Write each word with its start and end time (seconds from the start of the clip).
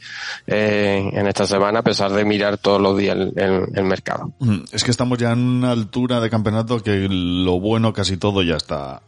eh, 0.47 1.11
en 1.13 1.27
esta 1.27 1.47
semana, 1.47 1.81
a 1.81 1.83
pesar 1.83 2.13
de 2.13 2.25
mirar 2.25 2.59
todos 2.59 2.81
los 2.81 2.97
días 2.97 3.17
el, 3.17 3.33
el- 3.37 3.67
el 3.75 3.85
mercado. 3.85 4.33
Mm, 4.39 4.59
Es 4.73 4.85
que 4.85 4.91
estamos 4.93 5.19
ya 5.19 5.33
en 5.33 5.41
una 5.41 5.73
altura 5.73 6.21
de 6.21 6.31
campeonato 6.31 6.81
que 6.83 7.07
lo 7.11 7.59
bueno 7.61 7.93
casi 7.93 8.17
todo 8.17 8.43
ya 8.43 8.57
está, 8.57 9.03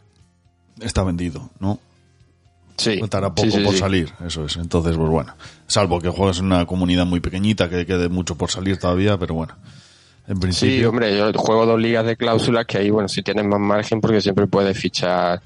está 0.81 1.03
vendido, 1.03 1.49
¿no? 1.59 1.79
Sí. 2.79 2.97
Faltará 2.99 3.29
poco 3.35 3.49
sí, 3.51 3.57
sí, 3.57 3.63
por 3.63 3.73
sí. 3.73 3.79
salir, 3.79 4.09
eso 4.25 4.45
es. 4.45 4.55
Entonces, 4.57 4.95
pues 4.95 5.09
bueno. 5.09 5.35
Salvo 5.67 5.99
que 5.99 6.09
juegas 6.09 6.39
en 6.39 6.45
una 6.45 6.65
comunidad 6.65 7.05
muy 7.05 7.19
pequeñita 7.19 7.69
que 7.69 7.85
quede 7.85 8.09
mucho 8.09 8.35
por 8.35 8.49
salir 8.49 8.77
todavía, 8.77 9.17
pero 9.17 9.35
bueno. 9.35 9.55
En 10.27 10.35
Sí, 10.35 10.41
principio. 10.41 10.89
hombre, 10.89 11.17
yo 11.17 11.31
juego 11.33 11.65
dos 11.65 11.79
ligas 11.79 12.05
de 12.05 12.15
cláusulas 12.15 12.65
que 12.65 12.77
ahí, 12.77 12.89
bueno, 12.89 13.07
si 13.09 13.21
tienes 13.23 13.45
más 13.45 13.59
margen 13.59 13.99
porque 13.99 14.21
siempre 14.21 14.47
puedes 14.47 14.77
fichar 14.77 15.41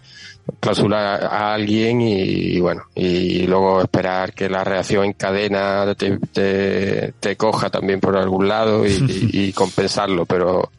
cláusula 0.60 1.16
a 1.16 1.54
alguien 1.54 2.02
y, 2.02 2.60
bueno, 2.60 2.84
y 2.94 3.48
luego 3.48 3.82
esperar 3.82 4.34
que 4.34 4.50
la 4.50 4.64
reacción 4.66 5.06
en 5.06 5.14
cadena 5.14 5.94
te, 5.96 6.18
te, 6.34 7.14
te 7.20 7.38
coja 7.38 7.70
también 7.70 8.02
por 8.02 8.18
algún 8.18 8.48
lado 8.50 8.86
y, 8.86 8.92
y- 8.92 9.30
y 9.48 9.54
compensarlo, 9.54 10.26
pero, 10.26 10.70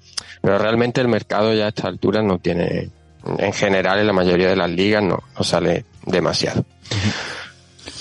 pero 0.43 0.59
realmente 0.59 1.01
el 1.01 1.09
mercado 1.09 1.55
ya 1.55 1.65
a 1.65 1.69
esta 1.69 1.89
altura 1.89 2.23
no 2.23 2.39
tiene, 2.39 2.91
en 3.39 3.53
general 3.53 3.99
en 4.01 4.07
la 4.07 4.13
mayoría 4.13 4.49
de 4.49 4.57
las 4.57 4.71
ligas 4.71 5.03
no, 5.03 5.23
no 5.37 5.45
sale 5.45 5.85
demasiado. 6.07 6.65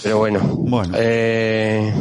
Pero 0.01 0.17
bueno, 0.17 0.39
Bueno. 0.41 0.93
eh, 0.97 1.93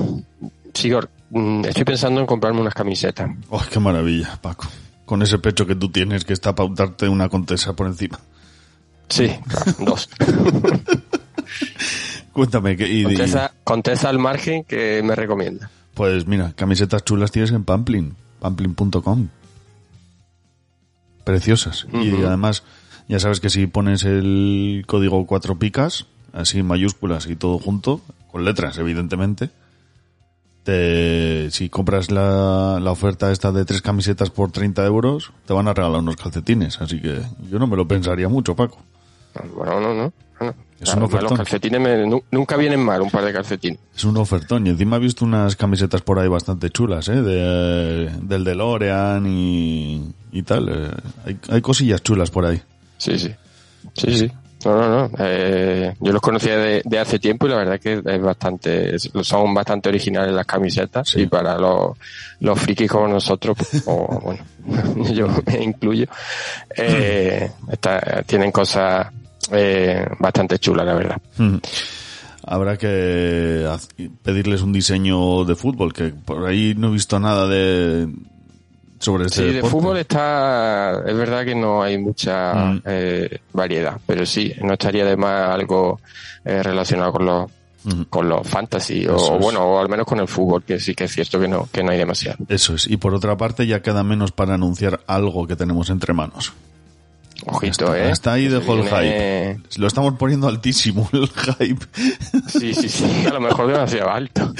Sigor, 0.74 1.08
mm, 1.30 1.64
estoy 1.66 1.84
pensando 1.84 2.20
en 2.20 2.26
comprarme 2.26 2.60
unas 2.60 2.74
camisetas. 2.74 3.30
Oh, 3.50 3.62
qué 3.70 3.78
maravilla, 3.78 4.38
Paco. 4.40 4.68
Con 5.04 5.22
ese 5.22 5.38
pecho 5.38 5.66
que 5.66 5.74
tú 5.74 5.90
tienes 5.90 6.24
que 6.24 6.32
está 6.32 6.54
para 6.54 6.68
untarte 6.68 7.08
una 7.08 7.28
contesa 7.28 7.74
por 7.74 7.86
encima. 7.86 8.18
Sí, 9.08 9.28
claro, 9.48 9.72
dos. 9.80 10.08
Cuéntame, 12.32 12.76
que, 12.76 12.88
y, 12.88 13.02
Contesta, 13.04 13.52
contesta 13.62 14.08
al 14.08 14.18
margen 14.18 14.64
que 14.64 15.02
me 15.04 15.14
recomienda. 15.14 15.70
pues 15.94 16.26
mira, 16.26 16.52
camisetas 16.56 17.04
chulas 17.04 17.30
tienes 17.30 17.52
en 17.52 17.64
Pamplin, 17.64 18.14
pamplin.com. 18.40 19.28
Preciosas. 21.24 21.86
Y 21.92 22.24
además, 22.24 22.64
ya 23.08 23.18
sabes 23.18 23.40
que 23.40 23.50
si 23.50 23.66
pones 23.66 24.04
el 24.04 24.84
código 24.86 25.26
cuatro 25.26 25.58
picas, 25.58 26.06
así 26.32 26.58
en 26.60 26.66
mayúsculas 26.66 27.26
y 27.26 27.36
todo 27.36 27.58
junto, 27.58 28.00
con 28.30 28.44
letras, 28.44 28.78
evidentemente, 28.78 29.50
te, 30.64 31.50
si 31.50 31.68
compras 31.68 32.10
la, 32.10 32.78
la 32.80 32.90
oferta 32.92 33.32
esta 33.32 33.50
de 33.52 33.64
tres 33.64 33.82
camisetas 33.82 34.30
por 34.30 34.52
30 34.52 34.84
euros, 34.86 35.32
te 35.46 35.52
van 35.52 35.66
a 35.68 35.74
regalar 35.74 36.00
unos 36.00 36.16
calcetines. 36.16 36.80
Así 36.80 37.00
que 37.00 37.20
yo 37.50 37.58
no 37.58 37.66
me 37.66 37.76
lo 37.76 37.86
pensaría 37.88 38.28
mucho, 38.28 38.54
Paco. 38.54 38.78
Bueno, 39.56 39.80
no, 39.80 39.94
no. 39.94 40.12
no. 40.40 40.54
Es 40.80 40.94
un 40.94 41.04
ofertón. 41.04 41.30
los 41.30 41.38
calcetines 41.38 41.80
me- 41.80 42.06
nu- 42.06 42.22
nunca 42.30 42.56
vienen 42.56 42.80
mal, 42.84 43.02
un 43.02 43.10
par 43.10 43.24
de 43.24 43.32
calcetines. 43.32 43.78
Es 43.94 44.04
un 44.04 44.16
ofertón. 44.16 44.66
Y 44.66 44.70
encima 44.70 44.96
he 44.96 45.00
visto 45.00 45.24
unas 45.24 45.56
camisetas 45.56 46.02
por 46.02 46.18
ahí 46.18 46.28
bastante 46.28 46.70
chulas, 46.70 47.08
¿eh? 47.08 47.22
De, 47.22 48.10
del 48.22 48.44
DeLorean 48.44 49.26
y, 49.26 50.12
y 50.32 50.42
tal. 50.42 50.68
Eh, 50.68 50.90
Hay, 51.26 51.38
hay 51.50 51.60
cosillas 51.60 52.02
chulas 52.02 52.30
por 52.30 52.44
ahí. 52.44 52.62
Sí, 53.02 53.18
sí. 53.18 53.34
Sí, 53.94 54.16
sí. 54.16 54.32
No, 54.64 54.76
no, 54.76 54.88
no. 54.88 55.10
Eh, 55.18 55.92
yo 55.98 56.12
los 56.12 56.22
conocía 56.22 56.56
de, 56.56 56.82
de 56.84 56.98
hace 57.00 57.18
tiempo 57.18 57.46
y 57.46 57.50
la 57.50 57.56
verdad 57.56 57.80
que 57.80 58.00
es 58.04 58.22
bastante, 58.22 58.94
es- 58.94 59.10
son 59.22 59.52
bastante 59.52 59.88
originales 59.88 60.32
las 60.32 60.46
camisetas 60.46 61.08
Sí. 61.08 61.22
y 61.22 61.26
para 61.26 61.58
los, 61.58 61.96
los 62.38 62.60
frikis 62.60 62.88
como 62.88 63.08
nosotros, 63.08 63.56
o 63.86 64.20
bueno, 64.20 64.44
yo 65.12 65.26
me 65.46 65.64
incluyo, 65.64 66.06
eh, 66.76 67.50
está- 67.72 68.22
tienen 68.24 68.52
cosas 68.52 69.08
eh, 69.50 70.06
bastante 70.20 70.60
chulas, 70.60 70.86
la 70.86 70.94
verdad. 70.94 71.20
Mm. 71.38 71.56
Habrá 72.44 72.76
que 72.76 73.68
pedirles 74.22 74.62
un 74.62 74.72
diseño 74.72 75.44
de 75.44 75.54
fútbol, 75.56 75.92
que 75.92 76.10
por 76.10 76.46
ahí 76.46 76.74
no 76.76 76.88
he 76.88 76.92
visto 76.92 77.18
nada 77.18 77.46
de 77.48 78.08
sobre 79.02 79.26
este 79.26 79.48
Sí, 79.48 79.54
de 79.56 79.62
fútbol 79.62 79.96
está, 79.98 81.02
es 81.06 81.16
verdad 81.16 81.44
que 81.44 81.54
no 81.54 81.82
hay 81.82 81.98
mucha 81.98 82.54
Mm. 82.54 82.82
eh, 82.86 83.38
variedad, 83.52 83.98
pero 84.06 84.24
sí, 84.24 84.52
no 84.62 84.74
estaría 84.74 85.04
de 85.04 85.16
más 85.16 85.50
algo 85.50 86.00
eh, 86.44 86.62
relacionado 86.62 87.12
con 87.12 87.26
los 87.26 87.50
con 88.10 88.28
los 88.28 88.46
fantasy 88.46 89.08
o, 89.08 89.16
bueno, 89.40 89.60
o 89.64 89.80
al 89.80 89.88
menos 89.88 90.06
con 90.06 90.20
el 90.20 90.28
fútbol, 90.28 90.62
que 90.62 90.78
sí 90.78 90.94
que 90.94 91.02
es 91.04 91.12
cierto 91.12 91.40
que 91.40 91.48
no, 91.48 91.68
que 91.72 91.82
no 91.82 91.90
hay 91.90 91.98
demasiado. 91.98 92.38
Eso 92.48 92.74
es. 92.76 92.86
Y 92.86 92.96
por 92.96 93.12
otra 93.12 93.36
parte, 93.36 93.66
ya 93.66 93.82
queda 93.82 94.04
menos 94.04 94.30
para 94.30 94.54
anunciar 94.54 95.00
algo 95.08 95.48
que 95.48 95.56
tenemos 95.56 95.90
entre 95.90 96.12
manos. 96.14 96.52
Ojito, 97.44 97.86
Hasta, 97.86 97.98
eh. 97.98 98.10
hasta 98.12 98.32
ahí 98.34 98.44
Se 98.48 98.54
dejó 98.60 98.74
el 98.74 98.84
hype. 98.84 99.58
Lo 99.78 99.88
estamos 99.88 100.14
poniendo 100.16 100.46
altísimo, 100.46 101.10
el 101.12 101.26
hype. 101.28 101.84
Sí, 102.46 102.72
sí, 102.72 102.88
sí, 102.88 103.24
a 103.26 103.30
lo 103.32 103.40
mejor 103.40 103.66
demasiado 103.66 104.10
alto. 104.10 104.52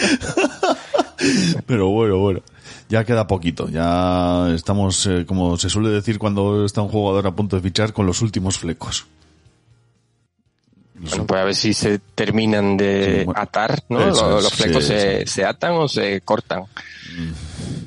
Pero 1.67 1.91
bueno, 1.91 2.19
bueno. 2.19 2.41
Ya 2.93 3.05
queda 3.05 3.27
poquito. 3.27 3.71
Ya 3.71 4.51
estamos, 4.55 5.07
eh, 5.07 5.25
como 5.27 5.57
se 5.57 5.71
suele 5.71 5.89
decir 5.89 6.19
cuando 6.19 6.67
está 6.67 6.83
un 6.83 6.91
jugador 6.91 7.27
a 7.27 7.31
punto 7.31 7.57
de 7.57 7.63
fichar, 7.63 7.95
con 7.95 8.05
los 8.05 8.21
últimos 8.21 8.59
flecos. 8.59 9.07
Bueno, 10.95 11.27
pues 11.27 11.41
a 11.41 11.45
ver 11.45 11.55
si 11.55 11.73
se 11.73 11.99
terminan 12.15 12.77
de 12.77 13.21
Sí, 13.21 13.25
bueno. 13.25 13.41
atar, 13.41 13.83
¿no? 13.89 13.99
Los, 14.07 14.53
flecos 14.53 14.85
sí, 14.85 14.89
se, 14.91 15.27
se 15.27 15.43
atan 15.45 15.73
o 15.73 15.89
se 15.89 16.21
cortan. 16.21 16.65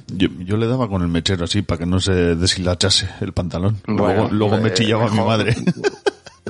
Yo, 0.07 0.27
yo 0.39 0.57
le 0.57 0.65
daba 0.65 0.89
con 0.89 1.03
el 1.03 1.07
mechero 1.07 1.45
así 1.45 1.61
para 1.61 1.77
que 1.77 1.85
no 1.85 1.99
se 1.99 2.11
deshilachase 2.35 3.07
el 3.21 3.31
pantalón. 3.31 3.77
Bueno, 3.85 4.27
luego 4.27 4.29
luego 4.33 4.57
me 4.57 4.69
eh, 4.69 4.73
chillaba 4.73 5.05
mi 5.05 5.11
mejor. 5.11 5.27
madre. 5.27 5.55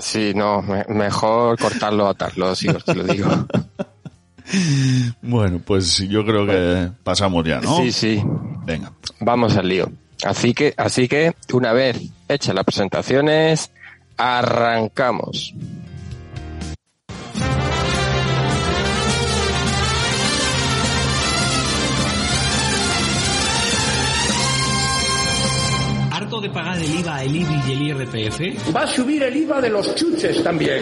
Sí, 0.02 0.32
no, 0.34 0.62
me- 0.62 0.86
mejor 0.88 1.60
cortarlo 1.60 2.06
o 2.06 2.08
atarlo, 2.08 2.56
sí, 2.56 2.70
os 2.70 2.86
te 2.86 2.96
lo 2.96 3.04
digo. 3.04 3.28
bueno, 5.22 5.60
pues 5.66 5.98
yo 6.08 6.26
creo 6.26 6.46
que 6.46 6.90
pasamos 7.04 7.46
ya, 7.46 7.60
¿no? 7.62 7.78
Sí, 7.78 7.92
sí, 7.92 8.24
Venga. 8.66 8.92
vamos 9.20 9.56
al 9.58 9.68
lío. 9.68 9.92
Así 10.24 10.54
que, 10.54 10.74
así 10.78 11.08
que, 11.08 11.34
una 11.54 11.74
vez 11.74 12.02
hechas 12.28 12.56
las 12.56 12.64
presentaciones, 12.64 13.72
arrancamos. 14.18 15.54
¿Harto 26.12 26.40
de 26.40 26.50
pagar 26.50 26.78
el 26.78 27.00
IVA, 27.00 27.24
el 27.24 27.36
IBI 27.36 27.62
y 27.68 27.72
el 27.74 27.82
IRPF? 27.82 28.76
Va 28.76 28.84
a 28.84 28.88
subir 28.88 29.24
el 29.24 29.36
IVA 29.36 29.62
de 29.62 29.70
los 29.70 29.94
chuches 29.96 30.42
también. 30.42 30.82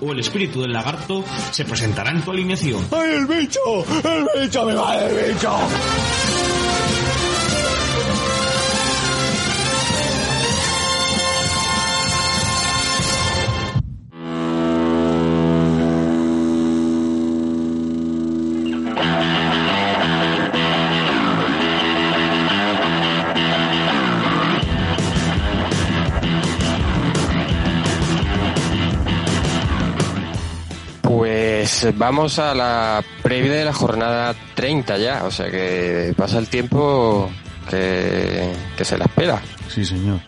O 0.00 0.12
el 0.12 0.20
espíritu 0.20 0.62
del 0.62 0.72
lagarto 0.72 1.22
se 1.50 1.64
presentará 1.64 2.10
en 2.10 2.22
tu 2.22 2.30
alineación. 2.30 2.86
¡Ay, 2.90 3.14
el 3.14 3.26
bicho! 3.26 3.60
¡El 4.04 4.42
bicho 4.42 4.64
me 4.64 4.74
va 4.74 4.96
el 4.96 5.32
bicho! 5.34 5.50
Pues 31.80 31.96
vamos 31.98 32.38
a 32.38 32.54
la 32.54 33.02
previa 33.22 33.52
de 33.52 33.64
la 33.64 33.72
jornada 33.72 34.34
30 34.54 34.98
ya, 34.98 35.24
o 35.24 35.30
sea 35.30 35.50
que 35.50 36.12
pasa 36.16 36.38
el 36.38 36.48
tiempo 36.48 37.30
que, 37.70 38.52
que 38.76 38.84
se 38.84 38.98
la 38.98 39.04
espera. 39.04 39.40
Sí, 39.72 39.84
señor. 39.84 40.20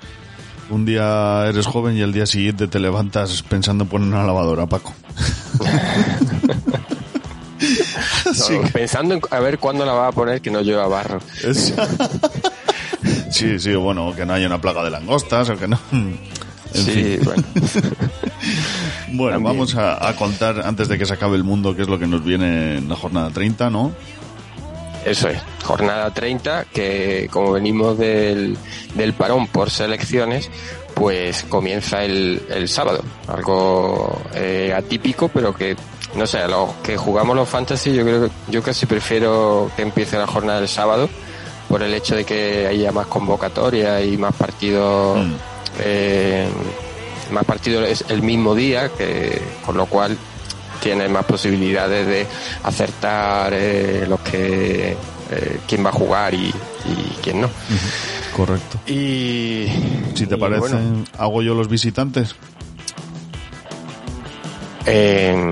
Un 0.69 0.85
día 0.85 1.47
eres 1.49 1.67
joven 1.67 1.97
y 1.97 2.01
el 2.03 2.13
día 2.13 2.27
siguiente 2.27 2.69
te 2.69 2.79
levantas 2.79 3.43
pensando 3.43 3.85
en 3.85 3.91
poner 3.91 4.09
una 4.09 4.23
lavadora, 4.25 4.67
Paco. 4.67 4.95
No, 7.61 8.63
que- 8.63 8.69
Pensando 8.73 9.15
en 9.15 9.21
a 9.31 9.39
ver 9.41 9.59
cuándo 9.59 9.85
la 9.85 9.93
va 9.93 10.09
a 10.09 10.13
poner 10.13 10.41
que 10.41 10.51
no 10.51 10.63
lleva 10.63 10.87
barro. 10.89 11.21
es- 11.45 11.75
sí, 13.31 13.59
sí, 13.59 13.75
bueno, 13.75 14.15
que 14.17 14.25
no 14.25 14.33
haya 14.33 14.47
una 14.47 14.61
plaga 14.61 14.83
de 14.83 14.91
langostas 14.91 15.51
o 15.51 15.57
que 15.59 15.69
no. 15.69 15.79
En 16.75 16.85
sí, 16.85 16.93
fin. 16.93 17.21
bueno. 17.25 17.43
Bueno, 19.13 19.33
También. 19.37 19.43
vamos 19.43 19.75
a, 19.75 20.09
a 20.09 20.15
contar 20.17 20.63
antes 20.65 20.89
de 20.89 20.97
que 20.97 21.05
se 21.05 21.13
acabe 21.15 21.37
el 21.37 21.45
mundo 21.45 21.75
qué 21.75 21.83
es 21.83 21.89
lo 21.89 21.99
que 21.99 22.07
nos 22.07 22.23
viene 22.25 22.79
en 22.79 22.89
la 22.89 22.95
jornada 22.97 23.29
30, 23.31 23.69
¿no? 23.71 23.93
Eso 25.05 25.29
es, 25.29 25.39
jornada 25.65 26.13
30, 26.13 26.67
que 26.73 27.29
como 27.31 27.53
venimos 27.53 27.99
del, 27.99 28.57
del 28.95 29.13
parón 29.15 29.47
por 29.49 29.71
selecciones, 29.71 30.49
pues 30.95 31.45
comienza 31.49 32.05
el, 32.05 32.41
el 32.51 32.69
sábado. 32.69 33.03
Algo 33.27 34.21
eh, 34.35 34.73
atípico, 34.77 35.29
pero 35.29 35.55
que, 35.55 35.75
no 36.15 36.27
sé, 36.27 36.39
a 36.39 36.49
los 36.49 36.73
que 36.85 36.97
jugamos 36.97 37.35
los 37.35 37.49
fantasy, 37.49 37.95
yo 37.95 38.03
creo 38.05 38.25
que 38.27 38.31
yo 38.49 38.63
casi 38.63 38.87
prefiero 38.87 39.71
que 39.75 39.83
empiece 39.83 40.19
la 40.19 40.27
jornada 40.27 40.61
el 40.61 40.69
sábado, 40.69 41.09
por 41.69 41.83
el 41.83 41.95
hecho 41.95 42.15
de 42.15 42.25
que 42.25 42.67
haya 42.69 42.93
más 42.93 43.07
convocatoria 43.07 44.03
y 44.05 44.17
más 44.17 44.35
partidos, 44.35 45.19
Mm. 45.19 45.33
Eh, 45.79 46.49
más 47.33 47.45
partidos 47.45 47.89
es 47.89 48.05
el 48.09 48.23
mismo 48.23 48.55
día, 48.55 48.89
que 48.91 49.41
con 49.65 49.77
lo 49.77 49.87
cual 49.87 50.17
tienes 50.83 51.11
más 51.11 51.25
posibilidades 51.25 52.07
de 52.07 52.27
acertar 52.65 53.53
eh, 53.55 54.07
los 54.09 54.19
que 54.21 54.97
eh, 55.31 55.61
quién 55.69 55.85
va 55.85 55.91
a 55.91 55.93
jugar 55.93 56.35
y, 56.35 56.47
y 56.49 57.17
quién 57.23 57.41
no. 57.43 57.51
Correcto. 58.35 58.79
Y 58.87 59.67
Si 60.15 60.27
te 60.27 60.37
y 60.37 60.39
parece, 60.39 60.61
bueno, 60.61 61.05
hago 61.19 61.43
yo 61.43 61.55
los 61.55 61.69
visitantes. 61.69 62.35
eh, 64.87 65.51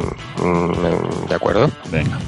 de 1.28 1.34
acuerdo. 1.34 1.70
Venga. 1.90 2.18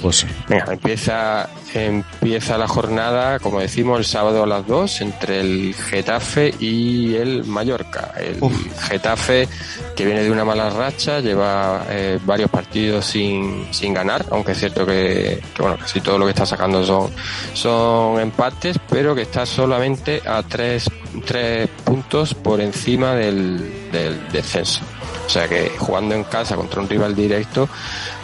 Pues 0.00 0.16
sí. 0.16 0.26
Venga, 0.48 0.72
empieza, 0.72 1.48
empieza 1.74 2.58
la 2.58 2.68
jornada, 2.68 3.38
como 3.38 3.60
decimos, 3.60 3.98
el 3.98 4.04
sábado 4.04 4.42
a 4.42 4.46
las 4.46 4.66
2 4.66 5.00
entre 5.00 5.40
el 5.40 5.74
Getafe 5.74 6.54
y 6.58 7.14
el 7.14 7.44
Mallorca. 7.44 8.12
El 8.16 8.38
Uf. 8.40 8.54
Getafe, 8.88 9.48
que 9.96 10.04
viene 10.04 10.22
de 10.22 10.30
una 10.30 10.44
mala 10.44 10.70
racha, 10.70 11.20
lleva 11.20 11.84
eh, 11.88 12.18
varios 12.24 12.50
partidos 12.50 13.06
sin, 13.06 13.66
sin 13.72 13.94
ganar, 13.94 14.24
aunque 14.30 14.52
es 14.52 14.58
cierto 14.58 14.84
que, 14.84 15.42
que, 15.54 15.62
bueno, 15.62 15.78
casi 15.78 16.00
todo 16.00 16.18
lo 16.18 16.26
que 16.26 16.30
está 16.30 16.46
sacando 16.46 16.84
son, 16.84 17.10
son 17.54 18.20
empates, 18.20 18.78
pero 18.88 19.14
que 19.14 19.22
está 19.22 19.46
solamente 19.46 20.22
a 20.26 20.42
tres, 20.42 20.90
tres 21.24 21.68
puntos 21.84 22.34
por 22.34 22.60
encima 22.60 23.14
del, 23.14 23.90
del 23.90 24.28
descenso. 24.30 24.82
O 25.26 25.30
sea 25.30 25.48
que 25.48 25.70
jugando 25.78 26.14
en 26.14 26.24
casa 26.24 26.56
contra 26.56 26.80
un 26.80 26.88
rival 26.88 27.14
directo, 27.14 27.68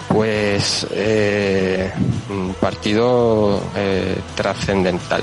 pues 0.08 0.86
eh, 0.90 1.92
un 2.30 2.54
partido 2.54 3.62
eh, 3.76 4.16
trascendental 4.34 5.22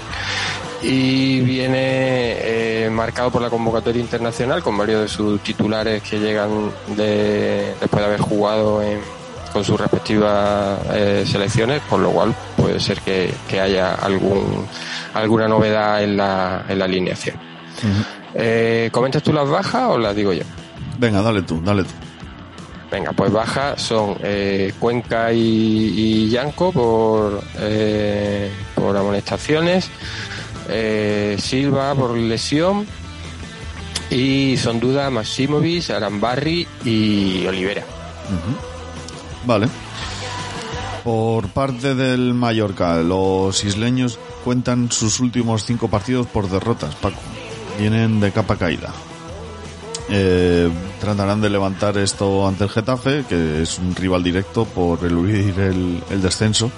y 0.83 1.39
viene 1.41 1.75
eh, 1.77 2.89
marcado 2.91 3.31
por 3.31 3.41
la 3.41 3.49
convocatoria 3.49 4.01
internacional 4.01 4.61
con 4.61 4.77
varios 4.77 5.01
de 5.01 5.07
sus 5.07 5.41
titulares 5.41 6.03
que 6.03 6.19
llegan 6.19 6.69
de, 6.95 7.73
después 7.79 8.01
de 8.01 8.05
haber 8.05 8.21
jugado 8.21 8.81
en- 8.83 8.99
con 9.51 9.63
sus 9.63 9.79
respectivas 9.79 10.77
eh, 10.93 11.23
selecciones, 11.25 11.81
por 11.89 12.01
lo 12.01 12.09
cual 12.11 12.35
puede 12.57 12.77
ser 12.77 12.99
que, 12.99 13.33
que 13.47 13.61
haya 13.61 13.95
algún 13.95 14.67
alguna 15.13 15.47
novedad 15.47 16.03
en 16.03 16.17
la, 16.17 16.65
en 16.67 16.77
la 16.77 16.83
alineación. 16.85 17.37
Eh, 18.33 18.89
¿Comentas 18.91 19.23
tú 19.23 19.31
las 19.31 19.47
bajas 19.49 19.83
o 19.91 19.97
las 19.97 20.13
digo 20.13 20.33
yo? 20.33 20.43
Venga, 20.99 21.21
dale 21.21 21.41
tú, 21.43 21.61
dale 21.63 21.83
tú. 21.85 21.89
Venga, 22.95 23.11
pues 23.11 23.29
bajas 23.29 23.81
son 23.81 24.15
eh, 24.23 24.71
Cuenca 24.79 25.33
y, 25.33 25.37
y 25.37 26.29
Yanco 26.29 26.71
por, 26.71 27.43
eh, 27.59 28.49
por 28.73 28.95
amonestaciones, 28.95 29.89
eh, 30.69 31.35
Silva 31.37 31.93
por 31.93 32.15
lesión 32.17 32.87
y 34.09 34.55
son 34.55 34.79
duda 34.79 35.09
Maximovic, 35.09 35.89
Arambarri 35.89 36.65
y 36.85 37.45
Olivera. 37.45 37.83
Vale. 39.45 39.67
Por 41.03 41.49
parte 41.49 41.95
del 41.95 42.33
Mallorca, 42.33 42.95
los 43.01 43.61
isleños 43.65 44.17
cuentan 44.45 44.89
sus 44.89 45.19
últimos 45.19 45.65
cinco 45.65 45.89
partidos 45.89 46.27
por 46.27 46.49
derrotas, 46.49 46.95
Paco. 46.95 47.19
Vienen 47.77 48.21
de 48.21 48.31
capa 48.31 48.55
caída. 48.55 48.93
Eh, 50.09 50.69
tratarán 50.99 51.41
de 51.41 51.49
levantar 51.49 51.97
esto 51.97 52.47
ante 52.47 52.65
el 52.65 52.69
Getafe, 52.69 53.25
que 53.27 53.61
es 53.61 53.79
un 53.79 53.95
rival 53.95 54.23
directo 54.23 54.65
por 54.65 55.03
eludir 55.05 55.59
el, 55.59 56.03
el 56.09 56.21
descenso. 56.21 56.71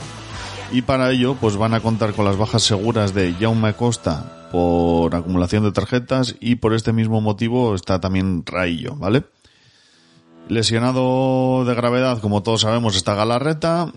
Y 0.71 0.81
para 0.81 1.11
ello, 1.11 1.35
pues 1.39 1.55
van 1.55 1.73
a 1.73 1.79
contar 1.79 2.13
con 2.13 2.25
las 2.25 2.37
bajas 2.37 2.63
seguras 2.63 3.13
de 3.13 3.33
Jaume 3.39 3.73
Costa 3.73 4.49
por 4.51 5.15
acumulación 5.15 5.63
de 5.63 5.71
tarjetas 5.71 6.35
y 6.39 6.55
por 6.55 6.73
este 6.73 6.93
mismo 6.93 7.21
motivo 7.21 7.75
está 7.75 7.99
también 7.99 8.43
Raillo, 8.45 8.95
¿vale? 8.95 9.23
Lesionado 10.49 11.65
de 11.65 11.75
gravedad, 11.75 12.19
como 12.19 12.43
todos 12.43 12.61
sabemos, 12.61 12.95
está 12.95 13.15
Galarreta 13.15 13.91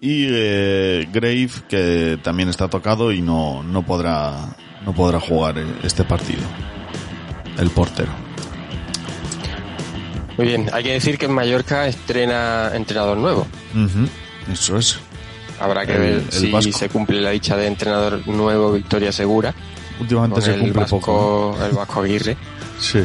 y 0.00 0.26
eh, 0.28 1.08
Grave, 1.12 1.50
que 1.68 2.18
también 2.22 2.48
está 2.48 2.68
tocado 2.68 3.12
y 3.12 3.20
no, 3.20 3.62
no 3.62 3.84
podrá 3.84 4.56
no 4.84 4.94
podrá 4.94 5.20
jugar 5.20 5.58
eh, 5.58 5.66
este 5.82 6.04
partido. 6.04 6.42
El 7.58 7.70
portero. 7.70 8.31
Muy 10.36 10.46
bien, 10.46 10.70
hay 10.72 10.82
que 10.82 10.92
decir 10.92 11.18
que 11.18 11.26
en 11.26 11.32
Mallorca 11.32 11.86
estrena 11.86 12.70
entrenador 12.74 13.16
nuevo. 13.18 13.46
Ujú, 13.74 14.08
Eso 14.52 14.76
es. 14.78 14.98
Habrá 15.60 15.86
que 15.86 15.92
El- 15.94 16.00
ver 16.00 16.12
el 16.14 16.32
si 16.32 16.50
vasco. 16.50 16.72
se 16.72 16.88
cumple 16.88 17.20
la 17.20 17.30
dicha 17.30 17.56
de 17.56 17.66
entrenador 17.66 18.26
nuevo 18.26 18.72
Victoria 18.72 19.12
Segura. 19.12 19.54
Últimamente 20.00 20.40
se 20.42 20.54
el 20.54 20.60
cumple 20.60 20.80
vasco, 20.80 20.98
poco. 21.00 21.58
el 21.64 21.72
vasco 21.72 22.00
Aguirre. 22.02 22.36
Sí. 22.80 23.00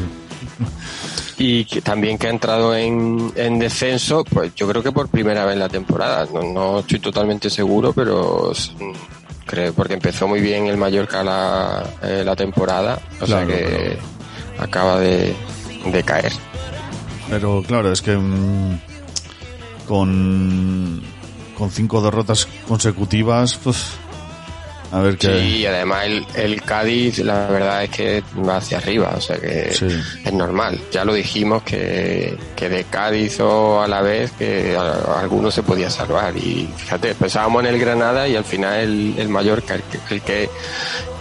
Y 1.38 1.66
que 1.66 1.82
también 1.82 2.18
que 2.18 2.28
ha 2.28 2.30
entrado 2.32 2.76
en, 2.76 3.32
en 3.36 3.60
descenso, 3.60 4.24
pues 4.24 4.56
yo 4.56 4.68
creo 4.68 4.82
que 4.82 4.92
por 4.92 5.08
primera 5.10 5.46
vez 5.46 5.54
en 5.54 5.60
la 5.60 5.70
temporada. 5.70 6.26
No, 6.34 6.42
no 6.42 6.80
estoy 6.80 6.98
totalmente 7.00 7.50
seguro, 7.52 7.94
pero 7.94 8.52
creo 9.46 9.74
porque 9.74 9.94
empezó 9.94 10.28
muy 10.28 10.42
bien 10.42 10.66
el 10.66 10.78
Mallorca 10.78 11.24
la, 11.24 11.84
eh, 12.02 12.24
la 12.26 12.36
temporada. 12.36 13.00
O 13.22 13.26
Claro, 13.26 13.46
sea 13.48 13.56
que 13.56 14.00
acaba 14.58 15.00
de, 15.00 15.36
de 15.86 16.04
caer. 16.04 16.32
Pero 17.30 17.62
claro, 17.66 17.92
es 17.92 18.02
que 18.02 18.16
mm, 18.16 18.80
con, 19.88 21.02
con 21.58 21.72
cinco 21.72 22.02
derrotas 22.02 22.48
consecutivas, 22.68 23.56
pues, 23.64 23.86
a 24.92 25.00
ver 25.02 25.18
qué. 25.18 25.28
Sí, 25.28 25.56
y 25.58 25.66
además 25.66 26.06
el, 26.06 26.26
el 26.36 26.62
Cádiz, 26.62 27.20
la 27.20 27.48
verdad 27.48 27.84
es 27.84 27.90
que 27.90 28.24
va 28.48 28.58
hacia 28.58 28.78
arriba, 28.78 29.14
o 29.18 29.22
sea 29.22 29.38
que 29.38 29.74
Sí. 29.74 29.88
es 30.24 30.34
normal. 30.34 30.80
Ya 30.92 31.04
lo 31.04 31.14
dijimos 31.14 31.64
que, 31.64 32.38
que 32.56 32.70
de 32.70 32.86
Cádiz 32.86 33.40
o 33.42 33.82
a 33.82 33.88
la 33.88 34.02
vez 34.02 34.32
que 34.32 34.76
a- 34.78 35.20
alguno 35.20 35.52
se 35.52 35.64
podía 35.64 35.90
salvar. 35.90 36.36
Y 36.38 36.70
fíjate, 36.78 37.16
pensábamos 37.16 37.64
en 37.66 37.74
el 37.74 37.80
Granada 37.80 38.28
y 38.28 38.36
al 38.38 38.46
final 38.46 38.80
el, 38.80 39.16
el 39.18 39.28
Mallorca, 39.30 39.76
el 39.76 39.84
que, 39.84 40.16
el 40.16 40.22
que, 40.22 40.50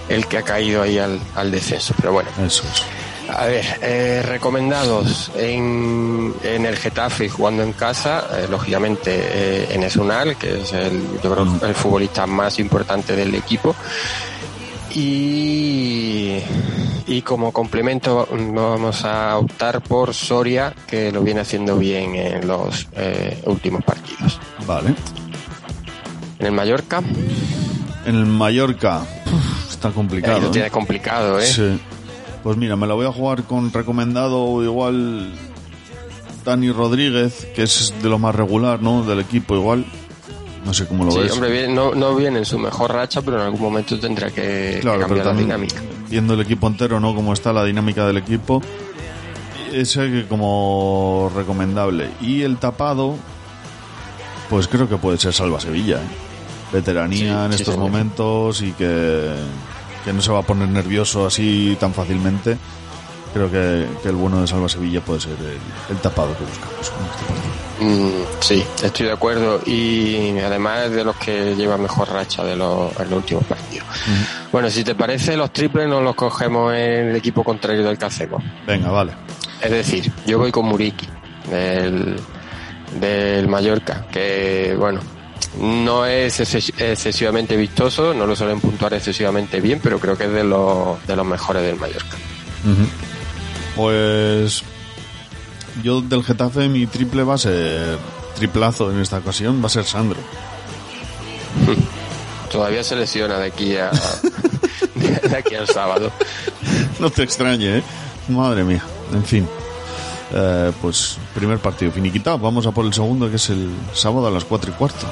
el 0.08 0.26
que 0.28 0.38
ha 0.38 0.42
caído 0.42 0.82
ahí 0.82 0.98
al, 0.98 1.18
al 1.34 1.50
descenso. 1.50 1.92
Pero 1.96 2.12
bueno, 2.12 2.28
Eso 2.46 2.62
es. 2.72 2.84
A 3.28 3.46
ver, 3.46 3.64
eh, 3.82 4.22
recomendados 4.24 5.30
en, 5.36 6.34
en 6.42 6.66
el 6.66 6.76
Getafe 6.76 7.28
jugando 7.28 7.62
en 7.62 7.72
casa, 7.72 8.24
eh, 8.32 8.46
lógicamente 8.50 9.10
eh, 9.14 9.68
en 9.70 9.82
Esunal, 9.82 10.36
que 10.36 10.62
es 10.62 10.72
el, 10.72 11.02
yo 11.22 11.32
creo, 11.34 11.46
el 11.68 11.74
futbolista 11.74 12.26
más 12.26 12.58
importante 12.58 13.14
del 13.16 13.34
equipo. 13.34 13.74
Y, 14.94 16.38
y 17.06 17.20
como 17.22 17.52
complemento 17.52 18.26
vamos 18.30 19.04
a 19.04 19.36
optar 19.36 19.82
por 19.82 20.14
Soria, 20.14 20.72
que 20.86 21.12
lo 21.12 21.22
viene 21.22 21.40
haciendo 21.40 21.76
bien 21.76 22.14
en 22.14 22.46
los 22.46 22.88
eh, 22.96 23.42
últimos 23.46 23.84
partidos. 23.84 24.40
Vale. 24.66 24.94
En 26.38 26.46
el 26.46 26.52
Mallorca, 26.52 27.02
En 28.06 28.14
el 28.14 28.26
Mallorca, 28.26 29.00
uf, 29.26 29.70
está 29.70 29.90
complicado. 29.90 30.40
lo 30.40 30.50
tiene 30.50 30.70
complicado, 30.70 31.38
¿eh? 31.40 31.46
Sí. 31.46 31.78
Pues 32.46 32.56
mira, 32.56 32.76
me 32.76 32.86
la 32.86 32.94
voy 32.94 33.06
a 33.06 33.10
jugar 33.10 33.42
con 33.42 33.72
recomendado 33.72 34.62
igual 34.62 35.32
Dani 36.44 36.70
Rodríguez, 36.70 37.44
que 37.56 37.64
es 37.64 37.92
de 38.00 38.08
lo 38.08 38.20
más 38.20 38.36
regular, 38.36 38.80
¿no? 38.80 39.02
Del 39.02 39.18
equipo 39.18 39.56
igual. 39.56 39.84
No 40.64 40.72
sé 40.72 40.86
cómo 40.86 41.04
lo 41.04 41.10
Sí, 41.10 41.18
ves. 41.18 41.32
hombre, 41.32 41.50
bien- 41.50 41.74
no, 41.74 41.96
no 41.96 42.14
viene 42.14 42.38
en 42.38 42.44
su 42.44 42.56
mejor 42.56 42.92
racha, 42.92 43.20
pero 43.20 43.38
en 43.38 43.42
algún 43.46 43.60
momento 43.60 43.98
tendrá 43.98 44.28
que, 44.28 44.74
que 44.74 44.78
Claro, 44.80 44.98
pero 45.08 45.24
cambiar 45.24 45.26
la 45.26 45.40
dinámica. 45.40 45.80
viendo 46.08 46.34
el 46.34 46.40
equipo 46.42 46.68
entero, 46.68 47.00
¿no? 47.00 47.16
Cómo 47.16 47.32
está 47.32 47.52
la 47.52 47.64
dinámica 47.64 48.06
del 48.06 48.18
equipo. 48.18 48.62
Ese 49.72 50.26
como 50.28 51.32
recomendable. 51.34 52.10
Y 52.20 52.42
el 52.42 52.58
tapado, 52.58 53.16
pues 54.48 54.68
creo 54.68 54.88
que 54.88 54.98
puede 54.98 55.18
ser 55.18 55.32
Salva 55.32 55.58
Sevilla. 55.58 55.96
¿eh? 55.96 56.06
Veteranía 56.72 57.18
Sí, 57.18 57.46
en 57.46 57.52
sí, 57.54 57.62
estos 57.64 57.76
momentos 57.76 58.62
y 58.62 58.70
que, 58.70 59.32
que 60.06 60.12
no 60.12 60.22
se 60.22 60.30
va 60.30 60.38
a 60.38 60.42
poner 60.42 60.68
nervioso 60.68 61.26
así 61.26 61.76
tan 61.80 61.92
fácilmente. 61.92 62.56
Creo 63.34 63.50
que, 63.50 63.86
que 64.02 64.08
el 64.08 64.14
bueno 64.14 64.40
de 64.40 64.46
Salva 64.46 64.68
Sevilla 64.68 65.00
puede 65.00 65.20
ser 65.20 65.32
el, 65.32 65.94
el 65.94 66.00
tapado 66.00 66.34
que 66.38 66.44
buscamos 66.44 66.92
en 66.98 67.06
este 67.06 67.24
partido. 67.26 67.66
Mm, 67.78 68.24
sí, 68.40 68.64
estoy 68.82 69.06
de 69.06 69.12
acuerdo 69.12 69.60
y 69.66 70.38
además 70.38 70.86
es 70.86 70.92
de 70.92 71.04
los 71.04 71.16
que 71.16 71.54
lleva 71.56 71.76
mejor 71.76 72.08
racha 72.08 72.44
de 72.44 72.56
los, 72.56 72.98
en 72.98 73.10
los 73.10 73.18
últimos 73.18 73.44
partidos. 73.44 73.86
Bueno, 74.52 74.70
si 74.70 74.84
te 74.84 74.94
parece, 74.94 75.36
los 75.36 75.52
triples 75.52 75.88
no 75.88 76.00
los 76.00 76.14
cogemos 76.14 76.72
en 76.72 77.08
el 77.08 77.16
equipo 77.16 77.42
contrario 77.42 77.82
del 77.82 77.98
que 77.98 78.04
hacemos. 78.06 78.42
Venga, 78.66 78.90
vale. 78.90 79.12
Es 79.60 79.70
decir, 79.70 80.10
yo 80.24 80.38
voy 80.38 80.52
con 80.52 80.66
Muriki 80.66 81.06
del, 81.50 82.16
del 82.98 83.48
Mallorca, 83.48 84.06
que 84.10 84.74
bueno, 84.78 85.00
no 85.60 86.04
es 86.06 86.40
exces- 86.40 86.72
excesivamente 86.78 87.56
vistoso, 87.56 88.12
no 88.14 88.26
lo 88.26 88.36
suelen 88.36 88.60
puntuar 88.60 88.94
excesivamente 88.94 89.60
bien, 89.60 89.80
pero 89.82 89.98
creo 89.98 90.16
que 90.16 90.24
es 90.24 90.32
de 90.32 90.44
los, 90.44 91.04
de 91.06 91.16
los 91.16 91.26
mejores 91.26 91.62
del 91.62 91.76
Mallorca. 91.76 92.16
Pues 93.74 94.62
yo 95.82 96.00
del 96.00 96.24
Getafe 96.24 96.68
mi 96.68 96.86
triple 96.86 97.22
va 97.22 97.34
a 97.34 97.38
ser 97.38 97.98
triplazo 98.36 98.90
en 98.90 99.00
esta 99.00 99.18
ocasión, 99.18 99.62
va 99.62 99.66
a 99.66 99.70
ser 99.70 99.84
Sandro. 99.84 100.18
Todavía 102.50 102.82
se 102.84 102.96
lesiona 102.96 103.38
de 103.38 103.46
aquí 103.46 103.76
a, 103.76 103.90
de 104.94 105.36
aquí 105.36 105.54
al 105.54 105.66
sábado. 105.68 106.10
No 107.00 107.10
te 107.10 107.22
extrañe, 107.22 107.78
¿eh? 107.78 107.82
Madre 108.28 108.64
mía. 108.64 108.82
En 109.12 109.24
fin. 109.24 109.48
Eh, 110.32 110.72
pues 110.82 111.18
primer 111.34 111.58
partido 111.58 111.92
finiquitado. 111.92 112.38
Vamos 112.38 112.66
a 112.66 112.72
por 112.72 112.84
el 112.84 112.92
segundo 112.92 113.30
que 113.30 113.36
es 113.36 113.50
el 113.50 113.70
sábado 113.92 114.26
a 114.26 114.30
las 114.30 114.44
cuatro 114.44 114.70
y 114.70 114.74
cuarto. 114.74 115.06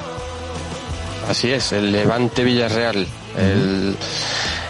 Así 1.29 1.51
es, 1.51 1.73
el 1.73 1.93
Levante 1.93 2.45
Villarreal. 2.45 3.07
El, 3.37 3.97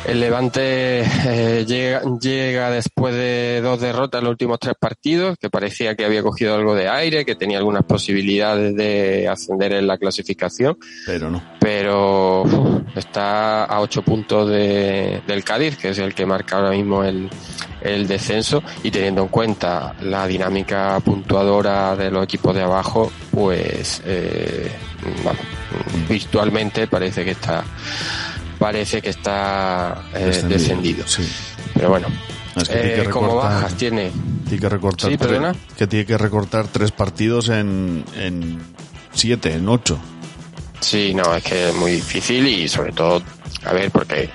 el 0.06 0.20
Levante 0.20 1.00
eh, 1.02 1.64
llega, 1.66 2.02
llega 2.20 2.70
después 2.70 3.14
de 3.14 3.61
dos 3.62 3.80
derrotas 3.80 4.18
en 4.20 4.25
los 4.25 4.32
últimos 4.32 4.58
tres 4.58 4.75
partidos, 4.78 5.37
que 5.38 5.50
parecía 5.50 5.94
que 5.94 6.04
había 6.04 6.23
cogido 6.23 6.54
algo 6.54 6.75
de 6.75 6.88
aire, 6.88 7.25
que 7.25 7.34
tenía 7.34 7.58
algunas 7.58 7.84
posibilidades 7.84 8.75
de 8.76 9.28
ascender 9.28 9.73
en 9.73 9.87
la 9.87 9.99
clasificación, 9.99 10.76
Pero 11.06 11.30
no. 11.30 11.42
pero 11.58 12.42
uf, 12.42 12.96
está 12.96 13.64
a 13.64 13.80
ocho 13.80 14.02
puntos 14.02 14.49
de, 14.50 15.23
del 15.26 15.44
Cádiz, 15.44 15.76
que 15.76 15.90
es 15.90 15.99
el 15.99 16.14
que 16.14 16.26
marca 16.26 16.56
ahora 16.56 16.70
mismo 16.70 17.02
el, 17.04 17.30
el 17.80 18.06
descenso, 18.06 18.62
y 18.82 18.90
teniendo 18.90 19.23
en 19.23 19.28
cuenta 19.28 19.94
la 20.02 20.26
dinámica 20.26 21.00
puntuadora 21.00 21.96
de 21.96 22.11
los 22.11 22.25
equipos 22.25 22.54
de 22.54 22.62
abajo, 22.62 23.11
pues 23.30 24.02
eh, 24.04 24.70
vamos, 25.25 25.42
virtualmente 26.08 26.87
parece 26.87 27.25
que 27.25 27.32
está 27.32 27.64
parece 28.64 29.02
que 29.02 29.11
está 29.11 30.04
eh, 30.14 30.25
Descendido. 30.25 30.59
descendido. 30.59 31.06
Sí. 31.06 31.28
Pero 31.75 31.90
bueno, 31.90 32.06
Es 32.56 32.66
que 32.66 32.78
tiene 32.78 33.02
eh, 33.02 33.11
como 33.11 33.37
bajas 33.37 33.75
tiene 33.75 34.11
Tiene 34.49 34.59
que 34.62 34.68
recortar 34.71 35.11
Sí, 35.11 35.18
tres- 35.18 35.56
que 35.76 35.87
tiene 35.87 36.06
que 36.06 36.16
recortar 36.16 36.68
tres 36.68 36.90
partidos 36.90 37.50
en, 37.50 38.02
en 38.16 38.59
siete, 39.12 39.52
en 39.52 39.68
ocho. 39.68 39.99
Sí, 40.80 41.12
no, 41.14 41.35
es 41.35 41.42
que 41.44 41.68
es 41.68 41.75
muy 41.75 41.92
difícil 41.92 42.47
y 42.47 42.66
sobre 42.66 42.92
todo, 42.92 43.23
a 43.66 43.73
ver, 43.75 43.90
porque 43.90 44.30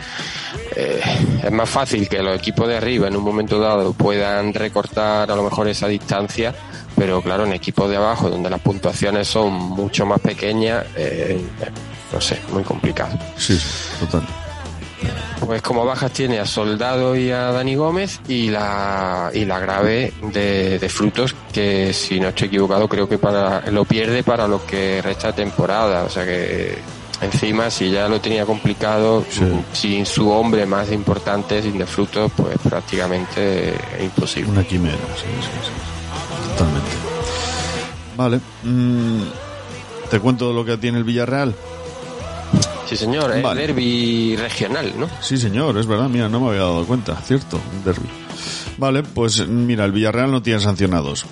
eh, 0.75 1.01
es 1.43 1.51
más 1.51 1.67
fácil 1.69 2.07
que 2.07 2.21
los 2.21 2.35
equipos 2.37 2.67
de 2.67 2.77
arriba 2.77 3.07
en 3.07 3.15
un 3.15 3.23
momento 3.23 3.59
dado 3.59 3.93
puedan 3.93 4.53
recortar 4.53 5.31
a 5.31 5.35
lo 5.35 5.41
mejor 5.43 5.67
esa 5.67 5.87
distancia, 5.87 6.53
pero 6.95 7.19
claro, 7.23 7.45
en 7.47 7.53
equipos 7.53 7.89
de 7.89 7.97
abajo 7.97 8.29
donde 8.29 8.49
las 8.51 8.61
puntuaciones 8.61 9.27
son 9.27 9.51
mucho 9.53 10.05
más 10.05 10.19
pequeñas, 10.19 10.85
eh, 10.95 11.39
no 12.13 12.21
sé, 12.21 12.39
muy 12.51 12.63
complicado. 12.63 13.17
Sí, 13.37 13.55
sí, 13.57 13.65
total. 13.99 14.23
Pues 15.45 15.61
como 15.61 15.85
bajas 15.85 16.11
tiene 16.11 16.37
a 16.39 16.45
Soldado 16.45 17.15
y 17.15 17.31
a 17.31 17.51
Dani 17.53 17.73
Gómez 17.75 18.19
y 18.27 18.49
la 18.49 19.31
y 19.33 19.45
la 19.45 19.57
grave 19.59 20.11
de, 20.33 20.77
de 20.77 20.89
Frutos 20.89 21.33
que 21.53 21.93
si 21.93 22.19
no 22.19 22.27
estoy 22.27 22.49
equivocado 22.49 22.87
creo 22.89 23.07
que 23.07 23.17
para 23.17 23.61
lo 23.71 23.85
pierde 23.85 24.21
para 24.21 24.47
lo 24.47 24.65
que 24.65 25.01
resta 25.01 25.31
temporada 25.33 26.03
o 26.03 26.09
sea 26.09 26.25
que 26.25 26.77
encima 27.21 27.71
si 27.71 27.89
ya 27.89 28.09
lo 28.09 28.19
tenía 28.19 28.45
complicado 28.45 29.25
Sí. 29.29 29.45
sin 29.71 30.05
su 30.05 30.29
hombre 30.29 30.65
más 30.65 30.91
importante 30.91 31.61
sin 31.63 31.77
de 31.77 31.85
Frutos 31.85 32.29
pues 32.35 32.57
prácticamente 32.61 33.69
es 33.69 34.03
imposible 34.03 34.51
Una 34.51 34.63
quimera, 34.65 34.97
sí, 35.15 35.23
sí, 35.41 35.49
sí. 35.63 36.49
Totalmente. 36.51 36.89
Vale. 38.17 38.39
mm, 38.63 39.21
Te 40.11 40.19
cuento 40.19 40.51
lo 40.51 40.65
que 40.65 40.77
tiene 40.77 40.97
el 40.97 41.05
Villarreal. 41.05 41.55
Sí 42.89 42.97
señor 42.97 43.31
es 43.35 43.43
Vale. 43.43 43.61
derby 43.61 44.35
regional 44.35 44.93
¿no? 44.97 45.07
Sí, 45.21 45.37
señor, 45.37 45.77
es 45.77 45.85
verdad, 45.85 46.09
mira, 46.09 46.27
no 46.27 46.39
me 46.39 46.49
había 46.49 46.61
dado 46.61 46.85
cuenta, 46.85 47.15
cierto, 47.17 47.59
un 47.71 47.83
derby. 47.83 48.07
Vale, 48.77 49.03
pues 49.03 49.47
mira, 49.47 49.85
el 49.85 49.91
Villarreal 49.91 50.31
no 50.31 50.41
tiene 50.41 50.59
sancionados. 50.59 51.25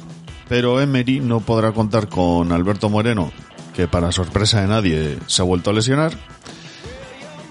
Pero 0.50 0.80
Emery 0.80 1.20
no 1.20 1.40
podrá 1.42 1.72
contar 1.72 2.08
con 2.08 2.52
Alberto 2.52 2.90
Moreno, 2.90 3.32
que 3.76 3.88
para 3.88 4.12
sorpresa 4.12 4.62
de 4.62 4.68
nadie 4.68 5.18
se 5.28 5.42
ha 5.42 5.46
vuelto 5.46 5.70
a 5.70 5.74
lesionar. 5.74 6.14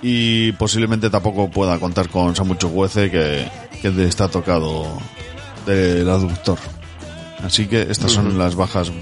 Y 0.02 0.52
posiblemente 0.52 1.10
tampoco 1.10 1.50
pueda 1.50 1.78
contar 1.78 2.08
con 2.08 2.36
Samu 2.36 2.54
Chukwueze, 2.54 3.10
que, 3.10 3.50
que 3.82 4.04
está 4.04 4.28
tocado 4.28 4.86
del 5.66 6.08
aductor. 6.08 6.58
Así 7.42 7.66
que 7.66 7.82
estas 7.82 8.12
son 8.12 8.38
las 8.38 8.54
bajas 8.54 8.92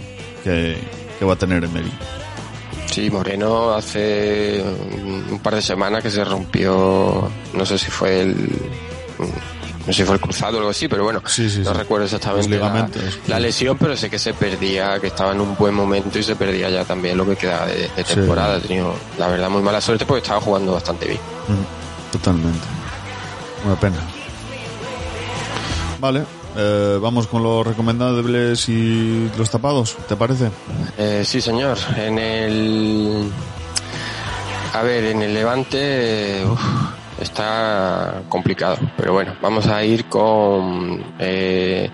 que, 0.43 0.77
que 1.19 1.25
va 1.25 1.35
a 1.35 1.37
tener 1.37 1.65
Emery. 1.65 1.93
Sí, 2.95 3.11
Moreno 3.11 3.75
hace 3.75 4.63
un 4.63 5.41
par 5.41 5.57
de 5.57 5.63
semanas 5.63 6.01
que 6.01 6.13
se 6.13 6.25
rompió, 6.25 7.29
no 7.53 7.67
sé 7.67 7.77
si 7.77 7.91
fue 7.91 8.21
el, 8.21 8.37
no 9.85 9.87
sé 9.87 9.93
si 9.95 10.05
fue 10.05 10.15
el 10.15 10.21
cruzado 10.21 10.59
o 10.59 10.61
algo 10.61 10.71
así, 10.71 10.87
pero 10.87 11.03
bueno, 11.03 11.21
Sí, 11.27 11.51
sí, 11.51 11.59
no 11.65 11.73
sí. 11.73 11.77
recuerdo 11.77 12.05
exactamente 12.05 12.57
la, 13.27 13.41
lesión, 13.41 13.77
pero 13.79 13.97
sé 13.97 14.09
que 14.09 14.21
se 14.21 14.33
perdía, 14.33 15.01
que 15.01 15.09
estaba 15.09 15.33
en 15.33 15.41
un 15.41 15.57
buen 15.57 15.75
momento 15.75 16.21
y 16.21 16.23
se 16.23 16.37
perdía 16.37 16.71
ya 16.71 16.85
también 16.85 17.19
lo 17.19 17.27
que 17.27 17.35
quedaba 17.35 17.67
de, 17.67 17.89
temporada. 18.05 18.59
Ha 18.59 18.61
tenido, 18.61 18.95
la 19.19 19.27
verdad, 19.27 19.51
muy 19.51 19.61
mala 19.63 19.81
suerte 19.81 20.07
porque 20.07 20.23
estaba 20.23 20.41
jugando 20.41 20.75
bastante 20.75 21.09
bien. 21.09 21.21
Totalmente. 22.13 22.65
Una 23.65 23.75
pena. 23.75 23.97
Vale, 25.99 26.25
eh, 26.57 26.99
vamos 27.01 27.27
con 27.27 27.43
los 27.43 27.67
recomendables 27.67 28.69
y 28.69 29.31
los 29.37 29.51
tapados, 29.51 29.97
¿te 30.09 30.17
parece? 30.17 30.51
Eh, 30.99 31.23
sí, 31.25 31.41
señor. 31.41 31.79
En 31.97 32.19
el. 32.19 33.31
A 34.73 34.83
ver, 34.83 35.05
en 35.05 35.23
el 35.23 35.35
Levante. 35.35 36.43
está 37.21 38.23
complicado. 38.29 38.79
Pero 38.97 39.13
bueno, 39.13 39.35
vamos 39.41 39.67
a 39.67 39.85
ir 39.85 40.07
con. 40.07 41.05
eh, 41.19 41.91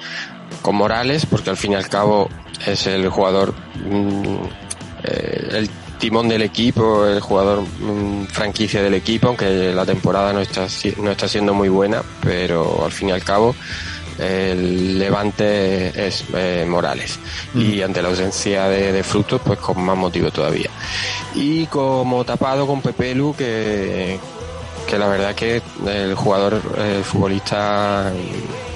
con 0.62 0.74
Morales, 0.74 1.26
porque 1.26 1.50
al 1.50 1.56
fin 1.56 1.72
y 1.72 1.74
al 1.76 1.88
cabo 1.88 2.28
es 2.66 2.86
el 2.86 3.08
jugador. 3.08 3.54
mm, 3.84 4.36
eh, 5.04 5.48
el 5.52 5.70
timón 5.98 6.28
del 6.28 6.42
equipo, 6.42 7.06
el 7.06 7.20
jugador 7.20 7.62
mm, 7.62 8.24
franquicia 8.26 8.82
del 8.82 8.94
equipo, 8.94 9.28
aunque 9.28 9.72
la 9.72 9.84
temporada 9.86 10.32
no 10.32 10.40
está, 10.40 10.66
no 10.98 11.10
está 11.10 11.28
siendo 11.28 11.54
muy 11.54 11.68
buena, 11.68 12.02
pero 12.22 12.84
al 12.84 12.92
fin 12.92 13.10
y 13.10 13.12
al 13.12 13.22
cabo 13.22 13.54
el 14.20 14.98
Levante 14.98 16.06
es 16.06 16.24
eh, 16.34 16.66
Morales. 16.68 17.18
Y 17.54 17.82
ante 17.82 18.02
la 18.02 18.08
ausencia 18.08 18.68
de, 18.68 18.92
de 18.92 19.02
frutos 19.02 19.40
pues 19.44 19.58
con 19.58 19.82
más 19.82 19.96
motivo 19.96 20.30
todavía. 20.30 20.70
Y 21.34 21.66
como 21.66 22.24
tapado 22.24 22.66
con 22.66 22.82
Pepelu 22.82 23.34
que, 23.36 24.18
que 24.86 24.98
la 24.98 25.08
verdad 25.08 25.34
que 25.34 25.62
el 25.86 26.14
jugador 26.14 26.60
el 26.78 27.04
futbolista 27.04 28.12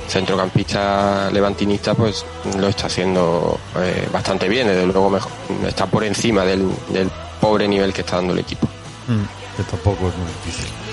centrocampista 0.09 1.31
levantinista 1.31 1.95
pues 1.95 2.25
lo 2.59 2.69
está 2.69 2.87
haciendo 2.87 3.59
eh, 3.77 4.09
bastante 4.13 4.49
bien. 4.49 4.67
Desde 4.69 4.87
luego 4.87 5.11
mejor, 5.11 5.33
está 5.67 5.87
por 5.87 6.05
encima 6.05 6.45
del, 6.45 6.69
del 6.91 7.11
pobre 7.41 7.69
nivel 7.69 7.93
que 7.93 8.01
está 8.01 8.17
dando 8.17 8.33
el 8.33 8.39
equipo. 8.39 8.67
Mm, 9.09 9.57
que 9.57 9.63
tampoco 9.65 10.09
es 10.09 10.17
muy 10.17 10.29
difícil. 10.45 10.84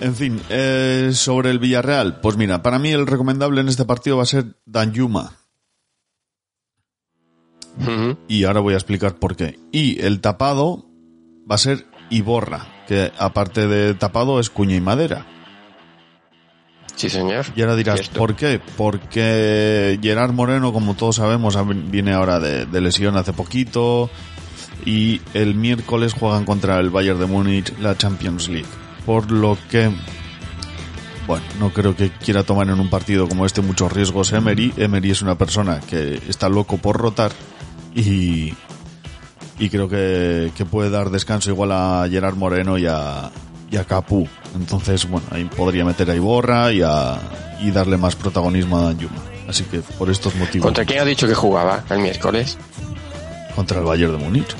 En 0.00 0.14
fin, 0.14 0.40
eh, 0.48 1.10
sobre 1.12 1.50
el 1.50 1.58
Villarreal, 1.58 2.20
pues 2.20 2.36
mira, 2.36 2.62
para 2.62 2.78
mí 2.78 2.90
el 2.90 3.06
recomendable 3.06 3.60
en 3.60 3.68
este 3.68 3.84
partido 3.84 4.16
va 4.16 4.22
a 4.22 4.26
ser 4.26 4.56
Danjuma. 4.64 5.32
Ujú. 7.80 8.16
Y 8.28 8.44
ahora 8.44 8.60
voy 8.60 8.74
a 8.74 8.76
explicar 8.76 9.16
por 9.16 9.36
qué. 9.36 9.58
Y 9.72 10.00
el 10.00 10.20
tapado 10.20 10.84
va 11.50 11.54
a 11.56 11.58
ser 11.58 11.86
Iborra, 12.10 12.66
que 12.86 13.12
aparte 13.18 13.66
de 13.66 13.94
tapado 13.94 14.40
es 14.40 14.50
cuña 14.50 14.76
y 14.76 14.80
madera. 14.80 15.26
sí 16.96 17.08
señor 17.08 17.46
Y 17.54 17.60
ahora 17.62 17.76
dirás, 17.76 18.00
Cierto. 18.00 18.18
¿por 18.18 18.34
qué? 18.34 18.60
Porque 18.76 19.98
Gerard 20.02 20.32
Moreno, 20.32 20.72
como 20.72 20.94
todos 20.94 21.16
sabemos, 21.16 21.56
viene 21.90 22.12
ahora 22.12 22.40
de, 22.40 22.66
de 22.66 22.80
lesión 22.80 23.16
hace 23.16 23.32
poquito 23.32 24.10
y 24.84 25.20
el 25.34 25.54
miércoles 25.54 26.14
juegan 26.14 26.44
contra 26.44 26.78
el 26.80 26.90
Bayern 26.90 27.18
de 27.20 27.26
Múnich 27.26 27.76
la 27.78 27.96
Champions 27.96 28.48
League. 28.48 28.68
Por 29.08 29.30
lo 29.30 29.56
que, 29.70 29.90
bueno, 31.26 31.42
no 31.58 31.72
creo 31.72 31.96
que 31.96 32.10
quiera 32.10 32.42
tomar 32.42 32.68
en 32.68 32.78
un 32.78 32.90
partido 32.90 33.26
como 33.26 33.46
este 33.46 33.62
muchos 33.62 33.90
riesgos 33.90 34.34
Emery. 34.34 34.74
Emery 34.76 35.12
es 35.12 35.22
una 35.22 35.34
persona 35.38 35.80
que 35.80 36.20
está 36.28 36.50
loco 36.50 36.76
por 36.76 36.98
rotar 36.98 37.32
y, 37.94 38.52
y 39.58 39.70
creo 39.70 39.88
que, 39.88 40.52
que 40.54 40.66
puede 40.66 40.90
dar 40.90 41.08
descanso 41.08 41.48
igual 41.48 41.72
a 41.72 42.06
Gerard 42.10 42.36
Moreno 42.36 42.76
y 42.76 42.84
a, 42.84 43.30
y 43.70 43.78
a 43.78 43.84
Capú. 43.84 44.28
Entonces, 44.54 45.08
bueno, 45.08 45.26
ahí 45.30 45.46
podría 45.46 45.86
meter 45.86 46.10
a 46.10 46.14
Iborra 46.14 46.70
y, 46.70 46.82
a, 46.82 47.18
y 47.60 47.70
darle 47.70 47.96
más 47.96 48.14
protagonismo 48.14 48.76
a 48.76 48.82
Danjuma. 48.82 49.22
Así 49.48 49.64
que 49.64 49.78
por 49.78 50.10
estos 50.10 50.34
motivos 50.36 50.66
¿Contra 50.66 50.84
quién 50.84 51.00
ha 51.00 51.06
dicho 51.06 51.26
que 51.26 51.34
jugaba 51.34 51.82
el 51.88 52.00
miércoles? 52.00 52.58
contra 53.56 53.78
el 53.78 53.86
Bayern 53.86 54.18
de 54.18 54.18
Múnich. 54.22 54.54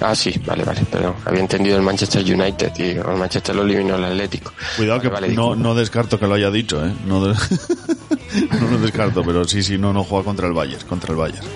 Ah, 0.00 0.14
sí, 0.14 0.32
vale, 0.46 0.64
vale, 0.64 0.80
perdón. 0.90 1.14
Había 1.26 1.40
entendido 1.40 1.76
el 1.76 1.82
Manchester 1.82 2.22
United 2.22 2.72
y 2.78 2.82
el 2.90 3.04
Manchester 3.18 3.54
lo 3.54 3.62
eliminó 3.62 3.96
el 3.96 4.04
Atlético. 4.04 4.52
Cuidado 4.76 4.98
Vale, 4.98 5.08
que 5.10 5.14
vale, 5.14 5.34
no, 5.56 5.74
descarto 5.74 6.18
que 6.18 6.26
lo 6.26 6.34
haya 6.34 6.50
dicho, 6.50 6.84
¿eh? 6.84 6.92
No, 7.06 7.24
de- 7.26 7.34
no 8.60 8.70
lo 8.70 8.78
descarto, 8.78 9.22
pero 9.24 9.44
sí, 9.44 9.62
sí, 9.62 9.76
no, 9.76 9.92
no 9.92 10.04
juega 10.04 10.24
contra 10.24 10.46
el 10.46 10.54
Bayern, 10.54 10.86
contra 10.86 11.10
el 11.12 11.16
Bayern. 11.18 11.46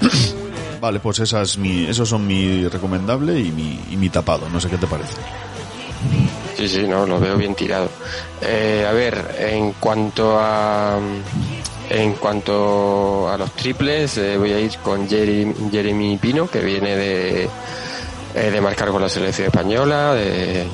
Vale, 0.80 1.00
pues 1.00 1.18
esa 1.20 1.42
es 1.42 1.56
mi, 1.58 1.86
esos 1.86 2.08
son 2.08 2.26
mi 2.26 2.68
recomendable 2.68 3.40
y 3.40 3.50
mi, 3.50 3.80
y 3.90 3.96
mi 3.96 4.10
tapado. 4.10 4.48
No 4.50 4.60
sé 4.60 4.68
qué 4.68 4.76
te 4.76 4.86
parece. 4.86 5.14
Sí, 6.56 6.68
sí, 6.68 6.86
no, 6.86 7.04
lo 7.06 7.18
veo 7.18 7.36
bien 7.36 7.54
tirado. 7.54 7.88
Eh, 8.42 8.86
a 8.88 8.92
ver, 8.92 9.34
en 9.38 9.72
cuanto 9.72 10.38
a 10.38 10.98
en 11.90 12.14
cuanto 12.14 13.28
a 13.30 13.36
los 13.36 13.52
triples, 13.52 14.18
eh, 14.18 14.36
voy 14.36 14.52
a 14.52 14.60
ir 14.60 14.76
con 14.78 15.08
Jeremy, 15.08 16.18
Pino, 16.18 16.48
que 16.48 16.60
viene 16.60 16.96
de, 16.96 17.48
eh, 18.34 18.50
de 18.50 18.60
marcar 18.60 18.88
con 18.90 19.02
la 19.02 19.08
selección 19.08 19.48
española, 19.48 20.14
de, 20.14 20.66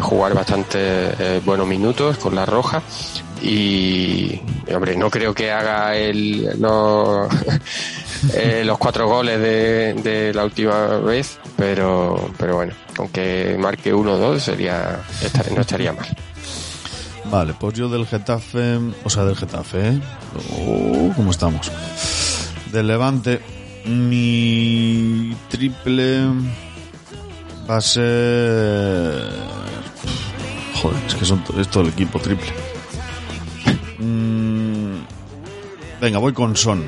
jugar 0.00 0.34
bastante 0.34 0.78
eh, 0.80 1.40
buenos 1.44 1.66
minutos 1.66 2.18
con 2.18 2.34
la 2.34 2.46
roja. 2.46 2.82
Y, 3.42 4.40
hombre, 4.72 4.96
no 4.96 5.10
creo 5.10 5.34
que 5.34 5.50
haga 5.50 5.96
el, 5.96 6.60
los, 6.60 7.28
los 8.64 8.78
cuatro 8.78 9.08
goles 9.08 9.40
de, 9.40 10.32
la 10.34 10.44
última 10.44 10.98
vez, 10.98 11.38
pero, 11.56 12.30
pero 12.38 12.56
bueno, 12.56 12.72
aunque 12.98 13.56
marque 13.58 13.92
uno 13.92 14.12
o 14.12 14.18
dos 14.18 14.42
sería, 14.42 15.00
no 15.54 15.60
estaría 15.60 15.92
mal. 15.92 16.08
Vale, 17.30 17.54
pues 17.58 17.74
yo 17.74 17.88
del 17.88 18.06
Getafe, 18.06 18.78
o 19.04 19.10
sea, 19.10 19.24
del 19.24 19.36
Getafe, 19.36 19.88
¿eh? 19.88 20.00
Oh, 20.58 21.12
¿Cómo 21.16 21.30
estamos? 21.30 21.70
Del 22.72 22.86
Levante, 22.88 23.40
mi 23.86 25.34
triple 25.48 26.24
va 27.68 27.76
a 27.76 27.80
ser... 27.80 29.22
Joder, 30.74 31.02
es 31.06 31.14
que 31.14 31.24
son, 31.24 31.42
es 31.58 31.68
todo 31.68 31.84
el 31.84 31.90
equipo 31.90 32.18
triple. 32.18 32.50
Mm, 33.98 34.96
venga, 36.00 36.18
voy 36.18 36.32
con 36.32 36.56
Son. 36.56 36.84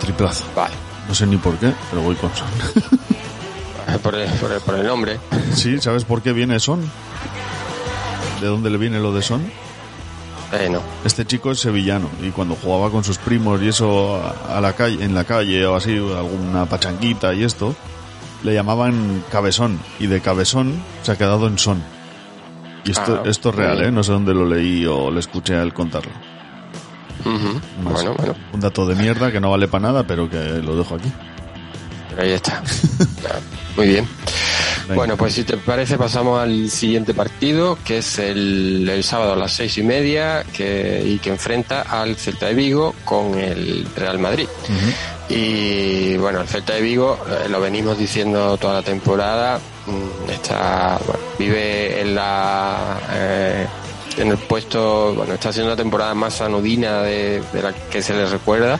Triplazo. 0.00 0.44
Vale, 0.56 0.74
No 1.06 1.14
sé 1.14 1.26
ni 1.26 1.36
por 1.36 1.56
qué, 1.58 1.72
pero 1.90 2.02
voy 2.02 2.14
con 2.16 2.30
Son. 2.34 2.48
por 4.02 4.14
el, 4.14 4.28
por 4.38 4.52
el, 4.52 4.60
por 4.60 4.74
el 4.76 4.86
nombre. 4.86 5.20
sí, 5.54 5.78
¿sabes 5.80 6.04
por 6.04 6.22
qué 6.22 6.32
viene 6.32 6.58
Son? 6.58 6.80
¿De 8.44 8.50
dónde 8.50 8.68
le 8.68 8.76
viene 8.76 9.00
lo 9.00 9.14
de 9.14 9.22
Son? 9.22 9.40
Eh, 10.52 10.68
no. 10.70 10.82
Este 11.02 11.24
chico 11.24 11.50
es 11.50 11.60
sevillano 11.60 12.10
y 12.22 12.28
cuando 12.28 12.54
jugaba 12.54 12.90
con 12.90 13.02
sus 13.02 13.16
primos 13.16 13.62
y 13.62 13.68
eso 13.68 14.20
a, 14.46 14.60
la 14.60 14.74
calle, 14.74 15.02
en 15.02 15.14
la 15.14 15.24
calle 15.24 15.64
o 15.64 15.74
así, 15.74 15.96
alguna 15.96 16.66
pachanguita 16.66 17.32
y 17.32 17.42
esto, 17.42 17.74
le 18.42 18.52
llamaban 18.52 19.24
cabezón 19.32 19.80
y 19.98 20.08
de 20.08 20.20
cabezón 20.20 20.74
se 21.02 21.12
ha 21.12 21.16
quedado 21.16 21.46
en 21.46 21.56
son. 21.56 21.82
Y 22.84 22.90
esto, 22.90 23.22
Ah, 23.24 23.28
esto 23.30 23.48
es 23.48 23.54
real, 23.54 23.82
¿eh? 23.82 23.90
No 23.90 24.02
sé 24.02 24.12
dónde 24.12 24.34
lo 24.34 24.44
leí 24.44 24.84
o 24.84 25.10
le 25.10 25.20
escuché 25.20 25.54
a 25.54 25.62
él 25.62 25.72
contarlo. 25.72 26.12
Bueno, 27.24 28.12
bueno, 28.14 28.34
Un 28.52 28.60
dato 28.60 28.84
de 28.84 28.94
mierda 28.94 29.32
que 29.32 29.40
no 29.40 29.52
vale 29.52 29.68
para 29.68 29.86
nada, 29.86 30.06
pero 30.06 30.28
que 30.28 30.36
lo 30.36 30.76
dejo 30.76 30.96
aquí. 30.96 31.10
ahí 32.18 32.32
está. 32.32 32.62
Muy 33.78 33.88
bien. 33.88 34.06
Venga. 34.84 34.94
Bueno, 34.94 35.16
pues 35.16 35.34
si 35.34 35.44
te 35.44 35.56
parece 35.56 35.96
pasamos 35.96 36.40
al 36.40 36.70
siguiente 36.70 37.14
partido, 37.14 37.78
que 37.84 37.98
es 37.98 38.18
el, 38.18 38.88
el 38.88 39.02
sábado 39.02 39.32
a 39.32 39.36
las 39.36 39.52
seis 39.52 39.78
y 39.78 39.82
media, 39.82 40.44
que, 40.52 41.02
y 41.04 41.18
que 41.18 41.30
enfrenta 41.30 41.82
al 41.82 42.16
Celta 42.16 42.46
de 42.46 42.54
Vigo 42.54 42.94
con 43.04 43.38
el 43.38 43.86
Real 43.96 44.18
Madrid. 44.18 44.46
Y 45.28 46.16
bueno, 46.18 46.42
el 46.42 46.48
Celta 46.48 46.74
de 46.74 46.82
Vigo, 46.82 47.18
eh, 47.28 47.48
lo 47.48 47.60
venimos 47.60 47.98
diciendo 47.98 48.58
toda 48.58 48.74
la 48.74 48.82
temporada, 48.82 49.58
mm, 49.86 50.30
está, 50.30 50.98
bueno, 51.06 51.20
vive 51.38 52.00
en 52.02 52.14
la, 52.14 53.00
eh, 53.10 53.66
en 54.16 54.28
el 54.28 54.38
puesto, 54.38 55.14
bueno, 55.14 55.34
está 55.34 55.52
siendo 55.52 55.70
la 55.70 55.76
temporada 55.76 56.14
más 56.14 56.40
anodina 56.40 57.02
de, 57.02 57.42
de 57.52 57.62
la 57.62 57.72
que 57.72 58.00
se 58.02 58.14
les 58.14 58.30
recuerda, 58.30 58.78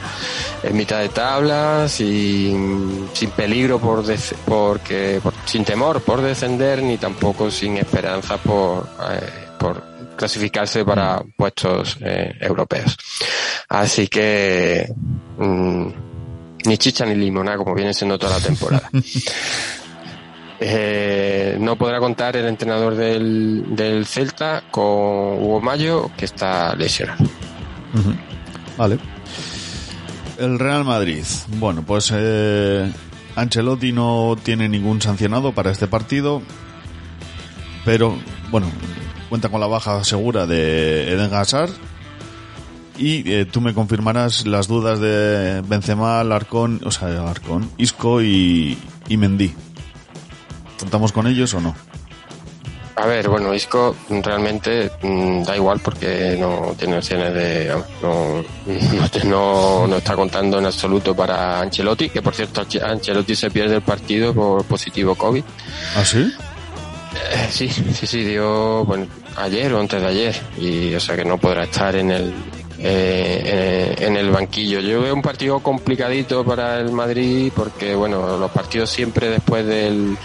en 0.63 0.75
mitad 0.77 0.99
de 0.99 1.09
tabla, 1.09 1.87
sin, 1.89 3.09
sin 3.13 3.29
peligro 3.31 3.79
por, 3.79 4.03
dec- 4.05 4.35
porque, 4.45 5.19
por- 5.21 5.33
sin 5.45 5.65
temor 5.65 6.01
por 6.01 6.21
descender, 6.21 6.81
ni 6.81 6.97
tampoco 6.97 7.51
sin 7.51 7.77
esperanza 7.77 8.37
por, 8.37 8.87
eh, 9.11 9.29
por 9.59 9.83
clasificarse 10.15 10.85
para 10.85 11.21
puestos 11.35 11.97
eh, 12.01 12.33
europeos. 12.39 12.97
Así 13.67 14.07
que 14.07 14.87
mm, 15.37 15.87
ni 16.65 16.77
chicha 16.77 17.05
ni 17.05 17.15
limona, 17.15 17.57
como 17.57 17.75
viene 17.75 17.93
siendo 17.93 18.17
toda 18.17 18.39
la 18.39 18.45
temporada. 18.45 18.89
Eh, 20.59 21.57
no 21.59 21.75
podrá 21.75 21.99
contar 21.99 22.37
el 22.37 22.45
entrenador 22.45 22.95
del, 22.95 23.75
del 23.75 24.05
Celta 24.05 24.63
con 24.71 24.83
Hugo 24.83 25.61
Mayo, 25.61 26.09
que 26.17 26.25
está 26.25 26.75
lesionado. 26.75 27.25
Vale. 28.77 28.99
El 30.37 30.59
Real 30.59 30.83
Madrid. 30.83 31.23
Bueno, 31.57 31.83
pues 31.85 32.11
eh, 32.13 32.91
Ancelotti 33.35 33.91
no 33.91 34.37
tiene 34.41 34.67
ningún 34.69 35.01
sancionado 35.01 35.53
para 35.53 35.71
este 35.71 35.87
partido, 35.87 36.41
pero 37.83 38.17
bueno, 38.51 38.67
cuenta 39.29 39.49
con 39.49 39.61
la 39.61 39.67
baja 39.67 40.03
segura 40.03 40.45
de 40.45 41.13
Eden 41.13 41.33
Hazard 41.33 41.71
y 42.97 43.29
eh, 43.29 43.45
tú 43.45 43.61
me 43.61 43.73
confirmarás 43.73 44.45
las 44.45 44.67
dudas 44.67 44.99
de 44.99 45.61
Benzema, 45.67 46.19
Alarcón, 46.19 46.81
o 46.85 46.91
sea, 46.91 47.09
Alarcón, 47.09 47.69
Isco 47.77 48.21
y, 48.21 48.77
y 49.07 49.17
Mendy. 49.17 49.53
¿Contamos 50.79 51.11
con 51.11 51.27
ellos 51.27 51.53
o 51.53 51.61
no? 51.61 51.75
A 52.97 53.07
ver, 53.07 53.27
bueno, 53.27 53.53
Isco 53.53 53.93
realmente 54.09 54.89
mm, 55.01 55.43
da 55.43 55.55
igual 55.55 55.81
porque 55.81 56.37
no 56.39 56.73
tiene 56.77 56.97
opciones 56.97 57.33
de. 57.33 57.75
No, 59.25 59.87
no, 59.87 59.97
está 59.97 60.15
contando 60.15 60.59
en 60.59 60.65
absoluto 60.65 61.15
para 61.15 61.59
Ancelotti, 61.59 62.09
que 62.09 62.21
por 62.21 62.33
cierto, 62.33 62.65
Ancelotti 62.83 63.35
se 63.35 63.49
pierde 63.51 63.75
el 63.75 63.81
partido 63.81 64.33
por 64.33 64.63
positivo 64.65 65.15
COVID. 65.15 65.43
¿Ah, 65.95 66.05
sí? 66.05 66.31
Eh, 67.31 67.47
sí, 67.49 67.69
sí, 67.69 68.05
sí, 68.07 68.23
dio 68.23 68.85
bueno, 68.85 69.07
ayer 69.37 69.73
o 69.73 69.79
antes 69.79 70.01
de 70.01 70.07
ayer, 70.07 70.41
y 70.57 70.93
o 70.93 70.99
sea 70.99 71.15
que 71.15 71.25
no 71.25 71.37
podrá 71.37 71.63
estar 71.63 71.95
en 71.95 72.11
el. 72.11 72.33
Eh, 72.87 73.95
eh, 73.99 74.05
en 74.05 74.15
el 74.15 74.29
banquillo. 74.29 74.79
Yo 74.79 75.01
veo 75.01 75.13
un 75.15 75.21
partido 75.23 75.59
complicadito 75.59 76.43
para 76.45 76.79
el 76.79 76.91
Madrid 76.91 77.51
porque 77.55 77.95
bueno, 77.95 78.37
los 78.37 78.51
partidos 78.51 78.91
siempre 78.91 79.27
después 79.29 79.65
del 79.65 80.15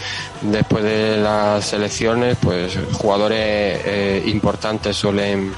después 0.43 0.85
de 0.85 1.17
las 1.17 1.73
elecciones, 1.73 2.37
pues 2.41 2.79
jugadores 2.93 3.39
eh, 3.85 4.23
importantes 4.27 4.95
suelen 4.95 5.53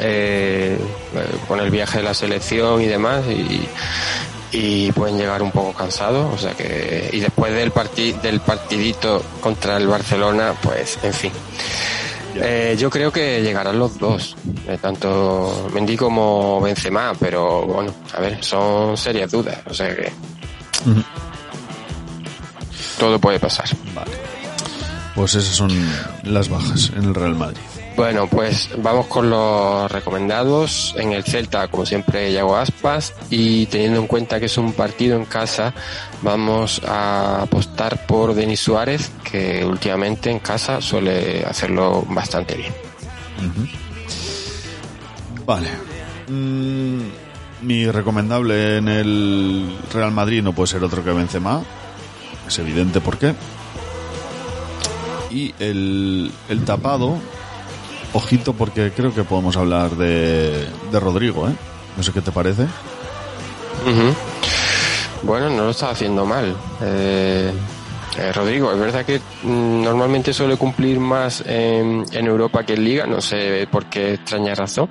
eh, 0.00 0.78
eh, 1.14 1.26
con 1.46 1.60
el 1.60 1.70
viaje 1.70 1.98
de 1.98 2.04
la 2.04 2.14
selección 2.14 2.80
y 2.80 2.86
demás 2.86 3.22
y, 3.28 3.68
y 4.52 4.92
pueden 4.92 5.18
llegar 5.18 5.42
un 5.42 5.50
poco 5.50 5.72
cansados, 5.74 6.34
o 6.34 6.38
sea 6.38 6.52
que 6.54 7.10
y 7.12 7.20
después 7.20 7.52
del 7.54 7.70
parti- 7.70 8.12
del 8.22 8.40
partidito 8.40 9.22
contra 9.40 9.76
el 9.76 9.86
Barcelona, 9.88 10.54
pues 10.62 10.98
en 11.02 11.12
fin. 11.12 11.32
Eh, 12.34 12.76
yo 12.78 12.88
creo 12.88 13.12
que 13.12 13.42
llegarán 13.42 13.78
los 13.78 13.98
dos, 13.98 14.36
eh, 14.66 14.78
tanto 14.80 15.68
Mendy 15.74 15.96
como 15.96 16.60
Benzema, 16.60 17.12
pero 17.18 17.66
bueno, 17.66 17.94
a 18.14 18.20
ver, 18.20 18.42
son 18.42 18.96
serias 18.96 19.30
dudas, 19.30 19.58
o 19.66 19.74
sea 19.74 19.94
que 19.94 20.12
todo 22.98 23.18
puede 23.18 23.38
pasar. 23.38 23.68
Vale. 23.94 24.12
Pues 25.14 25.34
esas 25.34 25.54
son 25.54 25.70
las 26.24 26.48
bajas 26.48 26.90
en 26.96 27.04
el 27.04 27.14
Real 27.14 27.34
Madrid. 27.34 27.60
Bueno, 27.94 28.26
pues 28.26 28.70
vamos 28.78 29.06
con 29.06 29.28
los 29.28 29.90
recomendados. 29.90 30.94
En 30.96 31.12
el 31.12 31.24
Celta, 31.24 31.68
como 31.68 31.84
siempre, 31.84 32.32
Yago 32.32 32.56
Aspas. 32.56 33.14
Y 33.30 33.66
teniendo 33.66 34.00
en 34.00 34.06
cuenta 34.06 34.40
que 34.40 34.46
es 34.46 34.56
un 34.58 34.72
partido 34.72 35.16
en 35.16 35.26
casa, 35.26 35.74
vamos 36.22 36.80
a 36.86 37.42
apostar 37.42 38.06
por 38.06 38.34
Denis 38.34 38.60
Suárez, 38.60 39.10
que 39.30 39.64
últimamente 39.64 40.30
en 40.30 40.38
casa 40.38 40.80
suele 40.80 41.44
hacerlo 41.44 42.04
bastante 42.08 42.56
bien. 42.56 42.72
Vale. 45.44 45.68
Mm, 46.28 47.00
mi 47.62 47.90
recomendable 47.90 48.78
en 48.78 48.88
el 48.88 49.76
Real 49.92 50.12
Madrid 50.12 50.42
no 50.42 50.52
puede 50.54 50.68
ser 50.68 50.82
otro 50.82 51.04
que 51.04 51.12
Benzema. 51.12 51.62
Es 52.46 52.58
evidente 52.58 53.00
por 53.00 53.18
qué. 53.18 53.34
Y 55.30 55.54
el, 55.58 56.30
el 56.48 56.64
tapado, 56.64 57.18
ojito 58.12 58.52
porque 58.52 58.92
creo 58.92 59.14
que 59.14 59.24
podemos 59.24 59.56
hablar 59.56 59.90
de, 59.96 60.66
de 60.90 61.00
Rodrigo, 61.00 61.48
¿eh? 61.48 61.52
No 61.96 62.02
sé 62.02 62.12
qué 62.12 62.20
te 62.20 62.32
parece. 62.32 62.66
Bueno, 65.22 65.50
no 65.50 65.64
lo 65.64 65.70
está 65.70 65.90
haciendo 65.90 66.24
mal. 66.26 66.56
Eh, 66.80 67.52
eh, 68.18 68.32
Rodrigo, 68.32 68.72
es 68.72 68.78
verdad 68.78 69.04
que 69.04 69.18
mm, 69.42 69.82
normalmente 69.82 70.32
suele 70.32 70.56
cumplir 70.56 70.98
más 71.00 71.42
en, 71.46 72.04
en 72.12 72.26
Europa 72.26 72.64
que 72.64 72.74
en 72.74 72.84
Liga, 72.84 73.06
no 73.06 73.20
sé 73.20 73.66
por 73.70 73.86
qué 73.86 74.14
extraña 74.14 74.54
razón, 74.54 74.88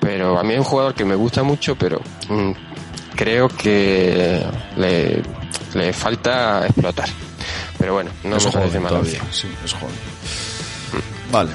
pero 0.00 0.38
a 0.38 0.42
mí 0.42 0.52
es 0.52 0.58
un 0.58 0.64
jugador 0.64 0.94
que 0.94 1.04
me 1.04 1.14
gusta 1.14 1.42
mucho, 1.42 1.76
pero 1.76 2.00
mm, 2.28 2.50
creo 3.14 3.48
que 3.48 4.44
le, 4.76 5.22
le 5.74 5.92
falta 5.92 6.66
explotar. 6.66 7.08
Pero 7.78 7.94
bueno, 7.94 8.10
no 8.24 8.36
es 8.36 8.44
me 8.46 8.52
parece 8.52 8.68
joven 8.78 8.82
mal. 8.82 8.90
todavía. 8.92 9.20
Sí, 9.30 9.48
es 9.64 9.72
joven. 9.72 9.94
Vale. 11.30 11.50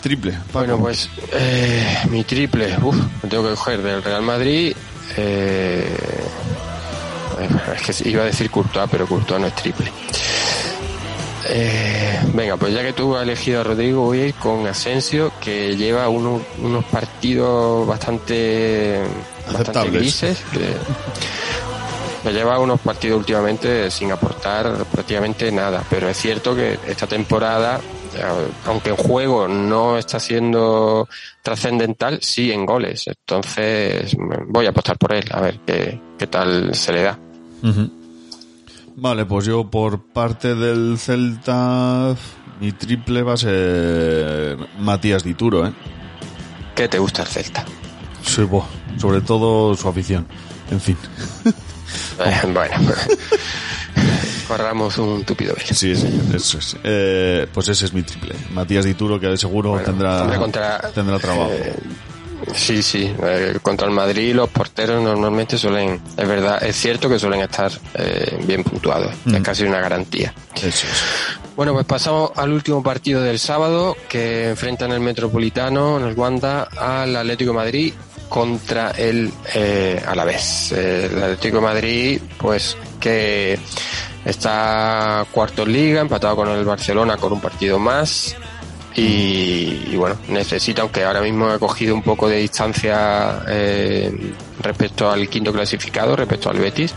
Triple. 0.00 0.32
Paco. 0.32 0.46
Bueno, 0.52 0.78
pues 0.78 1.08
eh, 1.32 1.98
mi 2.10 2.24
triple, 2.24 2.76
uff, 2.82 2.96
me 3.22 3.28
tengo 3.28 3.44
que 3.44 3.50
coger 3.50 3.82
del 3.82 4.02
Real 4.02 4.22
Madrid. 4.22 4.74
Eh, 5.16 5.96
eh, 7.40 7.48
es 7.88 8.02
que 8.02 8.08
iba 8.10 8.22
a 8.22 8.26
decir 8.26 8.50
Courtois, 8.50 8.88
pero 8.90 9.06
Courtois 9.06 9.40
no 9.40 9.46
es 9.46 9.54
triple. 9.54 9.90
Eh, 11.50 12.20
venga, 12.34 12.56
pues 12.56 12.74
ya 12.74 12.82
que 12.82 12.92
tú 12.92 13.16
has 13.16 13.22
elegido 13.22 13.60
a 13.60 13.64
Rodrigo, 13.64 14.02
voy 14.04 14.20
a 14.20 14.26
ir 14.26 14.34
con 14.34 14.66
Asensio, 14.66 15.32
que 15.40 15.76
lleva 15.76 16.08
uno- 16.08 16.42
unos 16.62 16.84
partidos 16.84 17.86
bastante, 17.86 19.00
bastante 19.46 19.90
grises. 19.90 20.38
Que, 20.52 20.74
que 22.22 22.32
lleva 22.34 22.58
unos 22.58 22.80
partidos 22.80 23.18
últimamente 23.20 23.90
sin 23.90 24.10
aportar 24.12 24.84
prácticamente 24.92 25.50
nada, 25.52 25.82
pero 25.88 26.08
es 26.08 26.18
cierto 26.18 26.54
que 26.54 26.78
esta 26.86 27.06
temporada, 27.06 27.80
aunque 28.66 28.90
en 28.90 28.96
juego 28.96 29.48
no 29.48 29.98
está 29.98 30.20
siendo 30.20 31.08
trascendental, 31.42 32.18
sí 32.22 32.52
en 32.52 32.66
goles. 32.66 33.06
Entonces 33.06 34.16
voy 34.48 34.66
a 34.66 34.70
apostar 34.70 34.98
por 34.98 35.12
él, 35.12 35.24
a 35.30 35.40
ver 35.40 35.60
qué, 35.66 36.00
qué 36.18 36.26
tal 36.26 36.74
se 36.74 36.92
le 36.92 37.02
da. 37.02 37.18
Vale, 38.96 39.24
pues 39.26 39.46
yo 39.46 39.70
por 39.70 40.02
parte 40.12 40.54
del 40.54 40.98
Celta, 40.98 42.16
mi 42.60 42.72
triple 42.72 43.22
va 43.22 43.34
a 43.34 43.36
ser 43.36 44.58
Matías 44.78 45.22
Dituro, 45.22 45.66
¿eh? 45.66 45.72
¿Qué 46.74 46.88
te 46.88 46.98
gusta 46.98 47.22
el 47.22 47.28
Celta? 47.28 47.64
Sí, 48.22 48.42
sobre 48.98 49.20
todo 49.20 49.74
su 49.74 49.88
afición. 49.88 50.26
En 50.70 50.80
fin. 50.80 50.96
Eh, 52.20 52.40
bueno, 52.52 52.74
corramos 54.48 54.98
un 54.98 55.22
tupido 55.24 55.54
velo. 55.54 55.66
Sí, 55.72 55.94
sí, 55.94 56.20
eso 56.34 56.58
es. 56.58 56.76
Eh, 56.82 57.46
pues 57.52 57.68
ese 57.68 57.84
es 57.84 57.92
mi 57.92 58.02
triple. 58.02 58.34
Matías 58.50 58.84
Dituro, 58.84 59.20
que 59.20 59.28
de 59.28 59.36
seguro 59.36 59.70
Bueno, 59.70 59.84
tendrá, 59.84 60.36
contra- 60.38 60.80
tendrá 60.92 61.18
trabajo. 61.18 61.50
Eh, 61.52 61.74
Sí, 62.54 62.82
sí. 62.84 63.12
eh, 63.24 63.58
contra 63.60 63.86
el 63.88 63.92
Madrid 63.92 64.32
los 64.32 64.48
porteros 64.48 65.02
normalmente 65.02 65.58
suelen, 65.58 66.00
es 66.16 66.28
verdad, 66.28 66.62
es 66.62 66.76
cierto 66.76 67.08
que 67.08 67.18
suelen 67.18 67.40
estar 67.40 67.70
eh, 67.94 68.42
bien 68.46 68.62
puntuados. 68.62 69.12
Es 69.26 69.42
casi 69.42 69.64
una 69.64 69.80
garantía. 69.80 70.32
Eso 70.54 70.86
es. 70.86 71.02
Bueno, 71.56 71.72
pues 71.72 71.84
pasamos 71.84 72.30
al 72.36 72.52
último 72.52 72.80
partido 72.82 73.20
del 73.20 73.40
sábado 73.40 73.96
que 74.08 74.50
enfrentan 74.50 74.92
el 74.92 75.00
Metropolitano, 75.00 75.98
en 75.98 76.06
el 76.06 76.14
Wanda, 76.14 76.62
al 76.62 77.16
Atlético 77.16 77.50
de 77.50 77.56
Madrid 77.56 77.92
contra 78.28 78.90
el 78.92 79.32
eh, 79.54 80.02
Alavés. 80.06 80.72
El 80.72 81.22
Atlético 81.22 81.56
de 81.56 81.62
Madrid, 81.62 82.20
pues 82.38 82.76
que 83.00 83.58
está 84.24 85.26
cuarto 85.30 85.62
en 85.62 85.72
liga, 85.72 86.00
empatado 86.00 86.36
con 86.36 86.48
el 86.48 86.64
Barcelona 86.64 87.16
con 87.16 87.32
un 87.32 87.40
partido 87.40 87.78
más. 87.78 88.36
Y, 88.94 89.90
y 89.92 89.96
bueno, 89.96 90.16
necesita, 90.28 90.82
aunque 90.82 91.04
ahora 91.04 91.20
mismo 91.20 91.46
ha 91.46 91.58
cogido 91.58 91.94
un 91.94 92.02
poco 92.02 92.28
de 92.28 92.38
distancia 92.38 93.44
eh, 93.46 94.32
respecto 94.60 95.08
al 95.10 95.28
quinto 95.28 95.52
clasificado, 95.52 96.16
respecto 96.16 96.50
al 96.50 96.58
Betis, 96.58 96.94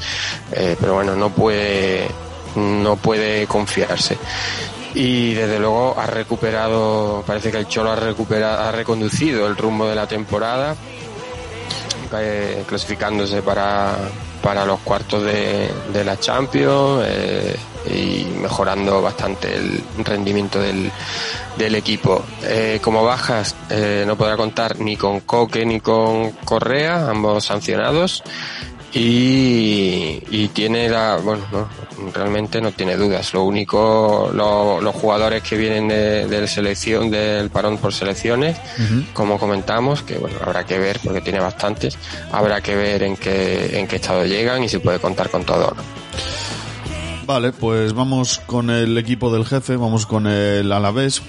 eh, 0.52 0.76
pero 0.80 0.96
bueno, 0.96 1.16
no 1.16 1.30
puede, 1.30 2.08
no 2.56 2.96
puede 2.96 3.46
confiarse. 3.46 4.18
Y 4.96 5.34
desde 5.36 5.60
luego 5.60 5.96
ha 5.98 6.08
recuperado, 6.08 7.24
parece 7.26 7.52
que 7.52 7.60
el 7.60 7.68
Cholo 7.68 7.92
ha 7.92 7.96
recuperado, 7.96 8.62
ha 8.64 8.72
reconducido 8.72 9.48
el 9.48 9.56
rumbo 9.56 9.88
de 9.88 9.96
la 9.96 10.08
temporada, 10.08 10.76
eh, 12.14 12.64
clasificándose 12.68 13.42
para, 13.42 13.96
para 14.42 14.66
los 14.66 14.80
cuartos 14.80 15.24
de, 15.24 16.04
la 16.04 16.20
Champions 16.20 17.04
eh, 17.08 17.56
y 17.90 18.26
mejorando 18.40 19.02
bastante 19.02 19.56
el 19.56 19.84
rendimiento 20.04 20.60
del, 20.60 20.92
del 21.58 21.76
equipo. 21.76 22.24
Eh, 22.44 22.80
como 22.82 23.04
bajas 23.04 23.56
no 24.06 24.16
podrá 24.16 24.38
contar 24.38 24.80
ni 24.80 24.98
con 24.98 25.22
Coque 25.22 25.66
ni 25.66 25.80
con 25.80 26.32
Correa, 26.44 27.10
ambos 27.10 27.46
sancionados. 27.46 28.24
Y, 28.94 30.22
y 30.30 30.50
tiene 30.54 30.90
la, 30.90 31.18
bueno, 31.18 31.44
no, 31.52 31.68
realmente 32.14 32.62
no 32.62 32.72
tiene 32.72 32.96
dudas. 32.96 33.34
Lo 33.34 33.44
único, 33.44 34.30
lo- 34.34 34.82
los 34.82 34.96
jugadores 34.96 35.44
que 35.44 35.58
vienen 35.58 35.88
de, 35.88 36.28
de 36.28 36.48
selección, 36.48 37.10
del 37.10 37.50
parón 37.50 37.78
por 37.78 37.94
selecciones, 37.94 38.58
como 39.14 39.38
comentamos, 39.38 40.02
que 40.04 40.18
bueno, 40.18 40.38
habrá 40.46 40.66
que 40.66 40.78
ver 40.78 41.00
porque 41.04 41.22
tiene 41.22 41.40
bastantes, 41.40 41.98
habrá 42.32 42.62
que 42.62 42.76
ver 42.76 43.04
en 43.04 43.16
qué, 43.18 43.80
en 43.80 43.88
qué 43.88 43.96
estado 43.98 44.26
llegan 44.26 44.64
y 44.64 44.70
si 44.70 44.78
puede 44.80 45.00
contar 45.00 45.30
con 45.30 45.44
todo. 45.44 45.74
¿no? 45.76 45.84
Vale, 47.26 47.52
pues 47.54 47.94
vamos 47.94 48.40
con 48.46 48.70
el 48.70 48.98
equipo 48.98 49.32
del 49.32 49.46
jefe, 49.46 49.76
vamos 49.78 50.06
con 50.06 50.28
el 50.28 50.72
Alavés, 50.72 51.22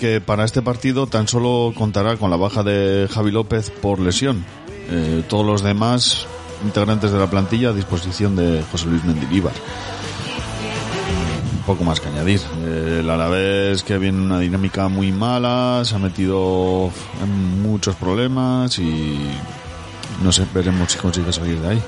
que 0.00 0.20
para 0.20 0.44
este 0.44 0.62
partido 0.62 1.06
tan 1.06 1.28
solo 1.28 1.72
contará 1.76 2.16
con 2.16 2.30
la 2.30 2.36
baja 2.36 2.62
de 2.62 3.08
Javi 3.10 3.30
López 3.30 3.70
por 3.70 4.00
lesión. 4.00 4.44
Eh, 4.90 5.22
todos 5.28 5.44
los 5.44 5.62
demás 5.62 6.26
integrantes 6.64 7.10
de 7.12 7.18
la 7.18 7.28
plantilla 7.28 7.70
a 7.70 7.72
disposición 7.72 8.36
de 8.36 8.62
José 8.70 8.86
Luis 8.86 9.04
Mendilíbar. 9.04 9.52
Poco 11.66 11.84
más 11.84 12.00
que 12.00 12.08
añadir. 12.08 12.40
El 12.64 13.08
Alavés 13.10 13.82
que 13.82 13.98
viene 13.98 14.18
en 14.18 14.24
una 14.24 14.38
dinámica 14.38 14.88
muy 14.88 15.12
mala, 15.12 15.82
se 15.84 15.94
ha 15.94 15.98
metido 15.98 16.90
en 17.22 17.62
muchos 17.62 17.94
problemas 17.96 18.78
y 18.78 19.18
no 20.22 20.32
sé, 20.32 20.46
veremos 20.54 20.92
si 20.92 20.98
consigue 20.98 21.32
salir 21.32 21.60
de 21.60 21.68
ahí. 21.68 21.82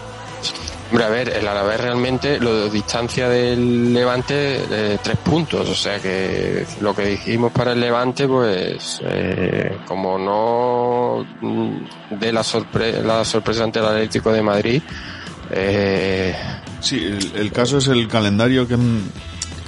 Hombre, 0.91 1.05
a 1.05 1.09
ver, 1.09 1.29
el 1.29 1.47
Alavés 1.47 1.81
realmente 1.81 2.41
lo 2.41 2.69
distancia 2.69 3.29
del 3.29 3.95
Levante 3.95 4.35
de 4.35 4.99
tres 4.99 5.19
puntos, 5.19 5.69
o 5.69 5.75
sea 5.75 6.01
que 6.01 6.67
lo 6.81 6.95
que 6.95 7.07
dijimos 7.07 7.53
para 7.53 7.73
el 7.73 7.81
Levante, 7.81 8.27
pues 8.27 9.01
eh, 9.05 9.79
como 9.87 10.19
no 10.19 11.25
mm, 11.41 12.19
de 12.19 12.33
la, 12.33 12.43
sorpre 12.43 13.03
la 13.03 13.25
sorpresa 13.25 13.63
ante 13.63 13.79
el 13.79 13.87
Atlético 13.87 14.33
de 14.33 14.43
Madrid, 14.43 14.83
eh, 15.53 16.35
Sí, 16.81 17.19
el, 17.35 17.53
caso 17.53 17.79
es 17.79 17.89
el 17.89 18.09
calendario 18.09 18.67
que 18.67 18.77
mm, 18.77 19.11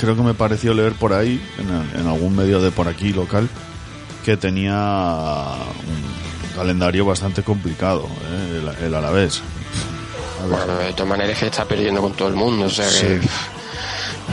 creo 0.00 0.16
que 0.16 0.22
me 0.22 0.34
pareció 0.34 0.72
leer 0.74 0.94
por 0.94 1.12
ahí, 1.12 1.40
en, 1.58 2.00
en 2.00 2.06
algún 2.06 2.34
medio 2.34 2.60
de 2.60 2.70
por 2.70 2.88
aquí 2.88 3.12
local, 3.12 3.48
que 4.24 4.36
tenía 4.36 4.74
un 4.74 6.56
calendario 6.56 7.04
bastante 7.04 7.42
complicado, 7.42 8.06
¿eh? 8.06 8.62
el, 8.80 8.86
el 8.86 8.94
Alavés. 8.94 9.42
Bueno, 10.48 10.76
de 10.78 10.92
todas 10.92 11.08
maneras 11.08 11.32
es 11.34 11.38
que 11.38 11.46
está 11.46 11.64
perdiendo 11.64 12.00
con 12.00 12.12
todo 12.12 12.28
el 12.28 12.34
mundo, 12.34 12.66
o 12.66 12.70
sea 12.70 12.88
Sí. 12.88 13.06
que 13.06 13.20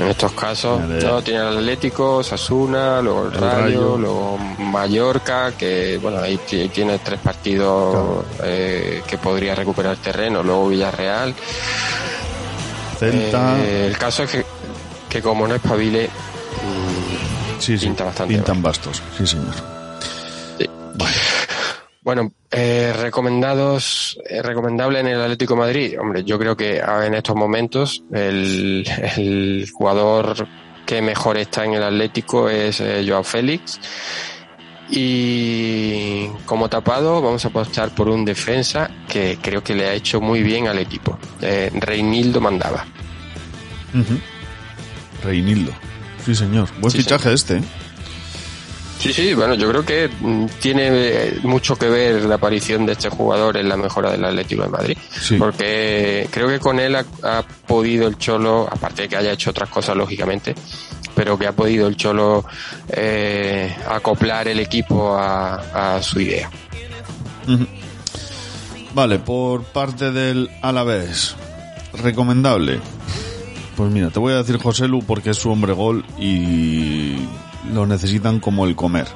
en 0.04 0.08
estos 0.10 0.32
casos 0.34 0.80
no, 0.82 1.22
tiene 1.22 1.41
el 1.41 1.58
Atlético, 1.58 2.24
Sasuna, 2.24 3.02
luego 3.02 3.28
el, 3.28 3.34
El 3.34 3.39
Rayo, 3.41 3.56
Rayo. 3.62 3.98
luego 3.98 4.38
Mallorca, 4.60 5.52
que 5.58 5.98
bueno, 6.02 6.19
ahí 6.19 6.38
ti- 6.38 6.69
tiene 6.69 7.00
tres 7.00 7.19
partidos 7.19 8.24
eh, 8.43 9.02
que 9.08 9.17
podría 9.17 9.56
recuperar 9.56 9.98
terreno, 9.98 10.41
luego 10.43 10.67
Villarreal. 10.69 11.34
Eh, 13.02 13.88
el 13.88 13.98
caso 13.98 14.24
es 14.24 14.30
que, 14.32 14.45
que 15.10 15.22
como 15.22 15.48
no 15.48 15.56
espabile, 15.56 16.08
mm, 16.08 17.62
sí, 17.62 17.78
sí, 17.78 17.86
pinta 17.86 18.04
bastante 18.06 18.34
pintan 18.36 18.62
bastos, 18.62 19.02
sí 19.17 19.26
señor. 19.26 19.56
Bueno, 22.10 22.32
eh, 22.50 22.91
recomendados, 23.00 24.17
eh, 24.28 24.41
recomendable 24.41 25.00
en 25.00 25.06
el 25.06 25.22
Atlético 25.22 25.54
de 25.54 25.60
Madrid. 25.60 26.00
Hombre, 26.02 26.24
yo 26.24 26.39
creo 26.39 26.58
que 26.58 26.80
en 26.80 27.13
estos 27.13 27.36
momentos 27.36 28.02
el, 28.12 28.84
el 29.15 29.69
jugador 29.72 30.48
que 30.88 31.04
mejor 31.04 31.38
está 31.38 31.65
en 31.65 31.76
el 31.76 31.84
Atlético 31.84 32.50
es 32.50 32.82
eh, 32.82 33.06
Joao 33.08 33.24
Félix. 33.24 33.80
Y 34.89 36.30
como 36.48 36.67
tapado 36.67 37.22
vamos 37.22 37.45
a 37.45 37.50
apostar 37.50 37.93
por 37.93 38.10
un 38.10 38.26
defensa 38.26 38.89
que 39.08 39.38
creo 39.39 39.63
que 39.63 39.76
le 39.76 39.86
ha 39.86 39.93
hecho 39.93 40.19
muy 40.19 40.41
bien 40.41 40.67
al 40.67 40.80
equipo. 40.80 41.19
Eh, 41.43 41.69
Reinildo 41.76 42.41
Mandaba. 42.41 42.88
Ujú. 43.93 44.19
Reinildo, 45.24 45.74
sí 46.26 46.34
señor. 46.34 46.69
Buen 46.80 46.89
Sí, 46.89 47.04
fichaje 47.04 47.32
este, 47.34 47.58
¿eh? 47.58 47.63
Sí, 48.99 49.13
sí, 49.13 49.33
bueno, 49.33 49.55
yo 49.55 49.69
creo 49.69 49.85
que 49.85 50.09
mm, 50.09 50.45
tiene 50.59 50.89
eh, 50.91 51.39
mucho 51.43 51.77
que 51.77 51.88
ver 51.88 52.25
la 52.25 52.35
aparición 52.35 52.85
de 52.85 52.91
este 52.91 53.07
jugador 53.09 53.55
en 53.55 53.69
la 53.69 53.77
mejora 53.77 54.12
del 54.12 54.25
Atlético 54.25 54.63
de 54.63 54.69
Madrid. 54.69 54.97
Sí. 55.09 55.38
Porque 55.38 56.27
creo 56.29 56.49
que 56.49 56.59
con 56.59 56.79
él 56.81 56.97
ha, 56.97 57.05
ha 57.23 57.43
podido 57.65 58.09
el 58.09 58.17
Cholo, 58.17 58.67
aparte 58.69 59.03
de 59.03 59.09
que 59.09 59.15
haya 59.15 59.31
hecho 59.31 59.51
otras 59.51 59.69
cosas 59.69 59.95
lógicamente, 59.95 60.53
pero 61.15 61.39
que 61.39 61.47
ha 61.47 61.53
podido 61.53 61.88
el 61.88 61.95
Cholo 61.95 62.43
eh, 62.89 63.73
acoplar 63.88 64.49
el 64.49 64.59
equipo 64.59 65.15
a, 65.15 65.95
a 65.95 66.03
su 66.03 66.19
idea. 66.19 66.49
Vale, 68.93 69.19
por 69.19 69.63
parte 69.63 70.12
del 70.12 70.49
Alavés, 70.62 71.35
recomendable. 71.93 72.81
Pues 73.77 73.89
mira, 73.91 74.09
te 74.09 74.19
voy 74.19 74.33
a 74.33 74.38
decir 74.38 74.57
José 74.57 74.89
Lu 74.89 75.03
porque 75.03 75.29
es 75.29 75.38
su 75.38 75.49
hombre 75.49 75.71
gol 75.71 76.03
y 76.19 77.15
lo 77.74 77.86
necesitan 77.86 78.39
como 78.39 78.65
el 78.65 78.76
comer. 78.76 79.08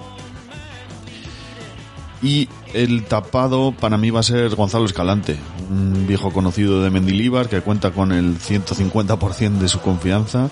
Y 2.22 2.48
el 2.74 3.04
tapado 3.06 3.74
para 3.74 3.98
mí 3.98 4.10
va 4.10 4.22
a 4.22 4.24
ser 4.24 4.56
Gonzalo 4.56 4.86
Escalante, 4.86 5.38
un 5.70 6.08
viejo 6.08 6.32
conocido 6.32 6.82
de 6.82 6.90
Mendilíbar 6.90 7.50
que 7.50 7.62
cuenta 7.62 7.92
con 7.92 8.12
el 8.12 8.40
150% 8.40 9.58
de 9.58 9.68
su 9.68 9.80
confianza 9.82 10.50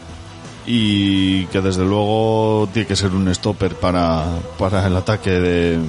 y 0.66 1.46
que 1.46 1.62
desde 1.62 1.86
luego 1.86 2.70
tiene 2.74 2.88
que 2.88 2.96
ser 2.96 3.12
un 3.12 3.34
stopper 3.34 3.76
para, 3.76 4.26
para 4.58 4.86
el 4.86 4.96
ataque 4.96 5.32
de, 5.32 5.80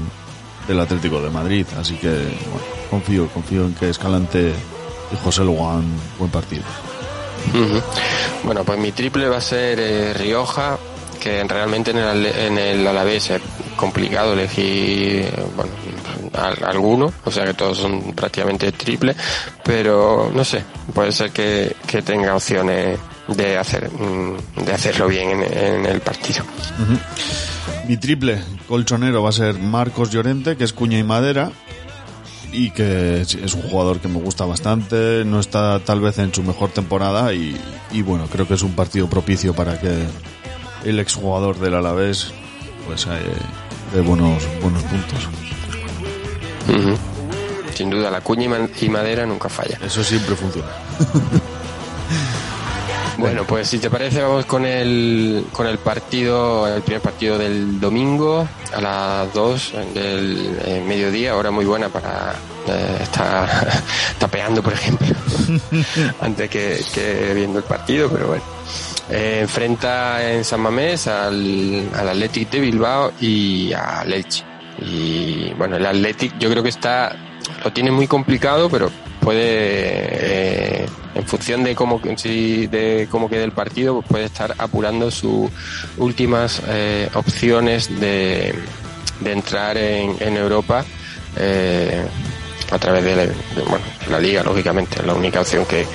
del 0.69 0.81
Atlético 0.81 1.21
de 1.21 1.31
Madrid. 1.31 1.67
Así 1.79 1.95
que 1.95 2.09
bueno, 2.09 2.67
confío, 2.91 3.29
confío 3.29 3.67
en 3.67 3.75
que 3.75 3.91
Escalante 3.91 4.53
y 5.13 5.17
José 5.25 5.45
Lu 5.45 5.63
hagan 5.65 5.85
buen 6.19 6.31
partido. 6.31 6.63
Bueno, 8.45 8.65
pues 8.65 8.79
mi 8.79 8.93
triple 8.93 9.29
va 9.29 9.39
a 9.39 9.41
ser 9.41 9.79
eh, 9.81 10.15
Rioja, 10.15 10.79
que 11.23 11.45
realmente 11.45 11.93
en 11.93 11.99
el, 11.99 12.27
en 12.27 12.59
el 12.59 12.87
Alavés 12.87 13.31
es 13.31 13.41
complicado 13.77 14.33
elegir 14.33 15.31
bueno, 15.55 15.71
al- 16.35 16.65
alguno, 16.65 17.13
o 17.25 17.31
sea 17.31 17.45
que 17.45 17.55
todos 17.55 17.79
son 17.79 18.13
prácticamente 18.13 18.73
triple, 18.73 19.15
pero 19.65 20.31
no 20.35 20.45
sé, 20.45 20.65
puede 20.93 21.13
ser 21.13 21.31
que, 21.31 21.77
que 21.87 22.03
tenga 22.03 22.35
opciones 22.35 22.99
de 23.29 23.57
hacer 23.57 23.89
mm, 23.91 24.65
de 24.65 24.73
hacerlo 24.73 25.07
bien 25.07 25.31
en, 25.31 25.59
en 25.59 25.87
el 25.87 26.01
partido. 26.01 26.45
Mi 27.87 27.97
triple 27.97 28.41
colchonero 28.67 29.23
va 29.23 29.29
a 29.29 29.33
ser 29.33 29.59
Marcos 29.59 30.11
Llorente, 30.11 30.57
que 30.57 30.65
es 30.65 30.73
cuña 30.73 30.99
y 30.99 31.05
madera. 31.05 31.51
Y 32.55 32.71
que 32.73 33.23
es 33.23 33.55
un 33.55 33.63
jugador 33.63 33.99
que 34.01 34.09
me 34.09 34.19
gusta 34.21 34.45
bastante, 34.45 35.25
no 35.25 35.41
está 35.41 35.81
tal 35.81 36.01
vez 36.01 36.19
en 36.19 36.35
su 36.35 36.43
mejor 36.43 36.69
temporada 36.69 37.33
y, 37.33 37.57
y 37.93 38.03
bueno, 38.03 38.27
creo 38.31 38.47
que 38.47 38.53
es 38.53 38.63
un 38.63 38.73
partido 38.73 39.09
propicio 39.09 39.55
para 39.55 39.81
que 39.81 39.89
el 40.85 40.99
exjugador 41.01 41.59
del 41.59 41.75
Alavés 41.75 42.33
pues 42.87 43.07
eh, 43.07 43.11
dé 43.95 44.01
buenos, 44.01 44.43
buenos 44.61 44.83
puntos. 44.85 45.29
Sin 47.75 47.91
duda, 47.91 48.11
la 48.11 48.21
cuña 48.21 48.45
y 48.45 48.49
ma- 48.49 48.69
y 48.81 48.89
madera 48.89 49.25
nunca 49.27 49.49
falla. 49.49 49.79
Eso 49.85 50.03
siempre 50.05 50.35
funciona. 50.37 50.69
Bueno, 53.19 53.45
pues 53.47 53.69
si 53.69 53.79
te 53.79 53.89
parece 53.89 54.21
vamos 54.23 54.47
con 54.47 54.65
el, 54.67 55.45
con 55.53 55.67
el 55.67 55.79
partido, 55.79 56.67
el 56.67 56.83
primer 56.83 57.03
partido 57.03 57.39
del 57.39 57.79
domingo 57.79 58.49
a 58.75 58.81
las 58.81 59.33
2 59.35 59.73
del 59.95 60.59
eh, 60.65 60.83
mediodía, 60.85 61.37
hora 61.37 61.51
muy 61.53 61.65
buena 61.65 61.89
para 61.89 62.35
eh, 62.67 62.99
estar 63.03 63.49
tapeando, 64.19 64.61
por 64.63 64.73
ejemplo, 64.73 65.07
antes 66.21 66.51
que, 66.51 66.81
que 66.93 67.33
viendo 67.35 67.59
el 67.59 67.65
partido, 67.65 68.09
pero 68.11 68.29
bueno. 68.29 68.43
Eh, 69.15 69.41
enfrenta 69.43 70.33
en 70.33 70.43
San 70.43 70.61
Mamés 70.61 71.07
al, 71.07 71.87
al 71.95 72.09
Athletic 72.09 72.49
de 72.51 72.61
Bilbao 72.61 73.13
y 73.21 73.71
a 73.75 74.05
Leche. 74.07 74.43
Y 74.81 75.53
bueno, 75.59 75.77
el 75.77 75.85
Athletic 75.85 76.39
yo 76.39 76.49
creo 76.49 76.63
que 76.63 76.71
está, 76.71 77.15
lo 77.63 77.71
tiene 77.73 77.91
muy 77.91 78.07
complicado, 78.07 78.71
pero 78.71 78.91
puede, 79.21 79.43
eh, 79.43 80.87
en 81.15 81.27
función 81.27 81.63
de 81.63 81.75
cómo, 81.75 82.01
de 82.01 83.07
cómo 83.11 83.29
quede 83.29 83.45
el 83.45 83.53
partido, 83.53 83.97
pues 83.97 84.07
puede 84.09 84.25
estar 84.25 84.55
apurando 84.57 85.11
sus 85.11 85.51
últimas 85.99 86.63
eh, 86.69 87.11
opciones 87.13 88.01
de, 88.01 88.55
de 89.21 89.33
entrar 89.33 89.77
en, 89.77 90.17
en 90.21 90.39
Europa 90.39 90.87
eh, 91.37 92.03
a 92.71 92.79
través 92.79 93.05
de 93.05 93.15
la, 93.15 93.25
bueno, 93.69 93.85
la 94.11 94.19
liga, 94.19 94.43
lógicamente, 94.43 95.01
es 95.01 95.07
la 95.07 95.13
única 95.13 95.43
opción 95.43 95.67
que, 95.67 95.87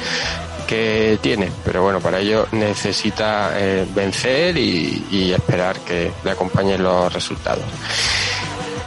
que 0.68 1.18
tiene, 1.22 1.50
pero 1.64 1.82
bueno, 1.82 2.00
para 2.00 2.20
ello 2.20 2.48
necesita 2.52 3.52
eh, 3.56 3.88
vencer 3.96 4.58
y, 4.58 5.08
y 5.10 5.32
esperar 5.32 5.80
que 5.80 6.12
le 6.24 6.32
acompañen 6.32 6.84
los 6.84 7.12
resultados. 7.12 7.64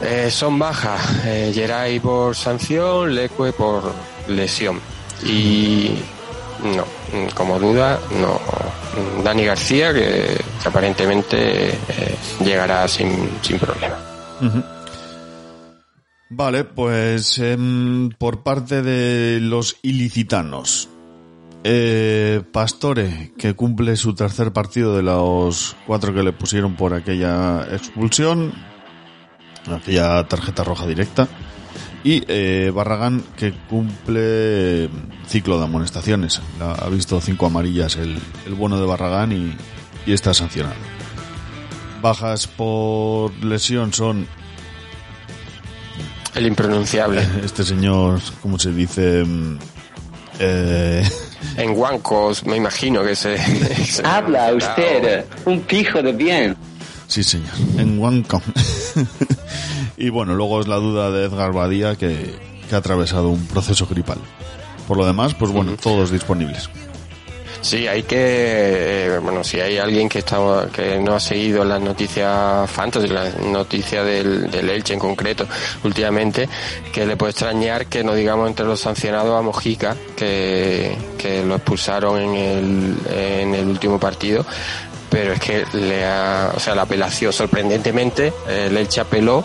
Eh, 0.03 0.31
son 0.31 0.57
bajas, 0.57 1.25
eh, 1.25 1.51
Geray 1.53 1.99
por 1.99 2.35
sanción, 2.35 3.13
Leque 3.13 3.53
por 3.53 3.93
lesión. 4.27 4.79
Y 5.23 5.91
no, 6.63 6.85
como 7.35 7.59
duda, 7.59 7.99
no. 8.19 8.39
Dani 9.23 9.45
García, 9.45 9.93
que, 9.93 10.37
aparentemente 10.65 11.69
eh, 11.69 11.77
llegará 12.43 12.87
sin, 12.87 13.29
sin 13.41 13.59
problema. 13.59 13.97
Vale, 16.29 16.63
pues 16.63 17.37
em, 17.37 18.09
por 18.09 18.41
parte 18.41 18.81
de 18.81 19.39
los 19.39 19.77
ilicitanos. 19.83 20.89
Eh, 21.63 22.41
Pastore, 22.51 23.33
que 23.37 23.53
cumple 23.53 23.95
su 23.95 24.15
tercer 24.15 24.51
partido 24.51 24.95
de 24.95 25.03
los 25.03 25.75
cuatro 25.85 26.13
que 26.13 26.23
le 26.23 26.33
pusieron 26.33 26.75
por 26.75 26.93
aquella 26.93 27.67
expulsión, 27.71 28.51
aquella 29.71 30.27
tarjeta 30.27 30.63
roja 30.63 30.87
directa. 30.87 31.27
Y 32.03 32.23
eh, 32.27 32.71
Barragán, 32.73 33.23
que 33.37 33.53
cumple 33.69 34.89
ciclo 35.27 35.59
de 35.59 35.65
amonestaciones. 35.65 36.41
La- 36.59 36.71
Ha 36.73 36.89
visto 36.89 37.21
cinco 37.21 37.45
amarillas 37.45 37.95
el, 37.95 38.17
el 38.47 38.53
bueno 38.55 38.79
de 38.79 38.87
Barragán 38.87 39.31
y, 39.31 39.55
y 40.09 40.13
está 40.13 40.33
sancionado. 40.33 40.73
Bajas 42.01 42.47
por 42.47 43.31
lesión 43.43 43.93
son 43.93 44.25
El 46.33 46.47
impronunciable. 46.47 47.21
este 47.43 47.63
señor, 47.63 48.19
¿cómo 48.41 48.57
se 48.57 48.71
dice? 48.71 49.23
Mm, 49.23 49.59
Eh, 50.39 51.07
En 51.57 51.77
Huancos, 51.77 52.45
me 52.45 52.57
imagino 52.57 53.03
que 53.03 53.15
se. 53.15 53.37
se- 53.85 54.05
Habla 54.05 54.53
usted, 54.53 55.25
un 55.45 55.61
pijo 55.61 56.01
de 56.01 56.11
bien. 56.13 56.55
sí, 57.07 57.23
señor, 57.23 57.49
en 57.77 57.99
Wancom. 57.99 58.41
y 59.97 60.09
bueno, 60.09 60.33
luego 60.35 60.61
es 60.61 60.67
la 60.67 60.75
duda 60.77 61.11
de 61.11 61.25
Edgar 61.25 61.51
Badía 61.53 61.95
que, 61.95 62.35
que 62.69 62.75
ha 62.75 62.79
atravesado 62.79 63.29
un 63.29 63.45
proceso 63.47 63.87
gripal. 63.87 64.17
Por 64.87 64.97
lo 64.97 65.05
demás, 65.05 65.33
pues 65.35 65.51
bueno, 65.51 65.73
todos 65.81 66.11
disponibles. 66.11 66.69
Sí, 67.61 67.87
hay 67.87 68.03
que, 68.03 68.17
eh, 69.05 69.19
bueno, 69.19 69.43
si 69.43 69.59
hay 69.59 69.77
alguien 69.77 70.09
que 70.09 70.19
está, 70.19 70.39
que 70.73 70.99
no 70.99 71.13
ha 71.13 71.19
seguido 71.19 71.63
las 71.63 71.79
noticias 71.79 72.69
fantasy, 72.69 73.07
las 73.07 73.37
noticias 73.37 74.03
del, 74.03 74.49
del 74.49 74.69
Elche 74.69 74.93
en 74.95 74.99
concreto, 74.99 75.45
últimamente, 75.83 76.49
que 76.91 77.05
le 77.05 77.15
puede 77.15 77.31
extrañar 77.31 77.85
que 77.85 78.03
no 78.03 78.15
digamos 78.15 78.49
entre 78.49 78.65
los 78.65 78.79
sancionados 78.79 79.37
a 79.37 79.43
Mojica, 79.43 79.95
que, 80.15 80.97
que 81.19 81.45
lo 81.45 81.55
expulsaron 81.55 82.19
en 82.19 82.35
el, 82.35 82.95
en 83.13 83.53
el 83.53 83.67
último 83.67 83.99
partido, 83.99 84.43
pero 85.11 85.33
es 85.33 85.39
que 85.39 85.63
le 85.73 86.03
ha, 86.03 86.53
o 86.55 86.59
sea, 86.59 86.73
la 86.73 86.81
apelación, 86.81 87.31
sorprendentemente, 87.31 88.33
el 88.49 88.75
Elche 88.75 89.01
apeló 89.01 89.43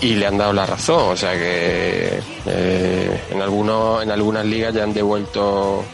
y 0.00 0.14
le 0.14 0.26
han 0.26 0.38
dado 0.38 0.54
la 0.54 0.64
razón, 0.64 1.12
o 1.12 1.16
sea 1.16 1.32
que 1.34 2.20
eh, 2.46 3.20
en 3.30 3.42
algunos, 3.42 4.02
en 4.02 4.10
algunas 4.10 4.46
ligas 4.46 4.72
ya 4.72 4.82
han 4.82 4.94
devuelto 4.94 5.84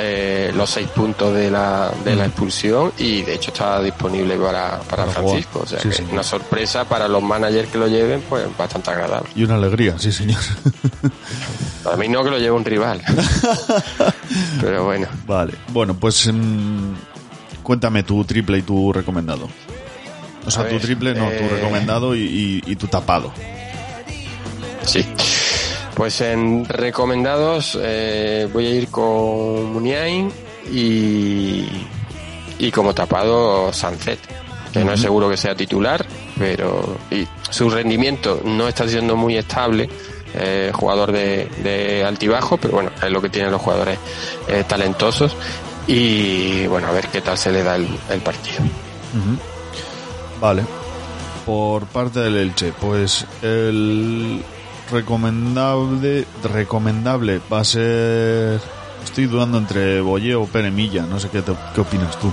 eh, 0.00 0.52
los 0.54 0.70
seis 0.70 0.86
puntos 0.88 1.34
de 1.34 1.50
la, 1.50 1.90
de 2.04 2.14
la 2.14 2.26
expulsión 2.26 2.92
y 2.98 3.22
de 3.22 3.34
hecho 3.34 3.50
está 3.50 3.82
disponible 3.82 4.36
para, 4.36 4.78
para, 4.80 5.04
Para 5.06 5.12
Francisco. 5.12 5.50
jugar. 5.60 5.64
O 5.64 5.66
sea, 5.68 5.80
Sí, 5.80 5.88
que 5.88 5.94
sí. 5.96 6.04
una 6.12 6.22
sorpresa 6.22 6.84
para 6.84 7.08
los 7.08 7.22
managers 7.22 7.68
que 7.68 7.78
lo 7.78 7.88
lleven, 7.88 8.22
pues 8.28 8.46
bastante 8.56 8.90
agradable. 8.90 9.28
Y 9.34 9.42
una 9.44 9.56
alegría, 9.56 9.98
sí, 9.98 10.12
señor. 10.12 10.40
Para 11.84 11.96
mí 11.96 12.08
no 12.08 12.22
que 12.24 12.30
lo 12.30 12.38
lleve 12.38 12.50
un 12.52 12.64
rival. 12.64 13.02
Pero 14.60 14.84
bueno, 14.84 15.06
vale, 15.26 15.54
bueno, 15.68 15.94
pues 15.94 16.30
mm, 16.32 16.92
cuéntame 17.62 18.02
tu 18.02 18.24
triple 18.24 18.58
y 18.58 18.62
tu 18.62 18.92
recomendado. 18.92 19.48
O 20.46 20.50
sea, 20.50 20.68
tu 20.68 20.78
triple, 20.78 21.14
no, 21.14 21.26
tu 21.28 21.44
eh, 21.44 21.48
recomendado 21.48 22.14
y, 22.16 22.20
y- 22.20 22.72
y 22.72 22.76
tu 22.76 22.86
tapado. 22.86 23.32
sí. 24.82 25.04
Pues 25.98 26.20
en 26.22 26.64
recomendados 26.64 27.76
eh, 27.82 28.48
voy 28.52 28.66
a 28.66 28.70
ir 28.70 28.88
con 28.88 29.72
Muniain 29.72 30.32
y, 30.72 31.66
y 32.58 32.70
como 32.70 32.94
tapado 32.94 33.72
Sancet, 33.72 34.20
que 34.72 34.84
no 34.84 34.92
es 34.92 35.00
seguro 35.00 35.28
que 35.28 35.36
sea 35.36 35.54
titular, 35.56 36.06
pero 36.38 36.96
y 37.10 37.26
su 37.50 37.68
rendimiento 37.68 38.40
no 38.44 38.68
está 38.68 38.88
siendo 38.88 39.16
muy 39.16 39.36
estable. 39.36 39.90
eh, 40.34 40.70
jugador 40.74 41.12
de, 41.12 41.48
de 41.62 42.04
altibajo, 42.04 42.56
pero 42.58 42.74
bueno, 42.74 42.90
es 43.02 43.10
lo 43.10 43.20
que 43.20 43.28
tienen 43.30 43.50
los 43.50 43.60
jugadores 43.60 43.98
eh, 44.48 44.64
talentosos. 44.66 45.34
Y 45.86 46.66
bueno, 46.66 46.88
a 46.88 46.92
ver 46.92 47.08
qué 47.08 47.20
tal 47.22 47.38
se 47.38 47.50
le 47.50 47.62
da 47.62 47.76
el, 47.76 47.88
el 48.10 48.20
partido. 48.20 48.58
Vale. 50.40 50.64
Por 51.46 51.86
parte 51.86 52.20
del 52.20 52.36
Elche, 52.36 52.72
pues 52.78 53.24
el 53.42 54.42
recomendable 54.90 56.24
recomendable 56.52 57.40
va 57.52 57.60
a 57.60 57.64
ser 57.64 58.60
estoy 59.04 59.26
dudando 59.26 59.58
entre 59.58 60.00
Boye 60.00 60.34
o 60.34 60.44
Peremilla, 60.46 61.02
no 61.02 61.18
sé 61.20 61.28
qué 61.28 61.42
te- 61.42 61.54
qué 61.74 61.80
opinas 61.80 62.18
tú. 62.18 62.32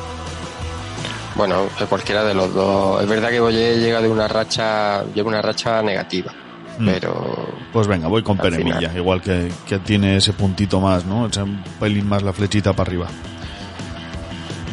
Bueno, 1.35 1.63
de 1.79 1.85
cualquiera 1.85 2.23
de 2.23 2.33
los 2.33 2.53
dos. 2.53 3.01
Es 3.01 3.09
verdad 3.09 3.29
que 3.29 3.39
Boye 3.39 3.77
llega 3.79 4.01
de 4.01 4.07
una 4.09 4.27
racha, 4.27 5.03
lleva 5.13 5.29
una 5.29 5.41
racha 5.41 5.81
negativa, 5.81 6.31
Mm. 6.79 6.85
pero 6.85 7.49
Pues 7.73 7.87
venga, 7.87 8.07
voy 8.07 8.23
con 8.23 8.37
Peremilla, 8.37 8.77
final. 8.89 8.97
igual 8.97 9.21
que, 9.21 9.51
que 9.67 9.79
tiene 9.79 10.17
ese 10.17 10.31
puntito 10.33 10.79
más, 10.79 11.05
¿no? 11.05 11.27
Echa 11.27 11.43
un 11.43 11.61
pelín 11.79 12.07
más 12.07 12.23
la 12.23 12.31
flechita 12.33 12.71
para 12.73 12.87
arriba. 12.89 13.07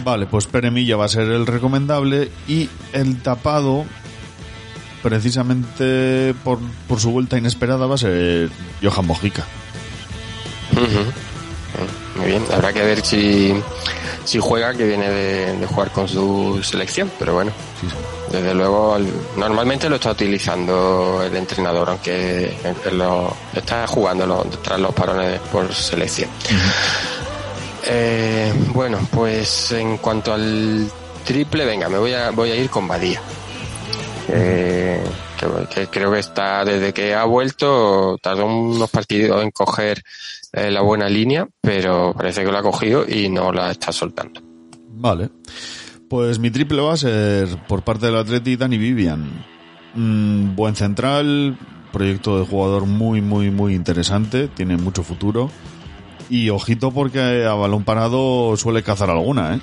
Vale, 0.05 0.27
pues 0.27 0.47
Peremilla 0.47 0.97
va 0.97 1.05
a 1.05 1.09
ser 1.09 1.29
el 1.29 1.47
recomendable 1.47 2.31
y 2.49 2.69
el 2.93 3.23
tapado, 3.23 3.85
precisamente 5.03 6.35
por, 6.45 6.59
por 6.89 7.01
su 7.01 7.11
vuelta 7.11 7.37
inesperada, 7.39 7.87
va 7.87 7.95
a 7.97 7.99
ser 7.99 8.51
Johan 8.83 9.07
Mojica. 9.07 9.45
Muy 12.17 12.27
bien, 12.27 12.45
habrá 12.53 12.73
que 12.73 12.83
ver 12.83 13.05
si, 13.05 13.53
si 14.25 14.39
juega, 14.39 14.75
que 14.75 14.85
viene 14.87 15.09
de, 15.09 15.57
de 15.57 15.67
jugar 15.67 15.91
con 15.91 16.07
su 16.07 16.61
selección, 16.63 17.11
pero 17.19 17.35
bueno, 17.35 17.51
Sí, 17.81 17.87
sí. 17.89 17.97
desde 18.31 18.55
luego 18.55 18.95
al- 18.95 19.09
normalmente 19.37 19.89
lo 19.89 19.97
está 19.97 20.11
utilizando 20.13 21.23
el 21.25 21.35
entrenador, 21.35 21.89
aunque 21.91 22.55
lo- 22.93 23.35
está 23.55 23.87
jugando 23.87 24.47
tras 24.63 24.79
los 24.79 24.95
parones 24.95 25.41
por 25.51 25.75
selección. 25.75 26.29
Eh, 27.85 28.53
bueno, 28.75 28.99
pues 29.11 29.73
en 29.73 29.97
cuanto 29.99 30.33
al 30.35 30.89
triple, 31.25 31.65
venga, 31.65 31.89
me 31.89 31.99
voy 31.99 32.13
a, 32.13 32.31
voy 32.31 32.51
a 32.51 32.57
ir 32.57 32.69
con 32.71 32.87
Badía. 32.87 33.21
Que, 34.27 35.01
que- 35.39 35.67
que 35.75 35.87
creo 35.89 36.13
que 36.13 36.19
está, 36.21 36.65
desde 36.65 36.93
que 36.93 37.15
ha 37.15 37.25
vuelto, 37.25 38.17
tardó 38.23 38.47
unos 38.47 38.91
partidos 38.91 39.43
en 39.43 39.51
coger 39.51 40.03
eh, 40.53 40.71
la 40.71 40.81
buena 40.83 41.09
línea, 41.09 41.49
pero 41.61 42.15
parece 42.17 42.45
que 42.45 42.53
lo 42.53 42.59
ha 42.59 42.63
cogido 42.63 43.05
y 43.09 43.29
no 43.29 43.53
la 43.53 43.71
está 43.71 43.91
soltando. 43.93 44.41
Vale. 44.95 45.31
Pues 46.09 46.39
mi 46.39 46.51
triple 46.51 46.83
va 46.83 46.93
a 46.93 46.97
ser 46.99 47.49
por 47.67 47.83
parte 47.83 48.07
del 48.07 48.17
Atleti 48.17 48.57
Dani 48.57 48.77
Vivian. 48.79 49.45
Mm, 49.95 50.55
buen 50.55 50.77
central, 50.77 51.57
proyecto 51.93 52.39
de 52.39 52.47
jugador 52.47 52.87
muy, 52.87 53.21
muy, 53.21 53.51
muy 53.51 53.75
interesante, 53.75 54.49
tiene 54.49 54.77
mucho 54.77 55.03
futuro. 55.03 55.51
Y 56.31 56.51
ojito 56.51 56.93
porque 56.93 57.45
a 57.47 57.55
balón 57.55 57.85
parado 57.85 58.57
suele 58.57 58.83
cazar 58.83 59.11
alguna, 59.11 59.57
¿eh? 59.57 59.61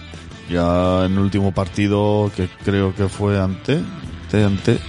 Ya 0.51 1.05
en 1.05 1.13
el 1.13 1.19
último 1.19 1.51
partido 1.53 2.31
que 2.35 2.49
creo 2.65 2.93
que 2.95 3.07
fue 3.07 3.39
ante, 3.39 3.79
ante, 4.29 4.43
ante, 4.43 4.79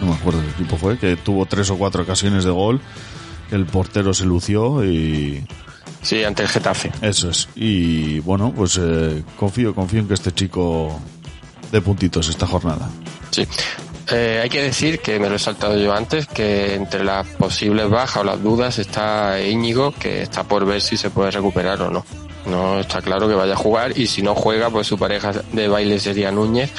no 0.00 0.06
me 0.06 0.14
acuerdo 0.14 0.40
qué 0.42 0.50
equipo 0.50 0.76
fue, 0.76 0.98
que 0.98 1.16
tuvo 1.16 1.46
tres 1.46 1.70
o 1.70 1.76
cuatro 1.76 2.02
ocasiones 2.02 2.44
de 2.44 2.50
gol, 2.50 2.80
el 3.50 3.66
portero 3.66 4.12
se 4.12 4.24
lució 4.24 4.84
y 4.84 5.44
Sí, 6.02 6.22
ante 6.22 6.42
el 6.42 6.48
Getafe. 6.48 6.90
eso 7.02 7.30
es. 7.30 7.48
Y 7.56 8.20
bueno, 8.20 8.52
pues 8.54 8.78
eh, 8.80 9.22
confío, 9.36 9.74
confío 9.74 10.00
en 10.00 10.08
que 10.08 10.14
este 10.14 10.32
chico 10.32 10.98
dé 11.72 11.80
puntitos 11.80 12.28
esta 12.28 12.46
jornada. 12.46 12.88
Sí. 13.30 13.46
Eh, 14.10 14.40
hay 14.42 14.48
que 14.48 14.62
decir 14.62 15.00
que 15.00 15.18
me 15.18 15.28
lo 15.28 15.36
he 15.36 15.38
saltado 15.38 15.76
yo 15.76 15.92
antes, 15.92 16.26
que 16.26 16.74
entre 16.74 17.04
las 17.04 17.26
posibles 17.26 17.90
bajas 17.90 18.18
o 18.18 18.24
las 18.24 18.42
dudas 18.42 18.78
está 18.78 19.40
Íñigo, 19.40 19.92
que 19.92 20.22
está 20.22 20.44
por 20.44 20.64
ver 20.64 20.80
si 20.80 20.96
se 20.96 21.10
puede 21.10 21.30
recuperar 21.32 21.82
o 21.82 21.90
no. 21.90 22.04
No 22.50 22.80
está 22.80 23.02
claro 23.02 23.28
que 23.28 23.34
vaya 23.34 23.52
a 23.52 23.56
jugar 23.56 23.98
y 23.98 24.06
si 24.06 24.22
no 24.22 24.34
juega, 24.34 24.70
pues 24.70 24.86
su 24.86 24.98
pareja 24.98 25.32
de 25.52 25.68
baile 25.68 25.98
sería 26.00 26.30
Núñez, 26.32 26.70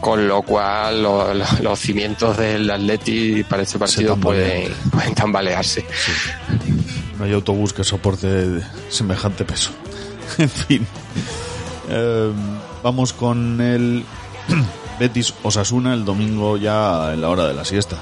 con 0.00 0.28
lo 0.28 0.42
cual 0.42 1.02
lo- 1.02 1.32
lo- 1.34 1.44
los 1.62 1.78
cimientos 1.78 2.36
del 2.36 2.70
Atleti 2.70 3.42
para 3.44 3.62
este 3.62 3.78
partido 3.78 4.16
pueden, 4.16 4.72
pueden 4.92 5.14
tambalearse. 5.14 5.84
No 7.18 7.24
hay 7.24 7.32
autobús 7.32 7.72
que 7.72 7.84
soporte 7.84 8.60
semejante 8.90 9.44
peso. 9.44 9.70
en 10.38 10.50
fin. 10.50 10.86
Eh, 11.90 12.30
vamos 12.82 13.12
con 13.12 13.60
el 13.60 14.04
Betis 15.00 15.32
Osasuna 15.42 15.94
el 15.94 16.04
domingo 16.04 16.56
ya 16.58 17.12
en 17.14 17.22
la 17.22 17.28
hora 17.30 17.46
de 17.46 17.54
la 17.54 17.64
siesta. 17.64 17.96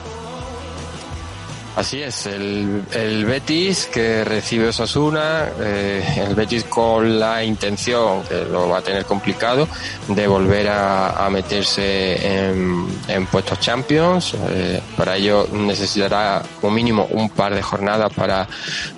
Así 1.76 2.02
es, 2.02 2.24
el, 2.24 2.84
el 2.94 3.26
Betis 3.26 3.90
que 3.92 4.24
recibe 4.24 4.68
Osasuna, 4.68 5.50
eh, 5.60 6.24
el 6.26 6.34
Betis 6.34 6.64
con 6.64 7.20
la 7.20 7.44
intención, 7.44 8.22
que 8.22 8.46
lo 8.46 8.70
va 8.70 8.78
a 8.78 8.80
tener 8.80 9.04
complicado, 9.04 9.68
de 10.08 10.26
volver 10.26 10.68
a, 10.70 11.26
a 11.26 11.28
meterse 11.28 12.48
en, 12.48 12.88
en 13.08 13.26
puestos 13.26 13.60
Champions. 13.60 14.34
Eh, 14.48 14.80
para 14.96 15.16
ello 15.16 15.46
necesitará 15.52 16.42
como 16.62 16.72
mínimo 16.72 17.08
un 17.10 17.28
par 17.28 17.54
de 17.54 17.60
jornadas 17.60 18.10
para, 18.14 18.48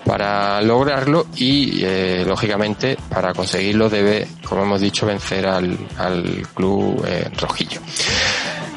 para 0.05 0.63
lograrlo 0.63 1.27
y, 1.35 1.81
eh, 1.83 2.25
lógicamente, 2.25 2.97
para 3.09 3.35
conseguirlo 3.35 3.91
debe, 3.91 4.29
como 4.49 4.63
hemos 4.63 4.81
dicho, 4.81 5.05
vencer 5.05 5.49
al, 5.49 5.77
al 5.99 6.47
club 6.55 7.05
eh, 7.09 7.29
rojillo. 7.41 7.81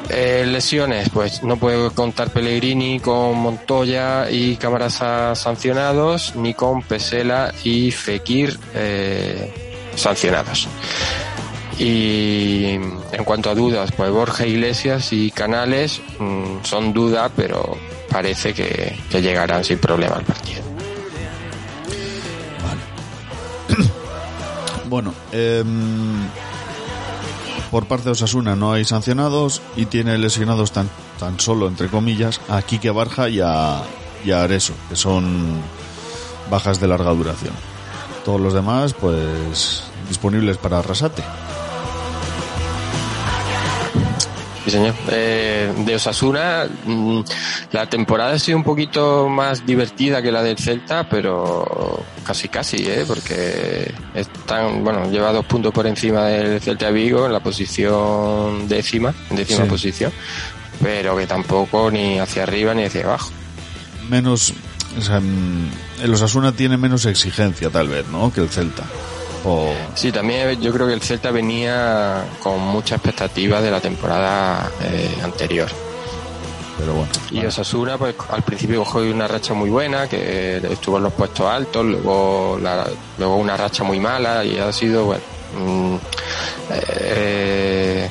Eh, 0.08 0.44
lesiones, 0.46 1.08
pues 1.10 1.42
no 1.42 1.56
puede 1.56 1.90
contar 1.90 2.30
Pellegrini 2.30 3.00
con 3.00 3.38
Montoya 3.38 4.30
y 4.30 4.56
Camarasa 4.56 5.34
sancionados, 5.34 6.34
ni 6.36 6.54
con 6.54 6.82
Pesela 6.82 7.52
y 7.64 7.90
Fekir 7.90 8.58
eh, 8.74 9.80
sancionados. 9.94 10.68
Y 11.78 12.74
en 13.12 13.24
cuanto 13.24 13.50
a 13.50 13.54
dudas, 13.54 13.90
pues 13.92 14.10
Borja 14.10 14.46
Iglesias 14.46 15.12
y 15.12 15.30
Canales 15.30 16.00
mm, 16.18 16.64
son 16.64 16.92
duda, 16.92 17.30
pero 17.34 17.76
parece 18.10 18.52
que, 18.52 18.98
que 19.10 19.22
llegarán 19.22 19.64
sin 19.64 19.78
problema 19.78 20.16
al 20.16 20.24
partido. 20.24 20.62
Bueno, 24.92 25.14
em, 25.32 26.28
por 27.72 27.86
parte 27.86 28.04
de 28.04 28.10
Osasuna 28.10 28.54
no 28.54 28.74
hay 28.74 28.84
sancionados 28.84 29.62
y 29.76 29.86
tiene 29.86 30.18
lesionados 30.18 30.72
tan, 30.72 30.90
tan 31.18 31.40
solo, 31.40 31.66
entre 31.66 31.88
comillas, 31.88 32.38
a 32.50 32.60
Quique 32.60 32.90
Barja 32.90 33.30
y 33.30 33.40
a, 33.40 33.82
y 34.22 34.30
que 34.90 34.94
son 34.94 35.58
bajas 36.50 36.80
de 36.80 36.86
larga 36.86 37.10
duración. 37.12 37.54
Todos 38.26 38.42
los 38.42 38.52
demás, 38.52 38.92
pues, 38.92 39.84
disponibles 40.06 40.58
para 40.58 40.80
Arrasate. 40.80 41.22
Sí, 44.64 44.70
señor. 44.70 44.94
Eh, 45.10 45.72
de 45.84 45.94
Osasuna, 45.96 46.66
mm, 46.84 47.20
la 47.72 47.86
temporada 47.86 48.34
ha 48.34 48.38
sido 48.38 48.56
un 48.58 48.62
poquito 48.64 49.28
más 49.28 49.66
divertida 49.66 50.22
que 50.22 50.30
la 50.30 50.42
del 50.42 50.56
Celta, 50.56 51.08
pero 51.08 52.04
casi 52.24 52.48
casi, 52.48 52.76
¿eh? 52.86 53.04
porque 53.06 53.92
están, 54.14 54.84
bueno, 54.84 55.10
lleva 55.10 55.32
dos 55.32 55.44
puntos 55.46 55.72
por 55.72 55.86
encima 55.88 56.26
del 56.26 56.60
Celta 56.60 56.86
de 56.86 56.92
Vigo 56.92 57.26
en 57.26 57.32
la 57.32 57.40
posición 57.40 58.68
décima, 58.68 59.12
en 59.30 59.36
décima 59.36 59.64
Sí. 59.64 59.68
posición, 59.70 60.12
pero 60.80 61.16
que 61.16 61.26
tampoco 61.26 61.90
ni 61.90 62.20
hacia 62.20 62.44
arriba 62.44 62.72
ni 62.72 62.84
hacia 62.84 63.02
abajo. 63.04 63.30
Menos, 64.08 64.52
o 64.96 65.00
sea, 65.00 65.18
mm, 65.18 65.70
el 66.04 66.14
Osasuna 66.14 66.52
tiene 66.52 66.76
menos 66.76 67.04
exigencia, 67.06 67.68
tal 67.70 67.88
vez, 67.88 68.06
¿no? 68.08 68.32
Que 68.32 68.40
el 68.42 68.48
Celta. 68.48 68.84
O, 69.44 69.72
Sí, 69.94 70.12
también 70.12 70.60
yo 70.60 70.72
creo 70.72 70.86
que 70.86 70.92
el 70.94 71.02
Celta 71.02 71.30
venía 71.30 72.24
con 72.42 72.60
mucha 72.60 72.94
expectativa 72.96 73.60
de 73.60 73.70
la 73.70 73.80
temporada 73.80 74.70
eh, 74.82 75.16
anterior. 75.22 75.68
pero 76.78 76.94
bueno. 76.94 77.08
Y 77.30 77.44
Osasuna, 77.46 77.96
pues 77.98 78.14
al 78.30 78.42
principio 78.42 78.82
cogió 78.84 79.10
una 79.12 79.28
racha 79.28 79.54
muy 79.54 79.70
buena, 79.70 80.08
que 80.08 80.56
estuvo 80.70 80.96
en 80.96 81.04
los 81.04 81.12
puestos 81.12 81.46
altos, 81.46 81.84
luego, 81.84 82.58
la- 82.62 82.86
luego 83.18 83.36
una 83.36 83.56
racha 83.56 83.84
muy 83.84 84.00
mala 84.00 84.44
y 84.44 84.58
ha 84.58 84.72
sido, 84.72 85.04
bueno, 85.04 85.22
mm, 85.58 85.96
eh, 86.70 88.10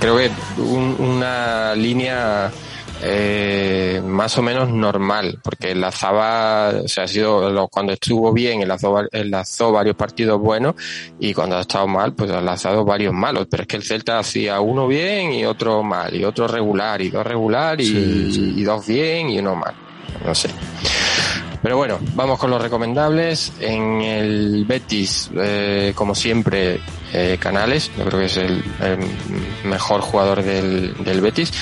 creo 0.00 0.16
que 0.16 0.30
un- 0.58 0.96
una 0.98 1.74
línea 1.74 2.50
eh, 3.02 4.00
más 4.04 4.36
o 4.38 4.42
menos 4.42 4.70
normal, 4.70 5.38
porque 5.42 5.72
enlazaba, 5.72 6.70
o 6.84 6.88
sea, 6.88 7.04
ha 7.04 7.08
sido 7.08 7.50
lo- 7.50 7.68
cuando 7.68 7.92
estuvo 7.92 8.32
bien 8.32 8.62
enlazó, 8.62 9.00
enlazó 9.12 9.72
varios 9.72 9.96
partidos 9.96 10.40
buenos 10.40 10.74
y 11.18 11.34
cuando 11.34 11.56
ha 11.56 11.60
estado 11.60 11.86
mal, 11.86 12.14
pues 12.14 12.30
ha 12.30 12.38
enlazado 12.38 12.84
varios 12.84 13.12
malos, 13.12 13.46
pero 13.50 13.62
es 13.62 13.66
que 13.68 13.76
el 13.76 13.82
Celta 13.82 14.18
hacía 14.18 14.60
uno 14.60 14.86
bien 14.88 15.32
y 15.32 15.44
otro 15.44 15.82
mal, 15.82 16.14
y 16.14 16.24
otro 16.24 16.48
regular, 16.48 17.00
y 17.02 17.10
dos 17.10 17.26
regular, 17.26 17.80
y, 17.80 17.84
Sí, 17.86 18.32
sí. 18.32 18.54
y 18.56 18.62
dos 18.64 18.86
bien 18.86 19.28
y 19.30 19.38
uno 19.40 19.56
mal, 19.56 19.74
no 20.24 20.34
sé. 20.34 20.48
Pero 21.66 21.78
bueno, 21.78 21.98
vamos 22.14 22.38
con 22.38 22.48
los 22.48 22.62
recomendables. 22.62 23.52
En 23.58 24.00
el 24.00 24.64
Betis, 24.66 25.28
eh, 25.36 25.90
como 25.96 26.14
siempre, 26.14 26.78
eh, 27.12 27.38
Canales, 27.40 27.90
yo 27.98 28.04
creo 28.04 28.20
que 28.20 28.26
es 28.26 28.36
el, 28.36 28.62
mejor 29.64 30.00
jugador 30.00 30.44
del, 30.44 30.94
del 31.02 31.20
Betis. 31.20 31.52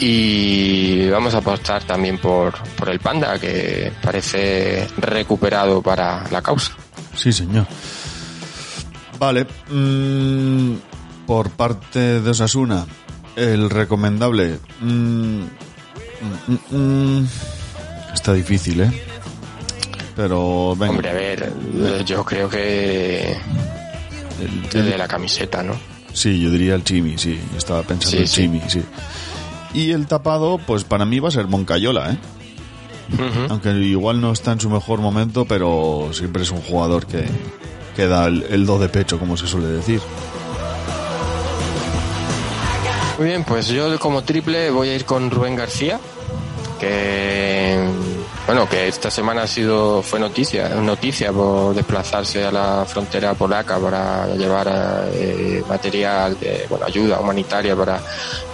Y 0.00 1.06
vamos 1.10 1.34
a 1.34 1.38
apostar 1.38 1.84
también 1.84 2.16
por, 2.16 2.54
por 2.74 2.88
el 2.88 3.00
Panda, 3.00 3.38
que 3.38 3.92
parece 4.02 4.88
recuperado 4.96 5.82
para 5.82 6.26
la 6.30 6.40
causa. 6.40 6.72
Sí, 7.14 7.30
señor. 7.30 7.66
Vale. 9.18 9.46
mm, 9.68 10.74
por 11.26 11.50
parte 11.50 12.22
de 12.22 12.30
Osasuna, 12.30 12.86
el 13.36 13.68
recomendable. 13.68 14.58
mm, 14.80 15.42
mm, 16.70 17.24
está 18.14 18.32
difícil, 18.32 18.80
¿eh? 18.80 19.09
Pero 20.20 20.76
venga. 20.76 20.90
Hombre, 20.90 21.08
a 21.08 21.14
ver, 21.14 21.50
yo 22.04 22.22
creo 22.26 22.46
que 22.50 23.32
el- 23.32 24.62
desde 24.70 24.98
la 24.98 25.08
camiseta, 25.08 25.62
¿no? 25.62 25.72
Sí, 26.12 26.38
yo 26.42 26.50
diría 26.50 26.74
el 26.74 26.84
Chimi, 26.84 27.16
sí. 27.16 27.40
Estaba 27.56 27.82
pensando 27.84 28.10
Sí, 28.10 28.16
el 28.18 28.28
sí. 28.28 28.42
Chimi, 28.42 28.60
sí. 28.68 28.82
Y 29.72 29.92
el 29.92 30.06
tapado, 30.06 30.58
pues 30.66 30.84
para 30.84 31.06
mí 31.06 31.20
va 31.20 31.28
a 31.28 31.30
ser 31.30 31.46
Moncayola, 31.46 32.10
¿eh? 32.12 32.18
Aunque 33.48 33.70
igual 33.70 34.20
no 34.20 34.30
está 34.32 34.52
en 34.52 34.60
su 34.60 34.68
mejor 34.68 35.00
momento, 35.00 35.46
pero 35.46 36.10
siempre 36.12 36.42
es 36.42 36.50
un 36.50 36.60
jugador 36.60 37.06
que, 37.06 37.24
que 37.96 38.06
da 38.06 38.26
el, 38.26 38.44
el 38.50 38.66
do 38.66 38.78
de 38.78 38.90
pecho, 38.90 39.18
como 39.18 39.38
se 39.38 39.46
suele 39.46 39.68
decir. 39.68 40.00
Muy 43.18 43.28
bien, 43.28 43.44
pues 43.44 43.68
yo 43.68 43.98
como 43.98 44.22
triple 44.22 44.70
voy 44.70 44.90
a 44.90 44.94
ir 44.94 45.04
con 45.06 45.30
Rubén 45.30 45.56
García, 45.56 45.98
que 46.78 47.78
bueno, 48.50 48.68
que 48.68 48.88
esta 48.88 49.12
semana 49.12 49.42
ha 49.42 49.46
sido 49.46 50.02
fue 50.02 50.18
noticia, 50.18 50.70
noticia 50.70 51.32
por 51.32 51.72
desplazarse 51.72 52.44
a 52.44 52.50
la 52.50 52.84
frontera 52.84 53.32
polaca 53.34 53.78
para 53.78 54.26
llevar 54.34 54.66
eh, 55.12 55.62
material 55.68 56.36
de 56.40 56.66
bueno, 56.68 56.84
ayuda 56.84 57.20
humanitaria 57.20 57.76
para 57.76 58.00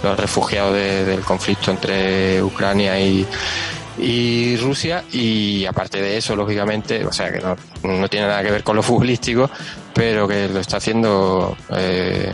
los 0.03 0.19
refugiados 0.19 0.73
de- 0.75 1.03
del 1.03 1.21
conflicto 1.21 1.71
entre 1.71 2.43
Ucrania 2.43 2.99
y 2.99 4.55
Rusia. 4.57 5.03
Y 5.11 5.65
aparte 5.65 5.99
de 5.99 6.17
eso 6.17 6.35
lógicamente 6.35 7.03
o 7.03 7.11
sea 7.11 7.31
que 7.33 7.39
no, 7.39 7.55
no 7.83 8.07
tiene 8.07 8.27
nada 8.27 8.43
que 8.43 8.51
ver 8.51 8.63
con 8.63 8.75
lo 8.75 8.83
futbolístico 8.83 9.49
pero 9.95 10.27
que 10.27 10.47
lo 10.47 10.59
está 10.59 10.77
haciendo 10.77 11.57
eh, 11.75 12.31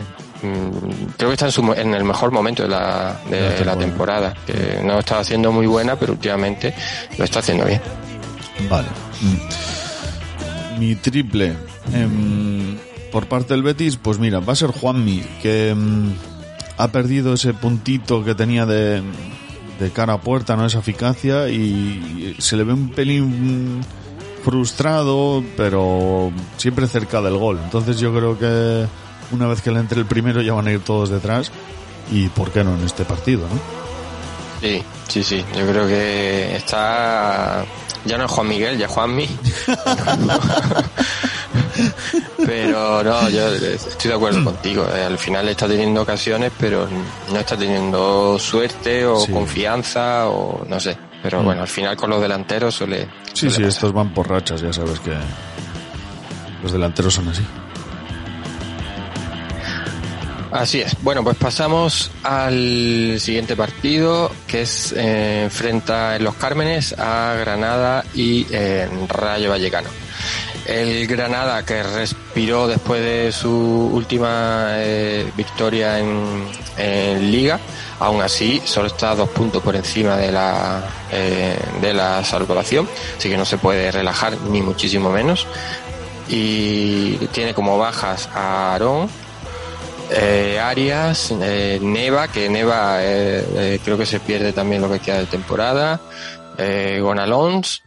creo 1.16 1.30
que 1.30 1.34
está 1.34 1.46
en, 1.46 1.52
su 1.52 1.72
en 1.72 1.94
el 1.94 2.04
mejor 2.04 2.30
momento 2.30 2.62
de 2.62 2.68
la, 2.68 3.16
de 3.28 3.40
De 3.50 3.64
la 3.64 3.74
la 3.74 3.78
temporada. 3.78 4.34
que 4.46 4.80
no 4.82 4.98
estaba 4.98 5.20
haciendo 5.20 5.50
muy 5.52 5.66
buena 5.66 5.96
pero 5.96 6.12
últimamente 6.12 6.74
lo 7.18 7.24
está 7.24 7.38
haciendo 7.40 7.64
bien 7.64 7.80
Vale. 8.70 8.88
Mm. 9.20 10.80
Mi 10.80 10.94
triple. 10.96 11.54
em, 11.92 12.76
por 13.12 13.26
parte 13.26 13.54
del 13.54 13.62
Betis, 13.62 13.96
pues 13.96 14.18
mira, 14.18 14.40
va 14.40 14.52
a 14.54 14.56
ser 14.56 14.70
Juanmi, 14.70 15.22
que 15.42 15.70
em, 15.70 16.12
ha 16.78 16.88
perdido 16.88 17.34
ese 17.34 17.52
puntito 17.54 18.24
que 18.24 18.34
tenía 18.34 18.66
de, 18.66 19.02
de 19.78 19.90
cara 19.90 20.14
a 20.14 20.20
puerta, 20.20 20.56
¿no? 20.56 20.66
Esa 20.66 20.80
eficacia 20.80 21.48
y 21.48 22.34
se 22.38 22.56
le 22.56 22.64
ve 22.64 22.72
un 22.72 22.90
pelín 22.90 23.80
frustrado, 24.44 25.42
pero 25.56 26.32
siempre 26.56 26.86
cerca 26.86 27.22
del 27.22 27.36
gol. 27.38 27.60
Entonces 27.64 27.98
yo 27.98 28.12
creo 28.14 28.38
que 28.38 28.86
una 29.34 29.46
vez 29.46 29.60
que 29.62 29.70
le 29.70 29.80
entre 29.80 30.00
el 30.00 30.06
primero 30.06 30.40
ya 30.42 30.52
van 30.54 30.66
a 30.68 30.72
ir 30.72 30.80
todos 30.80 31.10
detrás 31.10 31.50
y 32.10 32.28
por 32.28 32.50
qué 32.50 32.64
no 32.64 32.74
en 32.74 32.84
este 32.84 33.04
partido, 33.04 33.42
¿no? 33.48 33.58
sí 34.60 34.82
sí 35.08 35.22
sí 35.22 35.44
yo 35.58 35.66
creo 35.66 35.86
que 35.86 36.56
está 36.56 37.64
ya 38.06 38.16
no 38.16 38.24
es 38.24 38.30
Juan 38.30 38.48
Miguel 38.48 38.78
ya 38.78 38.86
es 38.86 38.92
Juanmi 38.92 39.28
pero 42.46 43.02
no 43.02 43.28
yo 43.28 43.48
estoy 43.48 44.08
de 44.10 44.14
acuerdo 44.14 44.44
contigo 44.44 44.86
eh, 44.94 45.04
al 45.04 45.18
final 45.18 45.48
está 45.48 45.66
teniendo 45.66 46.02
ocasiones 46.02 46.52
pero 46.58 46.88
no 47.32 47.38
está 47.38 47.56
teniendo 47.56 48.38
suerte 48.38 49.04
o 49.06 49.18
Sí. 49.20 49.32
confianza 49.32 50.28
o 50.28 50.64
no 50.68 50.78
sé 50.80 50.96
pero 51.22 51.40
Mm. 51.40 51.44
bueno 51.44 51.62
al 51.62 51.68
final 51.68 51.96
con 51.96 52.10
los 52.10 52.20
delanteros 52.20 52.74
suele 52.74 53.08
Sí, 53.32 53.50
suele 53.50 53.54
sí, 53.54 53.60
pasar. 53.62 53.68
estos 53.68 53.92
van 53.92 54.14
por 54.14 54.28
rachas, 54.30 54.60
ya 54.60 54.72
sabes 54.72 55.00
que 55.00 55.12
los 56.62 56.72
delanteros 56.72 57.12
son 57.12 57.28
así. 57.28 57.42
Así 60.54 60.80
es. 60.80 60.96
Bueno, 61.02 61.24
pues 61.24 61.36
pasamos 61.36 62.12
al 62.22 63.16
siguiente 63.18 63.56
partido, 63.56 64.30
que 64.46 64.62
es 64.62 64.94
eh, 64.96 65.42
enfrenta 65.42 66.14
en 66.14 66.22
Los 66.22 66.36
Cármenes 66.36 66.94
a 66.96 67.34
Granada 67.40 68.04
y 68.14 68.46
eh, 68.52 68.88
Rayo 69.08 69.50
Vallecano. 69.50 69.88
El 70.64 71.08
Granada 71.08 71.64
que 71.64 71.82
respiró 71.82 72.68
después 72.68 73.02
de 73.02 73.32
su 73.32 73.50
última 73.50 74.74
eh, 74.76 75.28
victoria 75.36 75.98
en, 75.98 76.46
en 76.78 77.32
Liga, 77.32 77.58
aún 77.98 78.22
así 78.22 78.62
solo 78.64 78.86
está 78.86 79.16
dos 79.16 79.30
puntos 79.30 79.60
por 79.60 79.74
encima 79.74 80.16
de 80.16 80.30
la 80.30 80.84
eh, 81.10 81.58
de 81.82 81.92
la 81.92 82.22
salvación, 82.22 82.88
así 83.18 83.28
que 83.28 83.36
no 83.36 83.44
se 83.44 83.58
puede 83.58 83.90
relajar 83.90 84.38
ni 84.42 84.62
muchísimo 84.62 85.10
menos. 85.10 85.48
Y 86.28 87.16
tiene 87.32 87.52
como 87.54 87.76
bajas 87.76 88.28
a 88.32 88.72
Aarón, 88.72 89.10
eh, 90.10 90.58
Arias, 90.60 91.32
eh, 91.40 91.78
Neva, 91.82 92.28
que 92.28 92.48
Neva 92.48 93.02
eh, 93.02 93.44
eh, 93.56 93.80
creo 93.84 93.96
que 93.96 94.06
se 94.06 94.20
pierde 94.20 94.52
también 94.52 94.82
lo 94.82 94.90
que 94.90 95.00
queda 95.00 95.18
de 95.18 95.26
temporada, 95.26 96.00
eh, 96.58 96.98
Gonalons, 97.00 97.82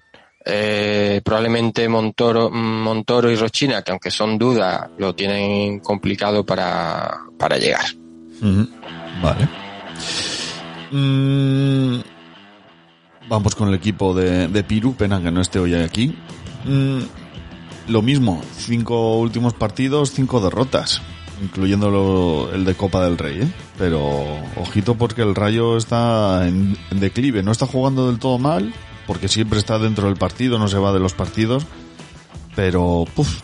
eh, 0.45 1.21
probablemente 1.23 1.87
Montoro, 1.89 2.49
Montoro 2.49 3.29
y 3.29 3.35
Rochina, 3.35 3.81
que 3.81 3.91
aunque 3.91 4.11
son 4.11 4.37
dudas, 4.37 4.89
lo 4.97 5.13
tienen 5.13 5.79
complicado 5.79 6.45
para, 6.45 7.17
para 7.37 7.57
llegar. 7.57 7.85
Vale. 9.21 9.47
Mm, 10.91 11.99
vamos 13.27 13.55
con 13.55 13.69
el 13.69 13.75
equipo 13.75 14.13
de, 14.13 14.47
de 14.47 14.63
Piru, 14.63 14.95
pena 14.95 15.21
que 15.21 15.31
no 15.31 15.41
esté 15.41 15.59
hoy 15.59 15.73
aquí. 15.75 16.15
Mm, 16.65 17.01
lo 17.89 18.01
mismo, 18.01 18.41
cinco 18.57 19.17
últimos 19.17 19.53
partidos, 19.53 20.11
cinco 20.11 20.39
derrotas, 20.39 21.01
incluyendo 21.41 21.89
lo- 21.89 22.51
el 22.53 22.65
de 22.65 22.75
Copa 22.75 23.03
del 23.03 23.17
Rey, 23.17 23.41
¿eh? 23.41 23.51
Pero 23.77 24.01
ojito 24.55 24.95
porque 24.95 25.21
el 25.21 25.35
Rayo 25.35 25.77
está 25.77 26.47
en, 26.47 26.77
declive, 26.91 27.43
no 27.43 27.51
está 27.51 27.65
jugando 27.67 28.07
del 28.07 28.19
todo 28.19 28.37
mal, 28.39 28.73
porque 29.05 29.27
siempre 29.27 29.59
está 29.59 29.79
dentro 29.79 30.07
del 30.07 30.17
partido, 30.17 30.57
no 30.59 30.67
se 30.67 30.77
va 30.77 30.91
de 30.93 30.99
los 30.99 31.13
partidos, 31.13 31.65
pero 32.55 33.05
puf, 33.15 33.39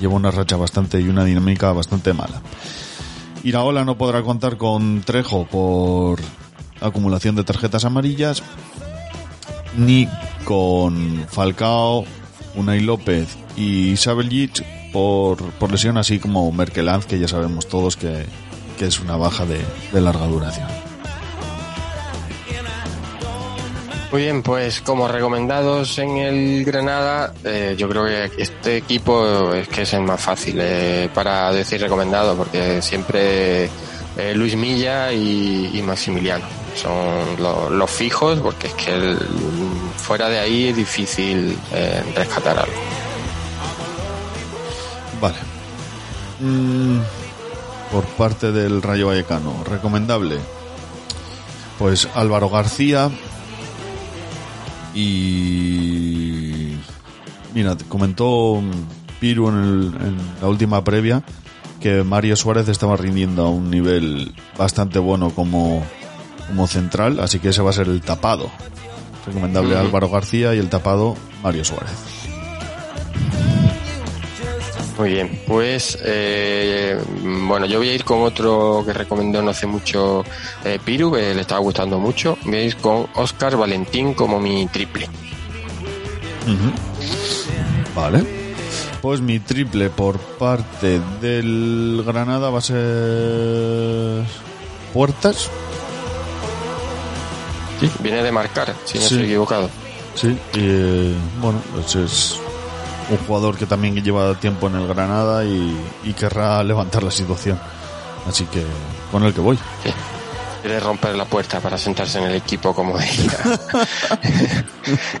lleva 0.00 0.14
una 0.14 0.30
racha 0.30 0.56
bastante 0.56 1.00
y 1.00 1.08
una 1.08 1.24
dinámica 1.24 1.72
bastante 1.72 2.12
mala. 2.12 2.42
Iraola 3.44 3.84
no 3.84 3.96
podrá 3.96 4.22
contar 4.22 4.56
con 4.56 5.02
Trejo 5.02 5.46
por 5.46 6.20
acumulación 6.80 7.36
de 7.36 7.44
tarjetas 7.44 7.84
amarillas, 7.84 8.42
ni 9.76 10.08
con 10.44 11.24
Falcao, 11.28 12.04
Unai 12.56 12.80
López 12.80 13.28
y 13.56 13.96
Sabeljic 13.96 14.64
por, 14.92 15.38
por 15.52 15.70
lesión, 15.70 15.98
así 15.98 16.18
como 16.18 16.50
Merkelanz, 16.52 17.06
que 17.06 17.18
ya 17.18 17.28
sabemos 17.28 17.66
todos 17.68 17.96
que, 17.96 18.24
que 18.78 18.86
es 18.86 19.00
una 19.00 19.16
baja 19.16 19.44
de, 19.46 19.60
larga 20.00 20.26
duración. 20.26 20.66
Muy 24.10 24.22
bien, 24.22 24.42
pues 24.42 24.80
como 24.80 25.06
recomendados 25.06 25.98
en 25.98 26.16
el 26.16 26.64
Granada, 26.64 27.34
eh, 27.44 27.74
yo 27.76 27.90
creo 27.90 28.06
que 28.06 28.30
este 28.42 28.78
equipo 28.78 29.52
es 29.52 29.68
que 29.68 29.82
es 29.82 29.92
el 29.92 30.00
más 30.00 30.18
fácil 30.18 30.56
eh, 30.60 31.10
para 31.12 31.52
decir 31.52 31.78
recomendado, 31.82 32.34
porque 32.34 32.80
siempre 32.80 33.64
eh, 34.16 34.32
Luis 34.34 34.56
Milla 34.56 35.12
y, 35.12 35.82
Maximiliano 35.86 36.46
son 36.74 36.96
lo- 37.38 37.68
los 37.68 37.90
fijos, 37.90 38.38
porque 38.40 38.68
es 38.68 38.74
que 38.74 38.94
el- 38.94 39.18
fuera 39.98 40.30
de 40.30 40.38
ahí 40.38 40.68
es 40.68 40.76
difícil 40.76 41.58
rescatar 42.16 42.60
algo. 42.60 42.72
Vale. 45.20 45.36
Mm, 46.40 46.98
por 47.92 48.04
parte 48.04 48.52
del 48.52 48.80
Rayo 48.82 49.08
Vallecano, 49.08 49.64
recomendable. 49.64 50.38
Pues 51.78 52.08
Álvaro 52.14 52.48
García 52.50 53.10
y... 55.38 56.76
Mira, 57.54 57.76
comentó 57.88 58.60
Piru 59.20 59.48
en, 59.48 59.56
el- 59.56 59.94
en 60.06 60.16
la 60.40 60.48
última 60.48 60.82
previa 60.84 61.22
que 61.80 62.02
Mario 62.02 62.36
Suárez 62.36 62.68
estaba 62.68 62.96
rindiendo 62.96 63.46
a 63.46 63.48
un 63.50 63.70
nivel 63.70 64.34
bastante 64.58 64.98
bueno 64.98 65.30
como, 65.30 65.82
como 66.48 66.66
central, 66.66 67.20
así 67.20 67.38
que 67.38 67.50
ese 67.50 67.62
va 67.62 67.70
a 67.70 67.74
ser 67.74 67.86
el 67.88 68.00
tapado. 68.00 68.50
Recomendable. 69.26 69.76
Álvaro 69.76 70.08
García 70.10 70.54
y 70.54 70.58
el 70.58 70.68
tapado 70.68 71.14
Mario 71.42 71.64
Suárez. 71.64 71.92
Muy 74.98 75.10
bien, 75.10 75.40
pues 75.46 75.96
eh, 76.04 77.00
bueno, 77.46 77.66
yo 77.66 77.78
voy 77.78 77.90
a 77.90 77.94
ir 77.94 78.04
con 78.04 78.22
otro 78.22 78.82
que 78.84 78.92
recomendó 78.92 79.40
no 79.40 79.50
hace 79.52 79.64
mucho 79.66 80.24
eh, 80.64 80.80
Piru, 80.84 81.12
que 81.12 81.34
le 81.34 81.40
estaba 81.40 81.60
gustando 81.60 82.00
mucho. 82.00 82.36
Voy 82.44 82.56
a 82.56 82.62
ir 82.64 82.76
con 82.78 83.06
Oscar 83.14 83.56
Valentín 83.56 84.14
como 84.14 84.40
mi 84.40 84.66
triple. 84.66 85.08
Vale. 87.94 88.24
Pues 89.00 89.20
mi 89.20 89.38
triple 89.38 89.90
por 89.90 90.18
parte 90.18 91.00
del 91.20 92.02
Granada 92.04 92.50
va 92.50 92.58
a 92.58 92.62
ser. 92.62 94.24
Puertas. 94.92 95.48
Sí, 97.80 97.88
viene 98.00 98.22
de 98.24 98.32
marcar, 98.32 98.74
si 98.84 98.98
no 98.98 99.04
Sí. 99.04 99.14
estoy 99.14 99.26
equivocado. 99.26 99.70
Sí. 100.16 100.36
Y 100.54 100.58
eh, 100.60 101.14
bueno, 101.40 101.60
pues 101.72 101.94
es 101.94 102.40
un 103.10 103.16
jugador 103.18 103.56
que 103.56 103.66
también 103.66 103.94
lleva 104.02 104.34
tiempo 104.34 104.68
en 104.68 104.76
el 104.76 104.86
Granada 104.86 105.44
y, 105.44 105.76
y 106.04 106.12
querrá 106.12 106.62
levantar 106.62 107.02
la 107.02 107.10
situación. 107.10 107.58
Así 108.26 108.44
que 108.44 108.64
con 109.10 109.22
el 109.24 109.32
que 109.32 109.40
voy. 109.40 109.58
Quiere 110.60 110.80
romper 110.80 111.14
la 111.14 111.24
puerta 111.24 111.60
para 111.60 111.78
sentarse 111.78 112.18
en 112.18 112.24
el 112.24 112.34
equipo 112.34 112.74
como 112.74 112.98
ella. 112.98 113.38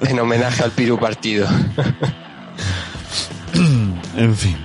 en 0.00 0.20
homenaje 0.20 0.62
al 0.62 0.70
Piru 0.72 0.98
partido. 0.98 1.48
En 4.16 4.34
fin. 4.36 4.56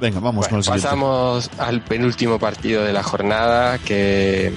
Venga, 0.00 0.20
vamos 0.20 0.48
con 0.48 0.58
el 0.58 0.64
siguiente. 0.64 0.84
Pasamos 0.84 1.48
al 1.58 1.80
penúltimo 1.82 2.38
partido 2.38 2.82
de 2.82 2.92
la 2.92 3.02
jornada 3.04 3.78
que, 3.78 4.52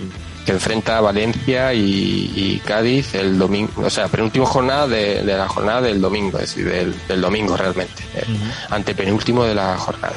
que 0.45 0.51
enfrenta 0.51 0.97
a 0.97 1.01
Valencia 1.01 1.73
y, 1.73 2.31
y 2.35 2.61
Cádiz 2.63 3.15
el 3.15 3.37
domingo, 3.37 3.71
o 3.83 3.89
sea, 3.89 4.07
penúltimo 4.07 4.45
jornada 4.45 4.87
de, 4.87 5.23
de 5.23 5.37
la 5.37 5.47
jornada 5.47 5.81
del 5.81 5.99
domingo, 5.99 6.37
es 6.39 6.55
decir, 6.55 6.69
del, 6.69 6.95
del 7.07 7.21
domingo 7.21 7.57
realmente, 7.57 8.03
el 8.15 8.37
antepenúltimo 8.69 9.43
de 9.43 9.55
la 9.55 9.75
jornada. 9.77 10.13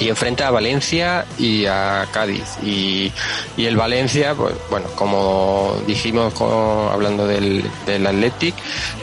Y 0.00 0.08
enfrenta 0.08 0.48
a 0.48 0.50
Valencia 0.50 1.26
y 1.38 1.66
a 1.66 2.08
Cádiz. 2.10 2.56
Y, 2.64 3.12
y 3.56 3.66
el 3.66 3.76
Valencia, 3.76 4.34
pues 4.34 4.54
bueno, 4.70 4.86
como 4.96 5.76
dijimos 5.86 6.32
con- 6.34 6.88
hablando 6.90 7.26
del, 7.26 7.62
del 7.86 8.04
Athletic, 8.06 8.54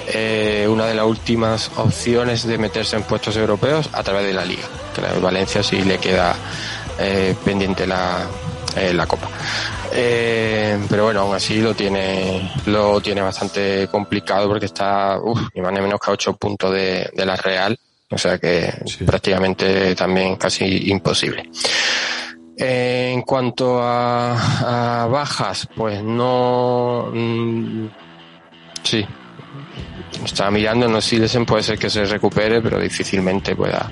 eh, 0.08 0.68
una 0.70 0.88
de 0.88 0.96
las 0.96 1.06
últimas 1.06 1.72
opciones 1.78 2.46
de 2.46 2.58
meterse 2.58 2.98
en 2.98 3.04
puestos 3.04 3.38
europeos 3.38 3.88
a 3.94 4.04
través 4.04 4.26
de 4.26 4.34
la 4.34 4.44
liga. 4.44 4.68
Que 4.94 5.02
la 5.02 5.14
Valencia 5.20 5.64
sí 5.64 5.82
le 5.84 6.00
queda 6.00 6.36
eh, 6.98 7.34
pendiente 7.46 7.88
la, 7.88 8.26
eh, 8.76 8.92
la 8.94 9.06
copa. 9.06 9.30
Eh, 9.92 10.80
pero 10.90 11.06
bueno, 11.06 11.22
aún 11.22 11.36
así 11.36 11.62
lo 11.62 11.74
tiene, 11.74 12.52
lo 12.68 13.02
tiene 13.02 13.22
bastante 13.22 13.88
complicado 13.90 14.48
porque 14.48 14.66
está, 14.66 15.20
uff, 15.22 15.50
ni 15.54 15.62
más 15.62 15.74
ni 15.74 15.82
menos 15.82 16.00
que 16.00 16.10
a 16.10 16.14
8 16.14 16.34
puntos 16.38 16.74
de, 16.74 17.10
de 17.14 17.26
la 17.26 17.36
Real. 17.36 17.78
O 18.12 18.18
sea 18.18 18.40
que 18.40 18.74
prácticamente 19.06 19.96
también 19.96 20.36
casi 20.36 20.90
imposible. 20.90 21.50
Eh, 22.58 23.12
en 23.14 23.22
cuanto 23.22 23.80
a, 23.82 25.04
a 25.04 25.08
bajas, 25.08 25.68
pues 25.76 26.04
no. 26.04 27.10
mm, 27.14 27.88
sí. 28.84 29.06
Estaba 30.26 30.52
mirando, 30.52 30.88
no 30.90 31.00
Silesen 31.00 31.46
puede 31.46 31.64
ser 31.64 31.78
que 31.80 31.90
se 31.90 32.04
recupere, 32.04 32.62
pero 32.62 32.80
difícilmente 32.80 33.56
pueda, 33.56 33.90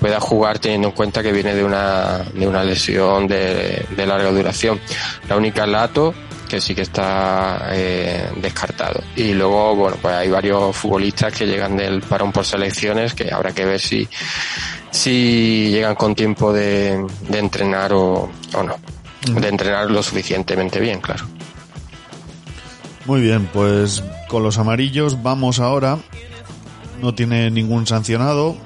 pueda 0.00 0.20
jugar 0.20 0.58
teniendo 0.58 0.88
en 0.88 0.94
cuenta 0.94 1.22
que 1.22 1.32
viene 1.32 1.54
de 1.54 1.64
una, 1.64 2.18
de 2.32 2.46
una 2.46 2.62
lesión 2.64 3.26
de, 3.26 3.84
de 3.96 4.06
larga 4.06 4.30
duración. 4.30 4.80
La 5.28 5.36
única 5.36 5.66
Lato, 5.66 6.14
que 6.48 6.60
sí 6.60 6.74
que 6.74 6.82
está 6.82 7.68
eh, 7.72 8.30
descartado. 8.36 9.02
Y 9.16 9.32
luego, 9.32 9.74
bueno, 9.74 9.96
pues 10.00 10.14
hay 10.14 10.28
varios 10.28 10.76
futbolistas 10.76 11.32
que 11.32 11.46
llegan 11.46 11.76
del 11.76 12.02
parón 12.02 12.32
por 12.32 12.44
selecciones 12.44 13.14
que 13.14 13.32
habrá 13.32 13.52
que 13.52 13.64
ver 13.64 13.80
si, 13.80 14.08
si 14.90 15.70
llegan 15.70 15.94
con 15.94 16.14
tiempo 16.14 16.52
de, 16.52 17.04
de 17.28 17.38
entrenar 17.38 17.92
o, 17.92 18.30
o 18.54 18.62
no. 18.62 18.76
De 19.26 19.48
entrenar 19.48 19.90
lo 19.90 20.02
suficientemente 20.02 20.78
bien, 20.78 21.00
claro. 21.00 21.26
Muy 23.06 23.20
bien, 23.20 23.48
pues 23.52 24.04
con 24.28 24.42
los 24.42 24.58
amarillos 24.58 25.22
vamos 25.22 25.58
ahora. 25.58 25.98
No 27.00 27.14
tiene 27.14 27.50
ningún 27.50 27.86
sancionado. 27.86 28.56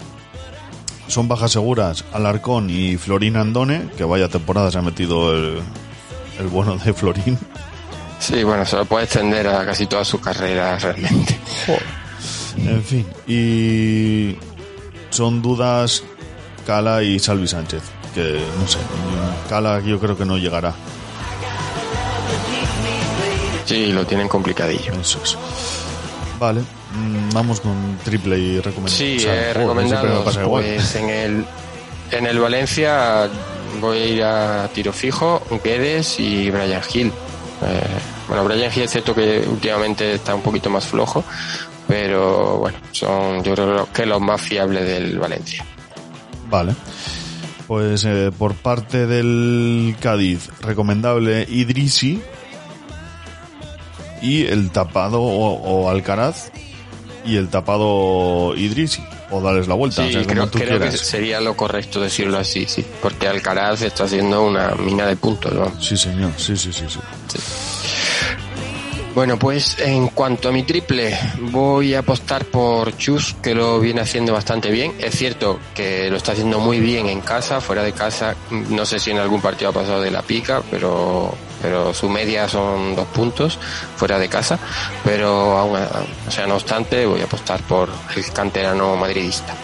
Son 1.11 1.27
bajas 1.27 1.51
seguras 1.51 2.05
Alarcón 2.13 2.71
y 2.71 2.97
Florín 2.97 3.37
Andone, 3.37 3.89
que 3.97 4.05
vaya 4.05 4.29
temporada 4.29 4.71
se 4.71 4.79
ha 4.79 4.83
metido 4.83 5.35
el, 5.35 5.61
el 6.39 6.47
bueno 6.47 6.77
de 6.77 6.95
Florín. 6.95 7.37
Sí, 8.21 8.45
bueno, 8.45 8.65
se 8.65 8.77
lo 8.77 8.85
puede 8.85 9.07
extender 9.07 9.49
a 9.49 9.67
casi 9.67 9.87
toda 9.87 10.05
su 10.05 10.21
carrera 10.21 10.79
realmente. 10.79 11.37
En 12.59 12.85
fin, 12.85 13.07
y 13.27 14.37
son 15.11 15.43
dudas 15.43 16.05
Cala 16.65 17.03
y 17.03 17.19
Salvi 17.19 17.49
Sánchez, 17.49 17.83
que 18.15 18.41
no 18.61 18.69
sé, 18.69 18.79
Cala 19.49 19.81
yo 19.81 19.99
creo 19.99 20.17
que 20.17 20.25
no 20.25 20.39
llegará. 20.39 20.73
Sí, 23.65 23.87
lo 23.87 24.07
tienen 24.07 24.29
complicadillo. 24.29 24.93
Eso 24.93 25.21
es. 25.25 25.37
Vale, 26.39 26.63
vamos 27.33 27.61
con 27.61 27.99
triple 28.05 28.39
y 28.39 28.61
recomendado. 28.61 28.97
Sí, 28.97 29.17
O 29.17 29.21
sea, 29.21 29.51
eh, 29.51 29.55
recomendados. 29.55 30.39
Pues 30.39 30.97
en 30.97 31.11
el, 31.11 31.45
en 32.11 32.27
el 32.27 32.39
Valencia 32.39 33.29
voy 33.81 33.99
a 33.99 34.07
ir 34.07 34.23
a 34.25 34.69
tiro 34.75 34.93
fijo, 34.93 35.43
Guedes 35.63 36.19
y 36.19 36.51
Brian 36.51 36.83
Hill. 36.93 37.09
Eh, 37.09 37.83
bueno, 38.29 38.45
Brian 38.45 38.71
Hill 38.75 38.83
es 38.83 38.91
cierto 38.91 39.15
que 39.15 39.45
últimamente 39.47 40.15
está 40.15 40.35
un 40.35 40.43
poquito 40.43 40.71
más 40.71 40.87
flojo, 40.87 41.25
pero 41.87 42.59
bueno, 42.59 42.79
son 42.93 43.43
yo 43.45 43.55
creo 43.55 43.93
que 43.93 44.07
los 44.07 44.21
más 44.21 44.41
fiables 44.41 44.87
del 44.87 45.19
Valencia. 45.19 45.65
Vale. 46.49 46.75
Pues 47.67 48.05
eh, 48.05 48.33
por 48.37 48.55
parte 48.55 49.07
del 49.07 49.95
Cádiz, 50.01 50.49
recomendable 50.61 51.47
Idrisi 51.49 52.21
y 54.21 54.47
el 54.47 54.73
tapado 54.73 55.23
o, 55.23 55.53
o 55.53 55.89
Alcaraz 55.89 56.51
y 57.25 57.37
el 57.37 57.49
tapado 57.49 58.55
Idrisi. 58.57 59.03
O 59.33 59.41
darles 59.41 59.69
la 59.69 59.75
vuelta, 59.75 60.03
Sí, 60.03 60.09
o 60.09 60.13
sea, 60.13 60.23
como 60.23 60.33
creo, 60.33 60.49
tú 60.49 60.59
creo 60.59 60.81
que 60.81 60.91
sería 60.97 61.41
lo 61.41 61.57
correcto 61.57 62.01
decirlo 62.01 62.39
así, 62.39 62.67
sí, 62.67 62.85
porque 63.01 63.29
Alcaraz 63.29 63.83
está 63.83 64.05
haciendo 64.05 64.45
una 64.45 64.75
mina 64.75 65.07
de 65.07 65.15
puntos, 65.15 65.53
¿no? 65.53 65.73
Sí, 65.81 65.97
señor, 65.97 66.33
sí, 66.37 66.57
sí, 66.57 66.73
sí, 66.73 66.85
sí. 66.89 66.99
Bueno, 69.15 69.39
pues 69.39 69.77
en 69.81 70.09
cuanto 70.09 70.49
a 70.49 70.53
mi 70.53 70.63
triple, 70.63 71.19
voy 71.51 71.95
a 71.95 71.99
apostar 71.99 72.45
por 72.45 72.97
Chus, 72.97 73.35
que 73.43 73.55
lo 73.55 73.81
viene 73.81 74.01
haciendo 74.01 74.33
bastante 74.33 74.71
bien. 74.71 74.95
Es 75.01 75.17
cierto 75.17 75.59
que 75.75 76.09
lo 76.11 76.17
está 76.17 76.33
haciendo 76.33 76.61
muy 76.61 76.79
bien 76.79 77.09
en 77.09 77.21
casa, 77.21 77.61
fuera 77.61 77.83
de 77.83 77.93
casa. 77.93 78.37
No 78.51 78.87
sé 78.87 79.01
si 79.01 79.11
en 79.11 79.19
algún 79.19 79.41
partido 79.41 79.71
ha 79.71 79.73
pasado 79.75 80.01
de 80.01 80.13
la 80.13 80.23
pica, 80.23 80.63
pero, 80.71 81.35
pero 81.61 81.95
su 81.95 82.09
media 82.09 82.49
son 82.49 82.95
dos 82.97 83.07
puntos 83.09 83.59
fuera 83.97 84.19
de 84.19 84.29
casa. 84.29 84.59
Pero 85.05 85.59
aún, 85.59 85.79
o 86.27 86.31
sea, 86.31 86.47
no 86.47 86.55
obstante, 86.57 87.07
voy 87.07 87.21
a 87.21 87.25
apostar 87.25 87.61
por 87.63 87.89
el 88.17 88.33
canterano 88.33 88.97
madridista. 88.97 89.55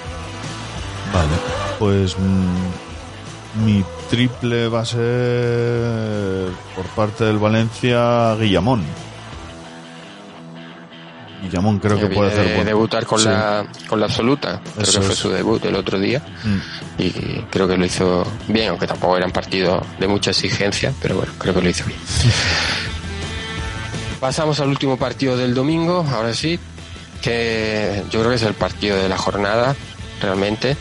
Vale, 1.13 1.35
pues 1.79 2.17
mm, 2.19 3.65
mi 3.65 3.85
triple 4.11 4.69
va 4.69 4.81
a 4.81 4.85
ser 4.85 6.51
por 6.75 6.87
parte 6.95 7.25
del 7.25 7.39
Valencia 7.39 8.35
Guillamón. 8.37 8.85
Guillamón 11.47 11.79
creo 11.79 11.99
que 11.99 12.07
puede 12.09 12.33
hacer 12.33 12.49
de 12.49 12.55
buen- 12.57 12.67
debutar 12.67 13.07
con 13.07 13.19
Sí. 13.19 13.27
la 13.27 13.67
con 13.89 14.01
la 14.01 14.07
absoluta 14.07 14.61
creo 14.75 14.83
Eso 14.83 15.01
que 15.01 15.07
fue 15.07 15.15
es. 15.15 15.19
su 15.21 15.31
debut 15.31 15.65
el 15.65 15.77
otro 15.77 15.99
día 15.99 16.21
Mm. 16.45 16.59
y 17.03 17.11
creo 17.51 17.69
que 17.69 17.77
lo 17.77 17.85
hizo 17.85 18.25
bien 18.49 18.69
aunque 18.71 18.87
tampoco 18.87 19.17
eran 19.17 19.31
partidos 19.31 19.83
de 19.99 20.09
mucha 20.09 20.31
exigencia 20.31 20.93
pero 21.01 21.17
bueno 21.17 21.33
creo 21.39 21.55
que 21.55 21.63
lo 21.63 21.69
hizo 21.71 21.85
bien 21.85 21.99
pasamos 24.21 24.61
al 24.61 24.69
último 24.69 24.97
partido 24.97 25.37
del 25.37 25.55
domingo 25.55 26.07
ahora 26.13 26.35
sí 26.35 26.59
que 27.23 28.03
yo 28.11 28.21
creo 28.21 28.31
que 28.31 28.37
es 28.37 28.43
el 28.43 28.55
partido 28.55 28.97
de 28.97 29.09
la 29.09 29.19
jornada 29.19 29.75
realmente 30.21 30.77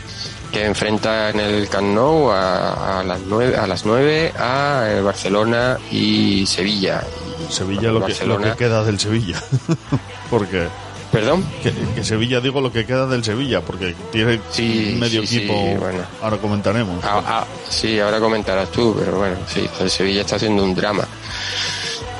que 0.52 0.64
enfrenta 0.64 1.30
en 1.30 1.40
el 1.40 1.68
Camp 1.68 1.88
Nou 1.94 2.30
a, 2.30 3.00
a 3.00 3.04
las 3.04 3.20
nueve 3.26 3.56
a 3.56 3.66
las 3.66 3.84
nueve 3.84 4.32
a 4.38 4.86
el 4.88 5.02
Barcelona 5.02 5.76
y 5.90 6.46
Sevilla 6.46 7.02
Sevilla 7.50 7.82
lo 7.82 7.94
que, 7.94 7.98
lo 7.98 8.00
Barcelona 8.00 8.50
que 8.52 8.56
queda 8.58 8.84
del 8.84 8.98
Sevilla. 9.00 9.42
porque 10.30 10.68
perdón 11.12 11.44
que, 11.62 11.72
que 11.94 12.04
Sevilla 12.04 12.40
digo 12.40 12.60
lo 12.60 12.72
que 12.72 12.84
queda 12.84 13.06
del 13.06 13.24
Sevilla, 13.24 13.60
porque 13.60 13.94
tiene 14.12 14.40
Sí, 14.50 14.96
medio 14.98 15.22
sí, 15.22 15.26
sí, 15.26 15.36
equipo. 15.38 15.54
bueno. 15.78 16.02
Ahora 16.22 16.36
comentaremos. 16.38 17.02
Ah, 17.04 17.22
ah, 17.26 17.46
sí, 17.68 17.98
ahora 18.00 18.18
comentarás 18.20 18.70
tú, 18.70 18.94
pero 18.98 19.18
bueno, 19.18 19.36
sí, 19.46 19.68
el 19.80 19.90
Sevilla 19.90 20.22
está 20.22 20.36
haciendo 20.36 20.62
un 20.64 20.74
drama. 20.74 21.06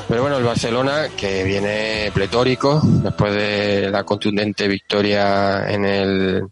Pero 0.08 0.22
bueno, 0.22 0.36
el 0.36 0.44
Barcelona, 0.44 1.08
que 1.16 1.42
viene 1.42 2.10
pletórico, 2.14 2.80
después 2.84 3.34
de 3.34 3.90
la 3.90 4.04
contundente 4.04 4.68
victoria 4.68 5.68
en 5.68 5.84
el, 5.84 6.42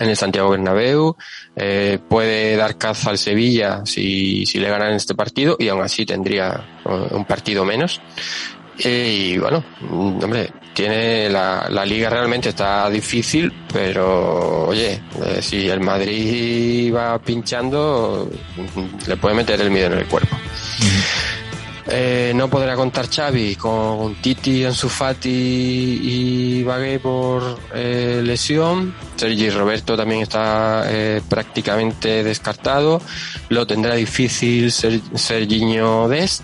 en 0.00 0.08
el 0.08 0.16
Santiago 0.16 0.50
Bernabéu, 0.50 1.16
eh, 1.54 1.98
puede 2.08 2.56
dar 2.56 2.76
caza 2.76 3.10
al 3.10 3.18
Sevilla 3.18 3.82
si, 3.84 4.44
si 4.46 4.58
le 4.58 4.70
ganan 4.70 4.94
este 4.94 5.14
partido 5.14 5.56
y 5.58 5.68
aún 5.68 5.82
así 5.82 6.06
tendría 6.06 6.80
un 6.84 7.24
partido 7.26 7.64
menos. 7.64 8.00
Eh, 8.82 9.32
y 9.34 9.38
bueno, 9.38 9.62
mm, 9.80 10.24
hombre, 10.24 10.50
tiene 10.72 11.28
la, 11.28 11.68
la 11.68 11.84
liga 11.84 12.08
realmente 12.08 12.48
está 12.48 12.88
difícil, 12.88 13.52
pero 13.70 14.68
oye, 14.68 15.02
eh, 15.22 15.42
si 15.42 15.68
el 15.68 15.80
Madrid 15.80 16.94
va 16.94 17.18
pinchando, 17.18 18.30
mm, 18.56 19.08
le 19.08 19.16
puede 19.18 19.34
meter 19.34 19.60
el 19.60 19.70
miedo 19.70 19.88
en 19.88 19.98
el 19.98 20.06
cuerpo. 20.06 20.36
Eh, 21.92 22.32
no 22.36 22.48
podrá 22.48 22.76
contar 22.76 23.08
Xavi 23.10 23.56
con 23.56 24.14
Titi, 24.16 24.64
Ansu 24.64 24.88
Fati 24.88 25.28
y 25.28 26.62
Bagué 26.62 27.00
por 27.00 27.58
eh, 27.74 28.22
lesión. 28.24 28.94
Sergi 29.16 29.50
Roberto 29.50 29.96
también 29.96 30.22
está 30.22 30.84
eh, 30.86 31.20
prácticamente 31.28 32.22
descartado. 32.22 33.00
Lo 33.48 33.66
tendrá 33.66 33.94
difícil 33.94 34.70
Ser, 34.70 35.00
Serginho 35.14 36.08
Dest 36.08 36.42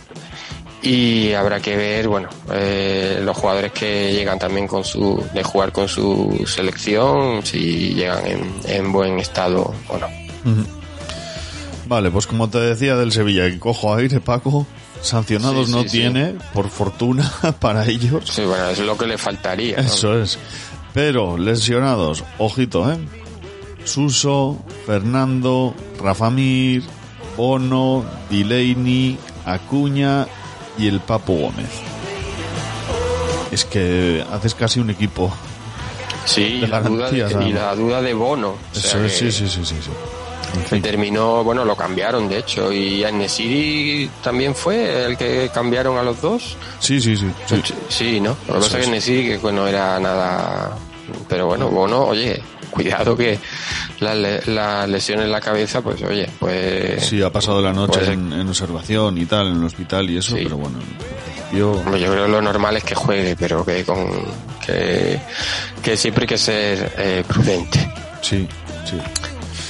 y 0.82 1.32
habrá 1.32 1.60
que 1.60 1.76
ver 1.76 2.08
bueno 2.08 2.28
eh, 2.52 3.20
los 3.22 3.36
jugadores 3.36 3.72
que 3.72 4.12
llegan 4.12 4.38
también 4.38 4.66
con 4.66 4.84
su 4.84 5.24
de 5.32 5.42
jugar 5.42 5.72
con 5.72 5.88
su 5.88 6.44
selección 6.46 7.44
si 7.44 7.94
llegan 7.94 8.26
en, 8.26 8.40
en 8.66 8.92
buen 8.92 9.18
estado 9.18 9.74
o 9.88 9.98
no. 9.98 10.08
Vale, 11.88 12.10
pues 12.10 12.26
como 12.26 12.50
te 12.50 12.58
decía 12.58 12.96
del 12.96 13.12
Sevilla, 13.12 13.44
cojo 13.60 13.94
aire, 13.94 14.20
Paco. 14.20 14.66
Sancionados 15.06 15.66
Sí, 15.68 15.72
no 15.72 15.82
sí, 15.82 15.88
tiene, 15.88 16.34
por 16.52 16.68
fortuna 16.68 17.30
para 17.60 17.86
ellos. 17.86 18.24
sí 18.30 18.42
bueno 18.44 18.68
es 18.68 18.78
lo 18.80 18.96
que 18.98 19.06
le 19.06 19.18
faltaría 19.18 19.76
¿no? 19.78 19.82
Eso 19.82 20.20
es. 20.20 20.38
Pero 20.94 21.36
lesionados, 21.38 22.24
ojito, 22.38 22.90
¿eh? 22.90 22.96
Suso, 23.84 24.58
Fernando, 24.86 25.74
Rafamir, 26.02 26.82
Bono, 27.36 28.04
Delaney, 28.30 29.18
Acuña 29.44 30.26
y 30.78 30.88
el 30.88 31.00
Papo 31.00 31.34
Gómez. 31.34 31.68
Es 33.52 33.64
que 33.64 34.24
haces 34.32 34.54
casi 34.54 34.80
un 34.80 34.90
equipo. 34.90 35.32
sí 36.24 36.60
de 36.60 36.66
la 36.68 36.80
duda 36.80 37.10
y 37.12 37.52
la 37.52 37.74
duda 37.74 38.02
de 38.02 38.12
Bono 38.14 38.56
Eso 38.74 39.04
es, 39.04 39.16
sí, 39.16 39.30
sí, 39.30 39.46
sí, 39.48 39.64
sí. 39.64 39.74
Sí. 40.68 40.80
Terminó, 40.80 41.42
bueno, 41.44 41.64
lo 41.64 41.76
cambiaron 41.76 42.28
de 42.28 42.38
hecho, 42.38 42.72
y 42.72 43.04
Nesiri 43.12 44.10
también 44.22 44.54
fue 44.54 45.04
el 45.04 45.16
que 45.16 45.50
cambiaron 45.52 45.98
a 45.98 46.02
los 46.02 46.20
dos. 46.20 46.56
Sí, 46.80 47.00
sí, 47.00 47.16
sí. 47.16 47.26
sí. 47.46 47.62
Sí, 47.88 48.20
¿no? 48.20 48.36
Lo 48.48 48.54
que 48.54 48.60
pasa 48.60 48.78
es 48.78 48.84
que 48.86 48.90
Nesiri 48.90 49.38
que 49.38 49.52
no 49.52 49.66
era 49.66 49.98
nada, 50.00 50.76
pero 51.28 51.46
bueno, 51.46 51.68
Bono, 51.68 52.04
oye, 52.04 52.42
cuidado 52.70 53.16
que 53.16 53.38
la, 54.00 54.14
le- 54.14 54.42
la 54.46 54.86
lesión 54.86 55.20
en 55.20 55.30
la 55.32 55.40
cabeza, 55.40 55.80
pues 55.80 56.02
oye, 56.02 56.28
pues 56.38 57.04
Sí, 57.06 57.22
ha 57.22 57.30
pasado 57.30 57.62
la 57.62 57.72
noche 57.72 57.98
Pues, 58.00 58.10
en, 58.10 58.32
en 58.32 58.48
observación 58.48 59.16
y 59.18 59.24
tal, 59.26 59.48
en 59.48 59.56
el 59.58 59.64
hospital 59.64 60.10
y 60.10 60.18
eso, 60.18 60.36
Sí. 60.36 60.42
pero 60.44 60.56
bueno. 60.58 60.78
Hombre, 61.52 62.00
yo 62.00 62.10
creo 62.10 62.26
que 62.26 62.30
lo 62.32 62.42
normal 62.42 62.76
es 62.76 62.84
que 62.84 62.94
juegue, 62.94 63.34
pero 63.38 63.64
que 63.64 63.82
con 63.84 64.10
que, 64.66 65.18
que 65.82 65.96
siempre 65.96 66.24
hay 66.24 66.26
que 66.28 66.36
ser 66.38 66.92
eh, 66.98 67.24
prudente. 67.26 67.88
Sí, 68.20 68.46
sí. 68.84 68.96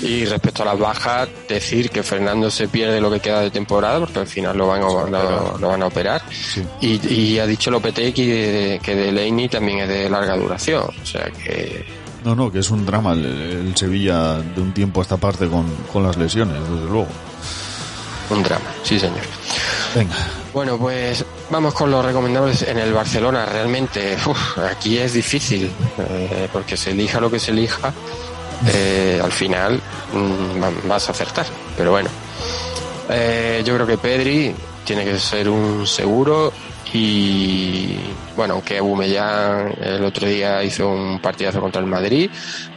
Y 0.03 0.25
respecto 0.27 0.63
a 0.63 0.67
las 0.67 0.79
bajas, 0.79 1.29
decir 1.49 1.91
que 1.91 2.03
Fernando 2.03 2.51
se 2.51 2.69
pierde 2.69 3.01
lo 3.01 3.11
que 3.11 3.21
queda 3.21 3.41
de 3.41 3.51
temporada 3.51 3.99
porque 4.01 4.19
al 4.21 4.27
final 4.27 4.57
lo 4.57 4.67
van 4.67 4.83
a, 4.83 4.87
lo, 4.89 5.59
lo 5.59 5.69
van 5.69 5.83
a 5.83 5.87
operar. 5.87 6.23
Sí. 6.31 6.63
Y, 6.81 7.15
y 7.15 7.39
ha 7.39 7.47
dicho 7.47 7.71
Lopetegui 7.71 8.27
de- 8.27 8.81
que 8.83 8.95
Delaney 8.95 9.49
también 9.49 9.79
es 9.81 9.89
de 9.89 10.09
larga 10.11 10.37
duración. 10.37 10.83
O 11.03 11.07
sea 11.07 11.25
que 11.31 11.85
No, 12.25 12.35
no, 12.35 12.51
que 12.53 12.59
es 12.59 12.71
un 12.71 12.85
drama 12.85 13.13
el, 13.13 13.25
el 13.25 13.77
Sevilla 13.77 14.35
de 14.35 14.61
un 14.61 14.73
tiempo 14.73 15.01
a 15.01 15.03
esta 15.03 15.17
parte 15.17 15.47
con, 15.49 15.67
con 15.93 16.03
las 16.03 16.17
lesiones, 16.17 16.57
desde 16.61 16.87
luego. 16.91 17.09
un 18.31 18.43
drama, 18.43 18.67
sí 18.83 18.99
señor. 18.99 19.21
Venga, 19.95 20.15
Bueno, 20.53 20.77
pues 20.77 21.25
vamos 21.51 21.73
con 21.73 21.91
los 21.91 22.05
recomendables 22.05 22.63
en 22.63 22.79
el 22.79 22.93
Barcelona. 22.93 23.47
Realmente, 23.47 24.17
uf, 24.27 24.59
aquí 24.59 24.99
es 24.99 25.15
difícil, 25.15 25.71
eh, 25.99 26.49
porque 26.53 26.77
se 26.77 26.91
elija 26.91 27.21
lo 27.21 27.31
que 27.31 27.39
se 27.39 27.53
elija, 27.53 27.93
eh, 28.69 29.21
al 29.23 29.33
final 29.33 29.81
mm, 30.13 30.63
va- 30.63 30.73
vas 30.89 31.09
a 31.09 31.13
acertar. 31.13 31.47
Pero 31.77 31.91
bueno, 31.93 32.11
Eh, 33.09 33.63
yo 33.65 33.75
creo 33.77 33.87
que 33.87 33.99
Pedri 33.99 34.53
tiene 34.85 35.05
que 35.05 35.17
ser 35.21 35.49
un 35.49 35.87
seguro 35.87 36.53
y 36.93 37.95
bueno, 38.37 38.55
aunque 38.55 38.79
Aubameyang 38.79 39.75
el 39.81 40.05
otro 40.05 40.27
día 40.27 40.63
hizo 40.65 40.89
un 40.89 41.21
partidazo 41.21 41.61
contra 41.61 41.81
el 41.81 41.87
Madrid, 41.87 42.29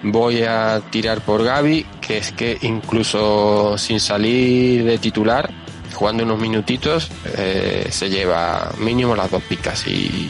voy 0.03 0.43
a 0.43 0.81
tirar 0.91 1.21
por 1.21 1.43
Gaby, 1.43 1.85
que 1.99 2.19
es 2.19 2.31
que 2.31 2.57
incluso 2.61 3.75
sin 3.77 3.99
salir 3.99 4.83
de 4.85 4.97
titular, 4.99 5.49
jugando 5.95 6.23
unos 6.23 6.39
minutitos, 6.39 7.09
eh, 7.35 7.87
se 7.89 8.09
lleva 8.09 8.71
mínimo 8.79 9.15
las 9.15 9.31
dos 9.31 9.41
picas 9.43 9.87
y, 9.87 10.29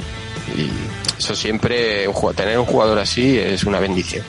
y 0.56 0.70
eso 1.18 1.36
siempre, 1.36 2.08
tener 2.36 2.58
un 2.58 2.66
jugador 2.66 3.00
así 3.00 3.38
es 3.38 3.66
una 3.66 3.80
bendición 3.80 4.24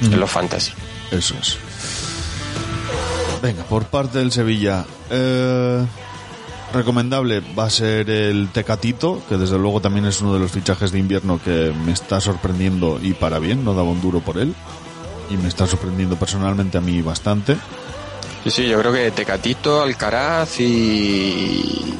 en 0.00 0.20
los 0.20 0.30
fantasy. 0.30 0.72
eso 1.10 1.34
es. 1.40 1.58
Venga, 3.42 3.62
por 3.64 3.84
parte 3.86 4.18
del 4.18 4.32
Sevilla, 4.32 4.84
eh, 5.10 5.84
recomendable 6.72 7.42
va 7.56 7.64
a 7.64 7.70
ser 7.70 8.08
el 8.10 8.48
Tecatito, 8.52 9.22
que 9.28 9.36
desde 9.36 9.58
luego 9.58 9.80
también 9.80 10.06
es 10.06 10.20
uno 10.20 10.32
de 10.34 10.40
los 10.40 10.50
fichajes 10.50 10.90
de 10.90 10.98
invierno 10.98 11.38
que 11.42 11.72
me 11.84 11.92
está 11.92 12.20
sorprendiendo 12.20 12.98
y 13.00 13.12
para 13.12 13.38
bien, 13.38 13.64
no 13.64 13.74
daba 13.74 13.88
un 13.90 14.00
duro 14.00 14.20
por 14.20 14.38
él. 14.38 14.54
Y 15.30 15.36
me 15.36 15.48
está 15.48 15.66
sorprendiendo 15.66 16.16
personalmente 16.16 16.78
a 16.78 16.80
mí 16.80 17.02
bastante. 17.02 17.56
Sí, 18.44 18.50
sí, 18.50 18.68
yo 18.68 18.78
creo 18.78 18.92
que 18.92 19.10
Tecatito, 19.10 19.82
Alcaraz 19.82 20.60
y 20.60 21.94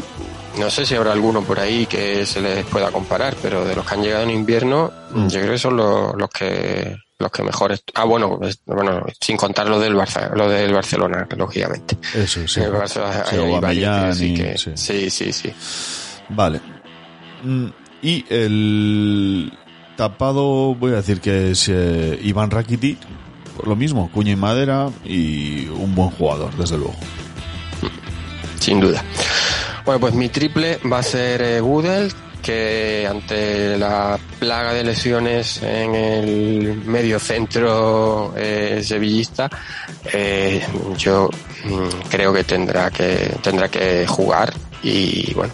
no 0.58 0.70
sé 0.70 0.86
si 0.86 0.94
habrá 0.94 1.12
alguno 1.12 1.42
por 1.42 1.58
ahí 1.58 1.86
que 1.86 2.24
se 2.24 2.40
les 2.40 2.64
pueda 2.66 2.90
comparar, 2.92 3.36
pero 3.42 3.64
de 3.64 3.74
los 3.74 3.84
que 3.84 3.94
han 3.94 4.02
llegado 4.02 4.22
en 4.22 4.30
invierno, 4.30 4.92
Mm. 5.12 5.28
yo 5.28 5.40
creo 5.40 5.52
que 5.52 5.58
son 5.58 5.76
los, 5.76 6.14
los 6.16 6.28
que 6.30 6.96
los 7.18 7.30
que 7.30 7.42
mejores. 7.42 7.82
Ah, 7.94 8.04
bueno, 8.04 8.38
bueno, 8.66 9.04
sin 9.20 9.36
contar 9.36 9.66
lo 9.68 9.78
del 9.80 9.94
Barça, 9.94 10.30
lo 10.34 10.48
del 10.48 10.72
Barcelona, 10.72 11.26
lógicamente. 11.36 11.96
Eso, 12.14 12.46
sí. 12.46 12.60
El 12.60 12.72
Barça 12.72 13.24
Sí, 13.24 13.36
hay- 13.36 13.84
así 13.84 14.26
y- 14.32 14.34
que- 14.34 14.58
sí. 14.58 14.70
sí, 14.74 15.10
sí, 15.10 15.32
sí. 15.32 15.52
Vale. 16.28 16.60
Mm, 17.42 17.66
Y 18.02 18.24
el 18.28 19.52
tapado, 19.96 20.74
voy 20.74 20.92
a 20.92 20.96
decir 20.96 21.20
que 21.20 21.50
es 21.52 21.66
eh, 21.70 22.18
Iván 22.22 22.50
Rakitic, 22.50 22.98
por 23.56 23.66
lo 23.66 23.74
mismo, 23.74 24.10
cuña 24.12 24.32
y 24.32 24.36
madera 24.36 24.90
y 25.04 25.66
un 25.68 25.94
buen 25.94 26.10
jugador, 26.10 26.54
desde 26.56 26.76
luego. 26.76 26.94
sin 28.60 28.80
duda. 28.80 29.02
Bueno, 29.84 30.00
pues 30.00 30.14
mi 30.14 30.28
triple 30.28 30.78
va 30.92 30.98
a 30.98 31.02
ser 31.02 31.40
eh, 31.42 31.60
Gudel, 31.60 32.12
que 32.46 33.06
ante 33.10 33.76
la 33.76 34.16
plaga 34.38 34.72
de 34.72 34.84
lesiones 34.84 35.60
en 35.64 35.94
el 35.96 36.76
medio 36.84 37.18
centro 37.18 38.32
eh, 38.36 38.80
sevillista, 38.84 39.50
eh, 40.12 40.64
yo 40.96 41.28
mm, 41.64 42.08
creo 42.08 42.32
que 42.32 42.44
tendrá 42.44 42.90
que 42.92 43.34
tendrá 43.42 43.68
que 43.68 44.06
jugar 44.06 44.54
y 44.82 45.34
bueno, 45.34 45.52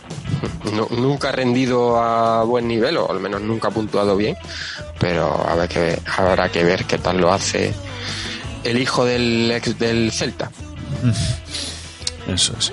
no- 0.74 0.88
nunca 0.90 1.30
ha 1.30 1.32
rendido 1.32 1.98
a 1.98 2.44
buen 2.44 2.68
nivel 2.68 2.98
o 2.98 3.10
al 3.10 3.20
menos 3.20 3.40
nunca 3.40 3.68
ha 3.68 3.70
puntuado 3.70 4.14
bien, 4.14 4.36
pero 5.00 5.24
a 5.48 5.54
ver 5.54 5.68
que 5.70 5.98
habrá 6.18 6.50
que 6.50 6.62
ver 6.62 6.84
qué 6.84 6.98
tal 6.98 7.16
lo 7.22 7.32
hace 7.32 7.72
el 8.64 8.78
hijo 8.78 9.06
del 9.06 9.50
ex 9.50 9.78
del 9.78 10.12
Celta. 10.12 10.50
Eso 12.28 12.52
es. 12.58 12.70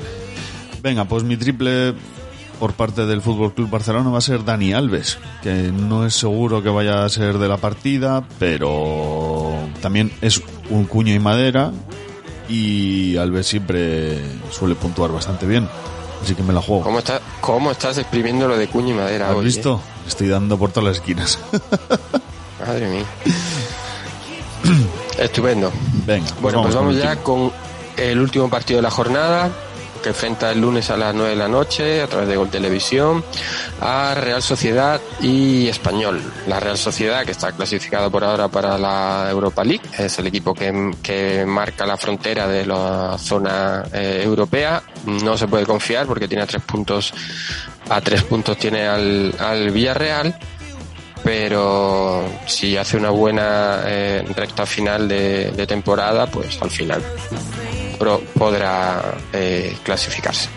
Venga, 0.81 1.05
pues 1.05 1.23
mi 1.23 1.37
triple 1.37 1.93
por 2.59 2.73
parte 2.73 3.05
del 3.05 3.21
Fútbol 3.21 3.53
Club 3.53 3.69
Barcelona 3.69 4.09
va 4.09 4.17
a 4.17 4.21
ser 4.21 4.43
Dani 4.43 4.73
Alves, 4.73 5.17
que 5.41 5.71
no 5.73 6.05
es 6.05 6.13
seguro 6.15 6.61
que 6.61 6.69
vaya 6.69 7.05
a 7.05 7.09
ser 7.09 7.37
de 7.37 7.47
la 7.47 7.57
partida, 7.57 8.23
pero 8.37 9.51
también 9.81 10.11
es 10.21 10.41
un 10.69 10.85
cuño 10.85 11.13
y 11.13 11.19
madera 11.19 11.71
y 12.49 13.15
Alves 13.17 13.47
siempre 13.47 14.19
suele 14.51 14.75
puntuar 14.75 15.11
bastante 15.11 15.45
bien, 15.45 15.67
así 16.23 16.35
que 16.35 16.43
me 16.43 16.51
la 16.53 16.61
juego. 16.61 16.83
¿Cómo, 16.83 16.99
está, 16.99 17.21
¿Cómo 17.41 17.71
estás 17.71 17.97
exprimiendo 17.97 18.47
lo 18.47 18.57
de 18.57 18.67
cuña 18.67 18.89
y 18.89 18.93
madera 18.97 19.29
¿Has 19.29 19.35
hoy, 19.35 19.45
visto? 19.45 19.79
Estoy 20.07 20.27
dando 20.27 20.57
por 20.57 20.71
todas 20.71 20.87
las 20.87 20.95
esquinas. 20.97 21.39
eh? 21.53 21.59
Madre 22.67 22.87
mía. 22.89 23.05
Estupendo. 25.17 25.71
Venga, 26.05 26.27
Bueno, 26.41 26.61
pues 26.63 26.75
con 26.75 26.83
vamos 26.85 26.95
el 26.97 27.01
ya 27.03 27.09
último. 27.11 27.23
con 27.23 27.51
el 27.97 28.19
último 28.19 28.49
partido 28.49 28.77
de 28.77 28.81
la 28.83 28.91
jornada, 28.91 29.49
que 29.99 30.09
enfrenta 30.09 30.51
el 30.51 30.61
lunes 30.61 30.89
a 30.89 30.97
las 30.97 31.13
9 31.13 31.31
de 31.31 31.35
la 31.35 31.47
noche 31.47 32.01
a 32.01 32.07
través 32.07 32.27
de 32.27 32.35
Gol 32.35 32.49
Televisión 32.49 33.23
a 33.81 34.13
Real 34.15 34.41
Sociedad 34.41 34.99
y 35.21 35.67
Español. 35.67 36.21
La 36.47 36.59
Real 36.59 36.77
Sociedad, 36.77 37.25
que 37.25 37.31
está 37.31 37.51
clasificada 37.51 38.09
por 38.09 38.23
ahora 38.23 38.47
para 38.47 38.77
la 38.77 39.27
Europa 39.29 39.63
League, 39.63 39.83
es 39.97 40.19
el 40.19 40.27
equipo 40.27 40.53
que, 40.53 40.91
que 41.01 41.45
marca 41.45 41.85
la 41.85 41.97
frontera 41.97 42.47
de 42.47 42.65
la 42.65 43.17
zona 43.17 43.83
eh, 43.93 44.21
europea. 44.23 44.83
No 45.05 45.37
se 45.37 45.47
puede 45.47 45.65
confiar 45.65 46.07
porque 46.07 46.27
tiene 46.27 46.45
tres 46.45 46.63
puntos, 46.63 47.13
a 47.89 48.01
tres 48.01 48.23
puntos 48.23 48.57
tiene 48.57 48.87
al, 48.87 49.33
al 49.39 49.71
Villarreal 49.71 50.37
pero 51.21 52.23
si 52.47 52.77
hace 52.77 52.95
una 52.95 53.09
buena 53.09 53.81
eh, 53.85 54.25
recta 54.35 54.65
final 54.65 55.07
de 55.07 55.65
temporada, 55.67 56.27
pues 56.27 56.61
al 56.61 56.71
final 56.71 57.03
pro- 57.99 58.21
podrá 58.37 59.13
eh, 59.33 59.77
clasificarse. 59.83 60.49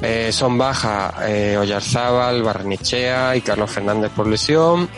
Eh, 0.00 0.30
son 0.32 0.56
baja 0.58 1.14
eh, 1.26 1.56
Oyarzábal, 1.58 2.42
Barnechea 2.42 3.34
y 3.34 3.40
Carlos 3.40 3.70
Fernández 3.70 4.10
por 4.14 4.26
lesión, 4.26 4.88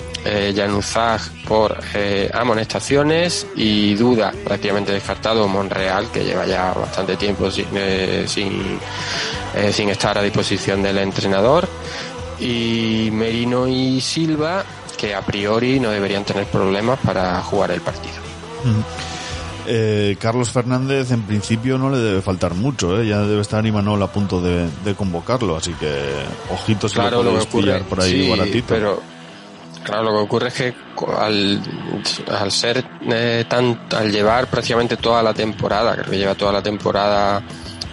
Januzaj 0.56 1.20
por 1.46 1.78
amonestaciones 2.32 3.46
y 3.56 3.94
duda 3.94 4.32
prácticamente 4.44 4.92
descartado 4.92 5.46
Monreal, 5.48 6.10
que 6.10 6.24
lleva 6.24 6.46
ya 6.46 6.72
bastante 6.72 7.16
tiempo 7.16 7.50
sin, 7.50 7.66
sin, 8.26 8.78
sin 9.70 9.90
estar 9.90 10.16
a 10.16 10.22
disposición 10.22 10.82
del 10.82 10.96
entrenador 10.98 11.68
y 12.40 13.10
Merino 13.12 13.68
y 13.68 14.00
Silva 14.00 14.64
que 14.96 15.14
a 15.14 15.20
priori 15.20 15.78
no 15.78 15.90
deberían 15.90 16.24
tener 16.24 16.46
problemas 16.46 16.98
para 17.00 17.42
jugar 17.42 17.72
el 17.72 17.82
partido. 17.82 18.14
Eh, 19.66 20.16
Carlos 20.20 20.50
Fernández 20.50 21.10
en 21.10 21.22
principio 21.22 21.78
no 21.78 21.88
le 21.90 21.98
debe 21.98 22.20
faltar 22.22 22.54
mucho, 22.54 23.00
¿eh? 23.00 23.06
ya 23.06 23.20
debe 23.20 23.40
estar 23.40 23.64
Imanol 23.64 24.02
a 24.02 24.08
punto 24.12 24.40
de, 24.40 24.68
de 24.84 24.94
convocarlo, 24.94 25.56
así 25.56 25.72
que 25.74 25.88
ojitos 26.52 26.92
Claro, 26.92 27.22
lo 27.22 27.32
lo 27.32 27.38
que 27.38 27.44
ocurre, 27.46 27.80
por 27.84 28.00
ahí 28.00 28.10
sí, 28.24 28.30
baratito. 28.30 28.66
pero 28.68 29.02
claro, 29.82 30.04
lo 30.04 30.10
que 30.12 30.22
ocurre 30.24 30.48
es 30.48 30.54
que 30.54 30.74
al, 31.18 31.60
al 32.38 32.52
ser 32.52 32.84
eh, 33.10 33.44
tan, 33.48 33.80
al 33.96 34.12
llevar 34.12 34.48
prácticamente 34.48 34.96
toda 34.98 35.22
la 35.22 35.32
temporada, 35.32 35.94
creo 35.94 36.10
que 36.10 36.18
lleva 36.18 36.34
toda 36.34 36.52
la 36.52 36.62
temporada 36.62 37.42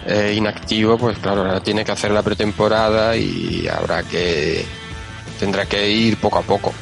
eh, 0.06 0.34
inactivo, 0.36 0.98
pues 0.98 1.16
claro, 1.18 1.42
ahora 1.42 1.62
tiene 1.62 1.84
que 1.84 1.92
hacer 1.92 2.10
la 2.10 2.22
pretemporada 2.22 3.16
y 3.16 3.66
habrá 3.68 4.02
que 4.02 4.64
tendrá 5.38 5.64
que 5.66 5.88
ir 5.90 6.18
poco 6.18 6.38
a 6.38 6.42
poco. 6.42 6.72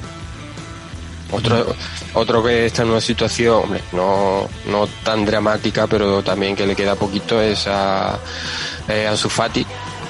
Otro, 1.32 1.74
otro 2.14 2.42
que 2.42 2.66
está 2.66 2.82
en 2.82 2.90
una 2.90 3.00
situación, 3.00 3.78
no, 3.92 4.48
no 4.66 4.86
tan 5.04 5.24
dramática, 5.24 5.86
pero 5.86 6.22
también 6.22 6.56
que 6.56 6.66
le 6.66 6.74
queda 6.74 6.96
poquito 6.96 7.40
es 7.40 7.66
a, 7.66 8.18
eh, 8.88 9.14
Fati, 9.16 9.64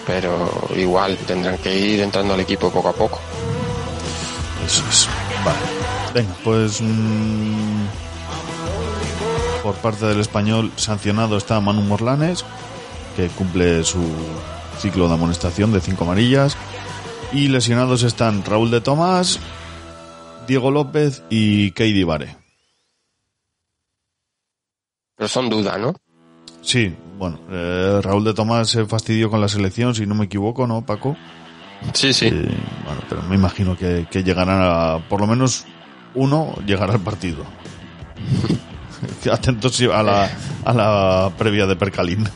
pero 0.07 0.68
igual 0.77 1.16
tendrán 1.27 1.59
que 1.59 1.77
ir 1.77 2.01
entrando 2.01 2.35
al 2.35 2.41
equipo 2.41 2.71
poco 2.71 2.89
a 2.89 2.93
poco. 2.93 3.21
Eso 4.66 4.83
es. 4.89 5.09
Vale. 5.45 5.59
Venga, 6.14 6.35
pues 6.43 6.81
mm, 6.81 7.85
por 9.62 9.75
parte 9.77 10.07
del 10.07 10.21
español 10.21 10.73
sancionado 10.77 11.37
está 11.37 11.61
Manu 11.61 11.83
Morlanes, 11.83 12.45
que 13.16 13.29
cumple 13.29 13.85
su 13.85 14.01
ciclo 14.81 15.09
de 15.09 15.14
amonestación 15.14 15.73
de 15.73 15.81
cinco 15.81 16.05
amarillas. 16.05 16.57
Y 17.33 17.49
lesionados 17.49 18.03
están 18.03 18.45
Raúl 18.45 18.71
de 18.73 18.81
Tomás, 18.81 19.39
Diego 20.51 20.72
López 20.72 21.22
y 21.30 21.70
Keidi 21.70 22.03
Vare. 22.03 22.36
Pero 25.14 25.28
son 25.28 25.48
dudas, 25.48 25.78
¿no? 25.78 25.94
Sí, 26.61 26.92
bueno, 27.16 27.38
eh, 27.53 28.01
Raúl 28.03 28.24
de 28.24 28.34
Tomás 28.34 28.68
se 28.68 28.84
fastidió 28.84 29.30
con 29.30 29.40
la 29.40 29.46
selección, 29.46 29.94
si 29.94 30.07
no 30.07 30.16
me 30.16 30.24
equivoco, 30.24 30.66
¿no, 30.66 30.84
Paco? 30.84 31.16
Sí, 31.92 32.12
sí. 32.12 32.26
Eh, 32.26 32.32
bueno, 32.84 33.01
pero 33.09 33.22
me 33.22 33.36
imagino 33.36 33.76
que, 33.78 34.09
que 34.11 34.24
llegarán 34.24 34.59
a, 34.61 34.98
por 35.09 35.20
lo 35.20 35.28
menos 35.28 35.66
uno 36.16 36.57
llegará 36.66 36.94
al 36.94 37.01
partido. 37.01 37.44
Atentos 39.30 39.80
a 39.82 40.03
la, 40.03 40.30
a 40.64 40.74
la 40.74 41.32
previa 41.38 41.66
de 41.66 41.76
Percalín. 41.76 42.28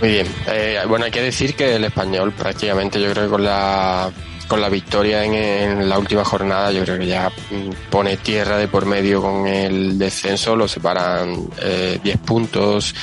Muy 0.00 0.10
bien. 0.10 0.28
Eh, 0.46 0.78
bueno, 0.86 1.06
hay 1.06 1.10
que 1.10 1.22
decir 1.22 1.56
que 1.56 1.74
el 1.74 1.82
español 1.82 2.32
prácticamente 2.34 3.02
yo 3.02 3.10
creo 3.10 3.24
que 3.24 3.30
con 3.30 3.42
la 3.42 4.12
con 4.48 4.60
la 4.60 4.68
victoria 4.68 5.24
en, 5.24 5.88
la 5.88 5.98
última 5.98 6.24
jornada 6.24 6.72
yo 6.72 6.82
creo 6.82 6.98
que 6.98 7.06
ya 7.06 7.28
mm, 7.28 7.90
pone 7.90 8.16
tierra 8.16 8.56
de 8.56 8.66
por 8.66 8.86
medio 8.86 9.22
con 9.22 9.46
el 9.46 9.98
descenso, 9.98 10.56
lo 10.56 10.66
separan 10.66 11.48
eh, 11.60 12.00
10 12.02 12.18
puntos 12.18 12.94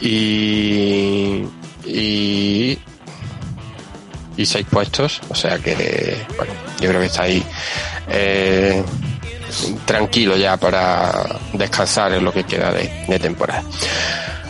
y 0.00 1.44
y 1.84 2.78
y 4.36 4.46
6 4.46 4.66
puestos, 4.70 5.20
o 5.28 5.34
sea 5.34 5.58
que 5.58 6.16
bueno, 6.36 6.52
yo 6.80 6.88
creo 6.88 7.00
que 7.00 7.06
está 7.06 7.22
ahí 7.24 7.44
eh, 8.08 8.82
tranquilo 9.84 10.36
ya 10.36 10.56
para 10.56 11.38
descansar 11.52 12.14
en 12.14 12.24
lo 12.24 12.32
que 12.32 12.44
queda 12.44 12.72
de, 12.72 13.04
de 13.06 13.18
temporada. 13.18 13.62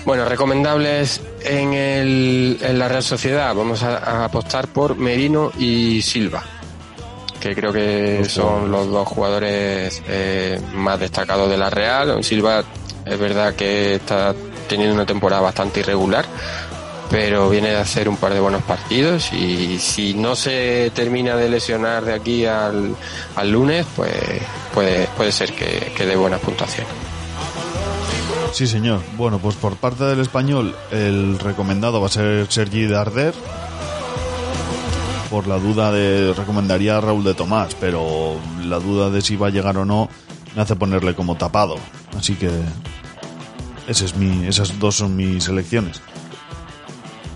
Bueno, 0.05 0.25
recomendables 0.25 1.21
en, 1.45 1.75
el, 1.75 2.59
en 2.61 2.79
la 2.79 2.89
Real 2.89 3.03
Sociedad. 3.03 3.55
Vamos 3.55 3.83
a, 3.83 3.99
a 3.99 4.25
apostar 4.25 4.69
por 4.69 4.97
Merino 4.97 5.53
y 5.59 6.03
Silva, 6.03 6.43
que 7.41 7.55
creo 7.55 7.73
que 7.73 8.25
son 8.27 8.71
los 8.71 8.89
dos 8.89 9.07
jugadores 9.09 10.03
eh, 10.09 10.61
más 10.75 11.01
destacados 11.01 11.51
de 11.51 11.57
la 11.57 11.71
Real. 11.71 12.23
Silva 12.23 12.63
es 13.05 13.19
verdad 13.19 13.55
que 13.55 13.95
está 13.95 14.35
teniendo 14.69 14.95
una 14.95 15.07
temporada 15.07 15.43
bastante 15.43 15.81
irregular, 15.81 16.25
pero 17.11 17.51
viene 17.51 17.71
de 17.71 17.77
hacer 17.77 18.09
un 18.09 18.17
par 18.17 18.33
de 18.33 18.41
buenos 18.41 18.63
partidos 18.63 19.33
y 19.33 19.79
si 19.81 20.15
no 20.15 20.37
se 20.37 20.93
termina 20.95 21.35
de 21.35 21.49
lesionar 21.49 22.05
de 22.05 22.15
aquí 22.15 22.47
al, 22.47 22.95
al 23.35 23.51
lunes, 23.51 23.85
pues 23.97 24.13
puede, 24.73 25.09
puede 25.17 25.33
ser 25.33 25.53
que, 25.53 25.93
que 25.97 26.07
dé 26.07 26.15
buenas 26.15 26.41
puntuaciones. 26.41 27.10
Sí, 28.53 28.67
señor. 28.67 29.01
Bueno, 29.17 29.39
pues 29.39 29.57
por 29.57 29.77
parte 29.77 30.05
del 30.05 30.21
español, 30.21 30.75
el 30.91 31.39
recomendado 31.39 32.01
va 32.01 32.07
a 32.07 32.11
ser 32.11 32.47
Sergi 32.51 32.87
Darder. 32.87 33.35
Por 35.31 35.47
la 35.47 35.59
duda 35.59 35.93
de 35.93 36.35
recomendaría 36.35 36.99
a 36.99 37.01
Raúl 37.01 37.23
de 37.23 37.35
Tomás, 37.35 37.77
pero 37.81 38.35
la 38.65 38.81
duda 38.81 39.11
de 39.11 39.23
si 39.23 39.37
va 39.37 39.47
a 39.47 39.51
llegar 39.51 39.79
o 39.79 39.85
no 39.85 40.09
me 40.57 40.63
hace 40.63 40.75
ponerle 40.75 41.15
como 41.15 41.37
tapado. 41.37 41.77
Así 42.17 42.35
que 42.35 42.51
ese 43.87 44.05
es 44.05 44.17
mi, 44.17 44.47
esas 44.47 44.79
dos 44.79 44.97
son 44.97 45.17
mis 45.17 45.49
elecciones. 45.49 46.01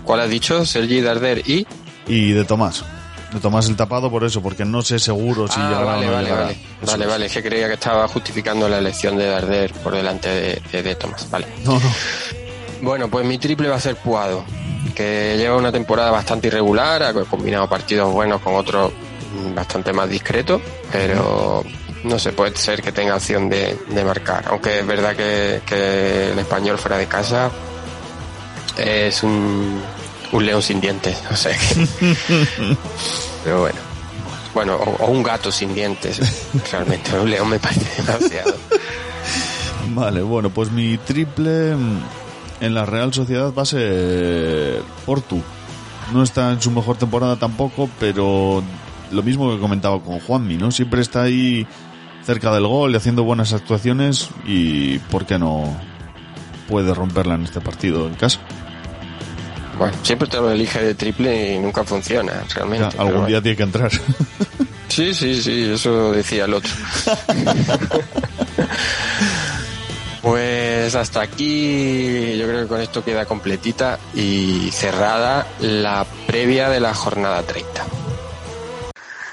¿Cuál 0.03 0.19
has 0.19 0.29
dicho? 0.29 0.65
Sergi 0.65 1.01
Darder 1.01 1.41
y 1.49 1.65
Y 2.07 2.31
de 2.31 2.43
Tomás. 2.43 2.83
De 3.35 3.41
Tomás 3.41 3.67
el 3.67 3.75
tapado 3.75 4.09
por 4.09 4.23
eso, 4.23 4.41
porque 4.41 4.63
no 4.63 4.81
sé 4.81 4.97
seguro 4.97 5.47
si 5.49 5.59
ah, 5.59 5.67
llegará 5.67 5.85
vale, 5.85 6.05
o 6.05 6.09
no 6.09 6.13
vale, 6.15 6.23
llegará. 6.25 6.43
vale. 6.45 6.57
Eso 6.81 6.91
Vale, 6.93 7.03
es. 7.03 7.09
vale. 7.11 7.25
Es 7.25 7.33
que 7.33 7.43
creía 7.43 7.67
que 7.67 7.73
estaba 7.73 8.07
justificando 8.07 8.69
la 8.69 8.77
elección 8.77 9.17
de 9.17 9.25
Darder 9.27 9.73
por 9.73 9.93
delante 9.93 10.29
de, 10.29 10.61
de, 10.71 10.81
de 10.83 10.95
Tomás. 10.95 11.29
Vale. 11.29 11.45
No, 11.65 11.73
no. 11.73 11.91
Bueno, 12.81 13.09
pues 13.09 13.25
mi 13.25 13.37
triple 13.37 13.67
va 13.67 13.75
a 13.75 13.79
ser 13.81 13.97
Puado, 13.97 14.45
que 14.95 15.35
lleva 15.37 15.57
una 15.57 15.71
temporada 15.71 16.11
bastante 16.11 16.47
irregular, 16.47 17.03
ha 17.03 17.13
combinado 17.13 17.67
partidos 17.67 18.11
buenos 18.13 18.41
con 18.41 18.55
otros 18.55 18.91
bastante 19.53 19.91
más 19.91 20.09
discretos, 20.09 20.61
pero 20.91 21.61
no 22.05 22.17
se 22.19 22.31
puede 22.31 22.55
ser 22.55 22.81
que 22.81 22.93
tenga 22.93 23.15
opción 23.15 23.49
de, 23.49 23.77
de 23.89 24.03
marcar. 24.05 24.45
Aunque 24.47 24.79
es 24.79 24.87
verdad 24.87 25.13
que, 25.15 25.61
que 25.65 26.31
el 26.31 26.39
español 26.39 26.77
fuera 26.77 26.97
de 26.97 27.07
casa 27.07 27.51
es 28.77 29.23
un 29.23 29.81
un 30.35 30.45
león 30.45 30.61
sin 30.61 30.81
dientes, 30.81 31.17
o 31.31 31.35
sea 31.35 31.57
que... 31.57 31.87
Pero 33.43 33.61
bueno. 33.61 33.79
Bueno, 34.53 34.75
o, 34.75 35.05
o 35.05 35.11
un 35.11 35.21
gato 35.21 35.51
sin 35.51 35.73
dientes, 35.75 36.21
realmente. 36.71 37.17
Un 37.19 37.29
león 37.29 37.49
me 37.49 37.59
parece 37.59 38.01
demasiado. 38.01 38.55
Vale, 39.89 40.21
bueno, 40.21 40.49
pues 40.49 40.71
mi 40.71 40.97
triple 40.97 41.75
en 42.61 42.73
la 42.73 42.85
Real 42.85 43.13
Sociedad 43.13 43.53
va 43.53 43.63
a 43.63 43.65
ser 43.65 44.81
Portu. 45.05 45.41
No 46.13 46.23
está 46.23 46.51
en 46.51 46.61
su 46.61 46.71
mejor 46.71 46.97
temporada 46.97 47.35
tampoco, 47.35 47.89
pero 47.99 48.63
lo 49.11 49.23
mismo 49.23 49.51
que 49.51 49.59
comentaba 49.59 50.01
con 50.01 50.19
Juanmi, 50.19 50.55
¿no? 50.57 50.71
Siempre 50.71 51.01
está 51.01 51.23
ahí 51.23 51.67
cerca 52.23 52.53
del 52.53 52.67
gol 52.67 52.91
y 52.91 52.95
haciendo 52.95 53.23
buenas 53.23 53.53
actuaciones 53.53 54.29
y 54.45 54.99
¿por 54.99 55.25
qué 55.25 55.37
no 55.37 55.63
puede 56.67 56.93
romperla 56.93 57.35
en 57.35 57.43
este 57.43 57.61
partido 57.61 58.07
en 58.07 58.15
casa? 58.15 58.39
Bueno, 59.77 59.97
siempre 60.03 60.27
te 60.27 60.37
lo 60.37 60.51
elige 60.51 60.81
de 60.81 60.95
triple 60.95 61.53
y 61.53 61.59
nunca 61.59 61.83
funciona, 61.83 62.43
realmente. 62.53 62.95
Ya, 62.95 63.01
algún 63.01 63.25
día 63.27 63.39
bueno. 63.39 63.41
tiene 63.41 63.57
que 63.57 63.63
entrar. 63.63 63.91
Sí, 64.87 65.13
sí, 65.13 65.41
sí, 65.41 65.71
eso 65.73 66.13
decía 66.13 66.45
el 66.45 66.53
otro. 66.53 66.71
Pues 70.21 70.95
hasta 70.95 71.21
aquí 71.21 72.35
yo 72.35 72.47
creo 72.47 72.61
que 72.63 72.67
con 72.67 72.81
esto 72.81 73.03
queda 73.05 73.25
completita 73.25 73.99
y 74.15 74.71
cerrada 74.71 75.45
la 75.59 76.03
previa 76.25 76.67
de 76.67 76.79
la 76.79 76.95
jornada 76.95 77.43
30. 77.43 77.85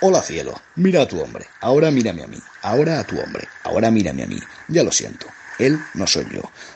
Hola 0.03 0.21
cielo, 0.21 0.53
mira 0.77 1.03
a 1.03 1.09
tu 1.09 1.19
hombre, 1.19 1.47
ahora 1.63 1.91
mírame 1.91 2.25
a 2.25 2.27
mí, 2.27 2.37
ahora 2.61 3.01
a 3.01 3.05
tu 3.05 3.19
hombre, 3.19 3.49
ahora 3.65 3.91
mírame 3.91 4.25
a 4.25 4.27
mí. 4.27 4.39
Ya 4.69 4.83
lo 4.83 4.93
siento, 4.93 5.27
él 5.59 5.79
no 5.95 6.07
soy 6.07 6.27
yo. 6.31 6.43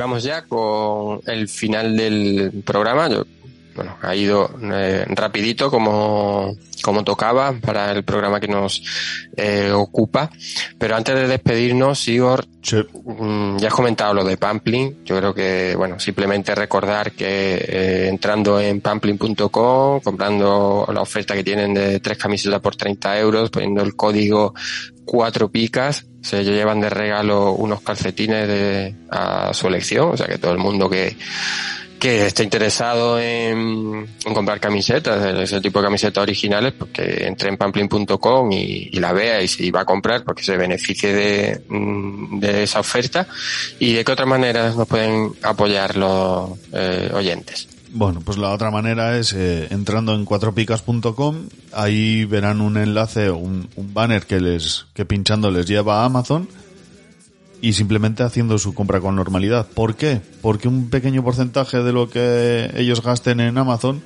Vamos 0.00 0.22
ya 0.22 0.46
con 0.46 1.20
el 1.26 1.48
final 1.48 1.96
del 1.96 2.62
programa. 2.64 3.08
Yo, 3.08 3.24
bueno, 3.74 3.96
ha 4.00 4.14
ido 4.14 4.50
eh, 4.72 5.04
rapidito 5.08 5.70
como, 5.70 6.56
como 6.82 7.04
tocaba 7.04 7.52
para 7.60 7.92
el 7.92 8.04
programa 8.04 8.40
que 8.40 8.48
nos 8.48 8.82
eh, 9.36 9.70
ocupa. 9.72 10.30
Pero 10.78 10.96
antes 10.96 11.14
de 11.14 11.28
despedirnos, 11.28 12.06
Igor, 12.08 12.46
mm, 13.04 13.58
ya 13.58 13.68
has 13.68 13.74
comentado 13.74 14.14
lo 14.14 14.24
de 14.24 14.36
Pampling. 14.36 15.04
Yo 15.04 15.16
creo 15.18 15.34
que, 15.34 15.74
bueno, 15.76 15.98
simplemente 15.98 16.54
recordar 16.54 17.12
que 17.12 17.54
eh, 17.56 18.08
entrando 18.08 18.60
en 18.60 18.80
pampling.com, 18.80 20.00
comprando 20.00 20.88
la 20.92 21.02
oferta 21.02 21.34
que 21.34 21.44
tienen 21.44 21.74
de 21.74 22.00
tres 22.00 22.18
camisetas 22.18 22.60
por 22.60 22.76
30 22.76 23.18
euros, 23.18 23.50
poniendo 23.50 23.82
el 23.82 23.96
código 23.96 24.54
cuatro 25.04 25.50
picas, 25.50 26.06
se 26.22 26.44
llevan 26.44 26.80
de 26.80 26.90
regalo 26.90 27.52
unos 27.52 27.80
calcetines 27.80 28.46
de, 28.46 28.94
a 29.10 29.52
su 29.52 29.66
elección, 29.66 30.10
o 30.10 30.16
sea 30.16 30.26
que 30.26 30.38
todo 30.38 30.52
el 30.52 30.58
mundo 30.58 30.88
que, 30.88 31.16
que 32.00 32.26
esté 32.26 32.42
interesado 32.42 33.20
en, 33.20 34.08
comprar 34.34 34.58
camisetas, 34.58 35.38
ese 35.38 35.60
tipo 35.60 35.78
de 35.78 35.86
camisetas 35.86 36.22
originales, 36.22 36.72
pues 36.76 36.90
que 36.90 37.26
entre 37.26 37.50
en 37.50 37.56
pamplin.com 37.56 38.50
y, 38.50 38.88
y 38.90 38.98
la 38.98 39.12
vea 39.12 39.42
y 39.42 39.46
si 39.46 39.70
va 39.70 39.82
a 39.82 39.84
comprar, 39.84 40.24
porque 40.24 40.42
se 40.42 40.56
beneficie 40.56 41.12
de, 41.12 41.62
mm, 41.68 42.40
de 42.40 42.62
esa 42.64 42.80
oferta. 42.80 43.28
¿Y 43.78 43.92
de 43.92 44.04
qué 44.04 44.12
otras 44.12 44.28
maneras 44.28 44.74
nos 44.76 44.88
pueden 44.88 45.32
apoyar 45.42 45.96
los 45.96 46.50
eh, 46.72 47.10
oyentes? 47.14 47.68
Bueno, 47.92 48.20
pues 48.24 48.38
la 48.38 48.50
otra 48.50 48.70
manera 48.70 49.18
es 49.18 49.32
eh, 49.32 49.66
entrando 49.70 50.14
en 50.14 50.24
cuatropicas.com, 50.24 51.48
ahí 51.72 52.24
verán 52.24 52.60
un 52.60 52.76
enlace 52.76 53.30
un, 53.30 53.68
un 53.74 53.94
banner 53.94 54.26
que 54.26 54.40
les 54.40 54.86
que 54.94 55.04
pinchando 55.04 55.50
les 55.50 55.66
lleva 55.66 56.02
a 56.02 56.04
Amazon 56.04 56.48
y 57.62 57.74
simplemente 57.74 58.22
haciendo 58.22 58.58
su 58.58 58.74
compra 58.74 59.00
con 59.00 59.16
normalidad. 59.16 59.66
¿Por 59.66 59.96
qué? 59.96 60.20
Porque 60.40 60.68
un 60.68 60.90
pequeño 60.90 61.22
porcentaje 61.22 61.82
de 61.82 61.92
lo 61.92 62.08
que 62.08 62.70
ellos 62.76 63.02
gasten 63.02 63.40
en 63.40 63.58
Amazon 63.58 64.02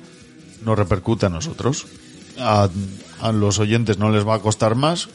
nos 0.63 0.77
repercute 0.77 1.25
a 1.25 1.29
nosotros. 1.29 1.87
A, 2.39 2.69
los 3.31 3.59
oyentes 3.59 3.97
no 3.97 4.09
les 4.09 4.27
va 4.27 4.35
a 4.35 4.39
costar 4.39 4.75
más 4.75 5.07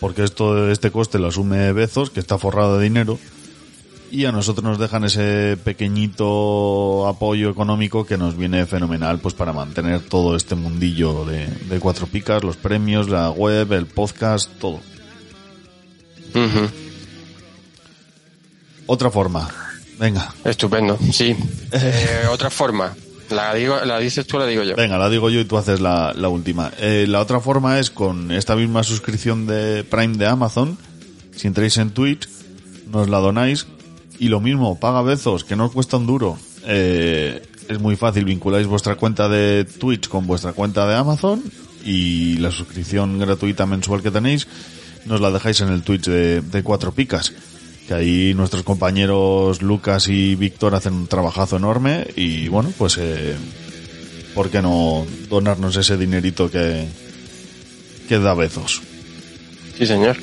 porque 0.00 0.22
esto 0.22 0.70
este 0.70 0.90
coste 0.90 1.18
lo 1.18 1.28
asume 1.28 1.72
Bezos, 1.72 2.10
que 2.10 2.20
está 2.20 2.36
forrado 2.36 2.76
de 2.76 2.84
dinero 2.84 3.18
y 4.12 4.26
a 4.26 4.32
nosotros 4.32 4.64
nos 4.64 4.78
dejan 4.78 5.04
ese 5.04 5.56
pequeñito 5.64 7.08
apoyo 7.08 7.48
económico 7.48 8.04
que 8.04 8.18
nos 8.18 8.36
viene 8.36 8.66
fenomenal 8.66 9.18
pues 9.20 9.32
para 9.32 9.54
mantener 9.54 10.00
todo 10.02 10.36
este 10.36 10.54
mundillo 10.54 11.24
de, 11.24 11.48
cuatro 11.80 12.06
picas, 12.06 12.44
los 12.44 12.58
premios, 12.58 13.08
la 13.08 13.30
web, 13.30 13.72
el 13.72 13.86
podcast, 13.86 14.50
todo. 14.58 14.80
Ujú. 16.34 16.81
Otra 18.86 19.10
forma. 19.10 19.48
Venga. 19.98 20.34
Estupendo, 20.44 20.98
sí. 21.12 21.36
Eh, 21.72 22.26
otra 22.30 22.50
forma. 22.50 22.94
¿La, 23.30 23.54
digo, 23.54 23.78
¿La 23.84 23.98
dices 23.98 24.26
tú 24.26 24.36
o 24.36 24.40
la 24.40 24.46
digo 24.46 24.62
yo? 24.62 24.76
Venga, 24.76 24.98
la 24.98 25.08
digo 25.08 25.30
yo 25.30 25.40
y 25.40 25.44
tú 25.46 25.56
haces 25.56 25.80
la, 25.80 26.12
la 26.14 26.28
última. 26.28 26.70
Eh, 26.78 27.06
la 27.08 27.20
otra 27.20 27.40
forma 27.40 27.78
es 27.78 27.90
con 27.90 28.30
esta 28.30 28.54
misma 28.54 28.82
suscripción 28.82 29.46
de 29.46 29.84
Prime 29.84 30.18
de 30.18 30.26
Amazon. 30.26 30.76
Si 31.34 31.46
entráis 31.46 31.78
en 31.78 31.90
Twitch, 31.90 32.28
nos 32.90 33.08
la 33.08 33.18
donáis. 33.18 33.66
Y 34.18 34.28
lo 34.28 34.40
mismo, 34.40 34.78
paga 34.78 35.02
Bezos, 35.02 35.44
que 35.44 35.56
no 35.56 35.66
os 35.66 35.72
cuesta 35.72 35.96
un 35.96 36.06
duro. 36.06 36.38
Eh, 36.66 37.42
es 37.68 37.80
muy 37.80 37.96
fácil, 37.96 38.24
vinculáis 38.26 38.66
vuestra 38.66 38.96
cuenta 38.96 39.28
de 39.28 39.64
Twitch 39.64 40.08
con 40.08 40.26
vuestra 40.26 40.52
cuenta 40.52 40.86
de 40.86 40.94
Amazon 40.94 41.42
y 41.84 42.36
la 42.36 42.50
suscripción 42.50 43.18
gratuita 43.18 43.66
mensual 43.66 44.02
que 44.02 44.10
tenéis 44.10 44.46
nos 45.04 45.20
la 45.20 45.30
dejáis 45.30 45.60
en 45.60 45.68
el 45.68 45.82
Twitch 45.82 46.04
de, 46.04 46.42
de 46.42 46.62
Cuatro 46.62 46.92
Picas. 46.92 47.32
Que 47.92 47.98
ahí 47.98 48.32
nuestros 48.32 48.62
compañeros 48.62 49.60
Lucas 49.60 50.08
y 50.08 50.34
Víctor 50.34 50.74
hacen 50.74 50.94
un 50.94 51.08
trabajazo 51.08 51.58
enorme 51.58 52.06
y 52.16 52.48
bueno, 52.48 52.72
pues 52.78 52.96
eh, 52.96 53.34
¿por 54.34 54.48
qué 54.48 54.62
no 54.62 55.06
donarnos 55.28 55.76
ese 55.76 55.98
dinerito 55.98 56.50
que, 56.50 56.86
que 58.08 58.18
da 58.18 58.32
Bezos? 58.32 58.80
Sí, 59.76 59.86
señor. 59.86 60.16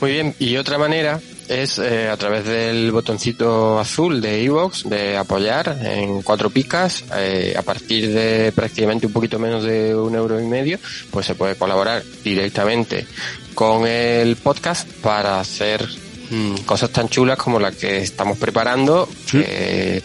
Muy 0.00 0.10
bien, 0.10 0.34
y 0.40 0.56
otra 0.56 0.78
manera 0.78 1.20
es 1.46 1.78
eh, 1.78 2.08
a 2.08 2.16
través 2.16 2.44
del 2.44 2.90
botoncito 2.90 3.78
azul 3.78 4.20
de 4.20 4.42
iVoox 4.42 4.82
de 4.88 5.16
apoyar 5.16 5.78
en 5.80 6.22
cuatro 6.22 6.50
picas 6.50 7.04
eh, 7.16 7.54
a 7.56 7.62
partir 7.62 8.12
de 8.12 8.50
prácticamente 8.50 9.06
un 9.06 9.12
poquito 9.12 9.38
menos 9.38 9.62
de 9.62 9.94
un 9.94 10.12
euro 10.16 10.40
y 10.40 10.46
medio 10.46 10.80
pues 11.12 11.24
se 11.24 11.36
puede 11.36 11.54
colaborar 11.54 12.02
directamente 12.24 13.06
con 13.54 13.86
el 13.86 14.34
podcast 14.34 14.88
para 15.00 15.38
hacer 15.38 15.88
mm, 16.30 16.54
cosas 16.66 16.90
tan 16.90 17.08
chulas 17.08 17.38
como 17.38 17.58
la 17.58 17.72
que 17.72 17.98
estamos 17.98 18.38
preparando 18.38 19.08
que 19.30 20.02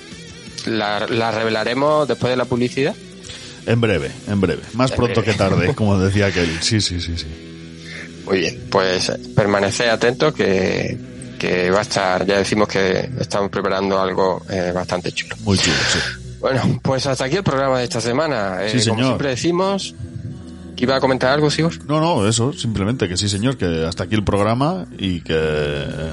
la, 0.66 1.06
la 1.08 1.32
revelaremos 1.32 2.08
después 2.08 2.30
de 2.32 2.38
la 2.38 2.46
publicidad 2.46 2.96
En 3.66 3.80
breve, 3.82 4.12
en 4.28 4.40
breve. 4.42 4.62
Más 4.74 4.92
En 4.92 4.98
pronto 4.98 5.22
breve. 5.22 5.32
que 5.32 5.38
tarde, 5.38 5.74
como 5.76 5.98
decía 6.00 6.28
aquel. 6.28 6.50
Sí, 6.62 6.80
sí, 6.82 7.00
sí, 7.00 7.18
sí. 7.18 7.28
Muy 8.26 8.40
bien, 8.40 8.64
pues 8.70 9.12
permaneced 9.36 9.90
atentos 9.90 10.34
que, 10.34 10.98
que 11.38 11.70
va 11.72 11.80
a 11.80 11.82
estar, 11.82 12.26
ya 12.26 12.38
decimos 12.38 12.68
que 12.70 13.10
estamos 13.20 13.50
preparando 13.50 14.00
algo 14.02 14.42
eh, 14.50 14.72
bastante 14.74 15.12
chulo. 15.12 15.36
Muy 15.42 15.58
chulo, 15.58 15.76
sí. 15.92 16.00
Bueno, 16.40 16.80
pues 16.82 17.06
hasta 17.06 17.26
aquí 17.26 17.38
el 17.38 17.44
programa 17.44 17.80
de 17.80 17.86
esta 17.86 18.00
semana. 18.02 18.58
Eh, 18.66 18.80
Sí, 18.80 18.90
Como 18.90 19.02
siempre 19.04 19.30
decimos, 19.30 19.94
¿iba 20.78 20.96
a 20.96 21.00
comentar 21.00 21.32
algo, 21.32 21.50
Sigor? 21.50 21.74
No, 21.88 22.00
no, 22.00 22.28
eso, 22.28 22.54
simplemente 22.54 23.08
que 23.08 23.18
sí, 23.18 23.30
señor, 23.30 23.58
que 23.58 23.86
hasta 23.86 24.04
aquí 24.06 24.16
el 24.16 24.24
programa 24.24 24.86
y 24.98 25.22
que 25.22 25.36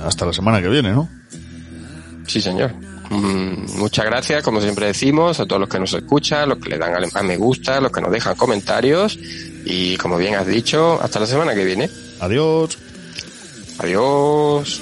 hasta 0.04 0.26
la 0.26 0.32
semana 0.32 0.60
que 0.60 0.68
viene, 0.68 0.90
¿no? 0.92 1.08
Sí, 2.26 2.40
señor. 2.40 2.72
Mm, 3.10 3.78
muchas 3.78 4.04
gracias, 4.04 4.42
como 4.44 4.60
siempre 4.60 4.86
decimos, 4.86 5.40
a 5.40 5.46
todos 5.46 5.58
los 5.60 5.68
que 5.68 5.80
nos 5.80 5.92
escuchan, 5.94 6.48
los 6.48 6.58
que 6.58 6.70
le 6.70 6.78
dan 6.78 6.94
al- 6.94 7.08
a 7.12 7.22
me 7.22 7.36
gusta, 7.36 7.80
los 7.80 7.90
que 7.90 8.00
nos 8.00 8.12
dejan 8.12 8.36
comentarios 8.36 9.18
y, 9.64 9.96
como 9.96 10.16
bien 10.16 10.36
has 10.36 10.46
dicho, 10.46 11.00
hasta 11.02 11.18
la 11.18 11.26
semana 11.26 11.52
que 11.54 11.64
viene. 11.64 11.90
Adiós. 12.20 12.78
Adiós. 13.78 14.80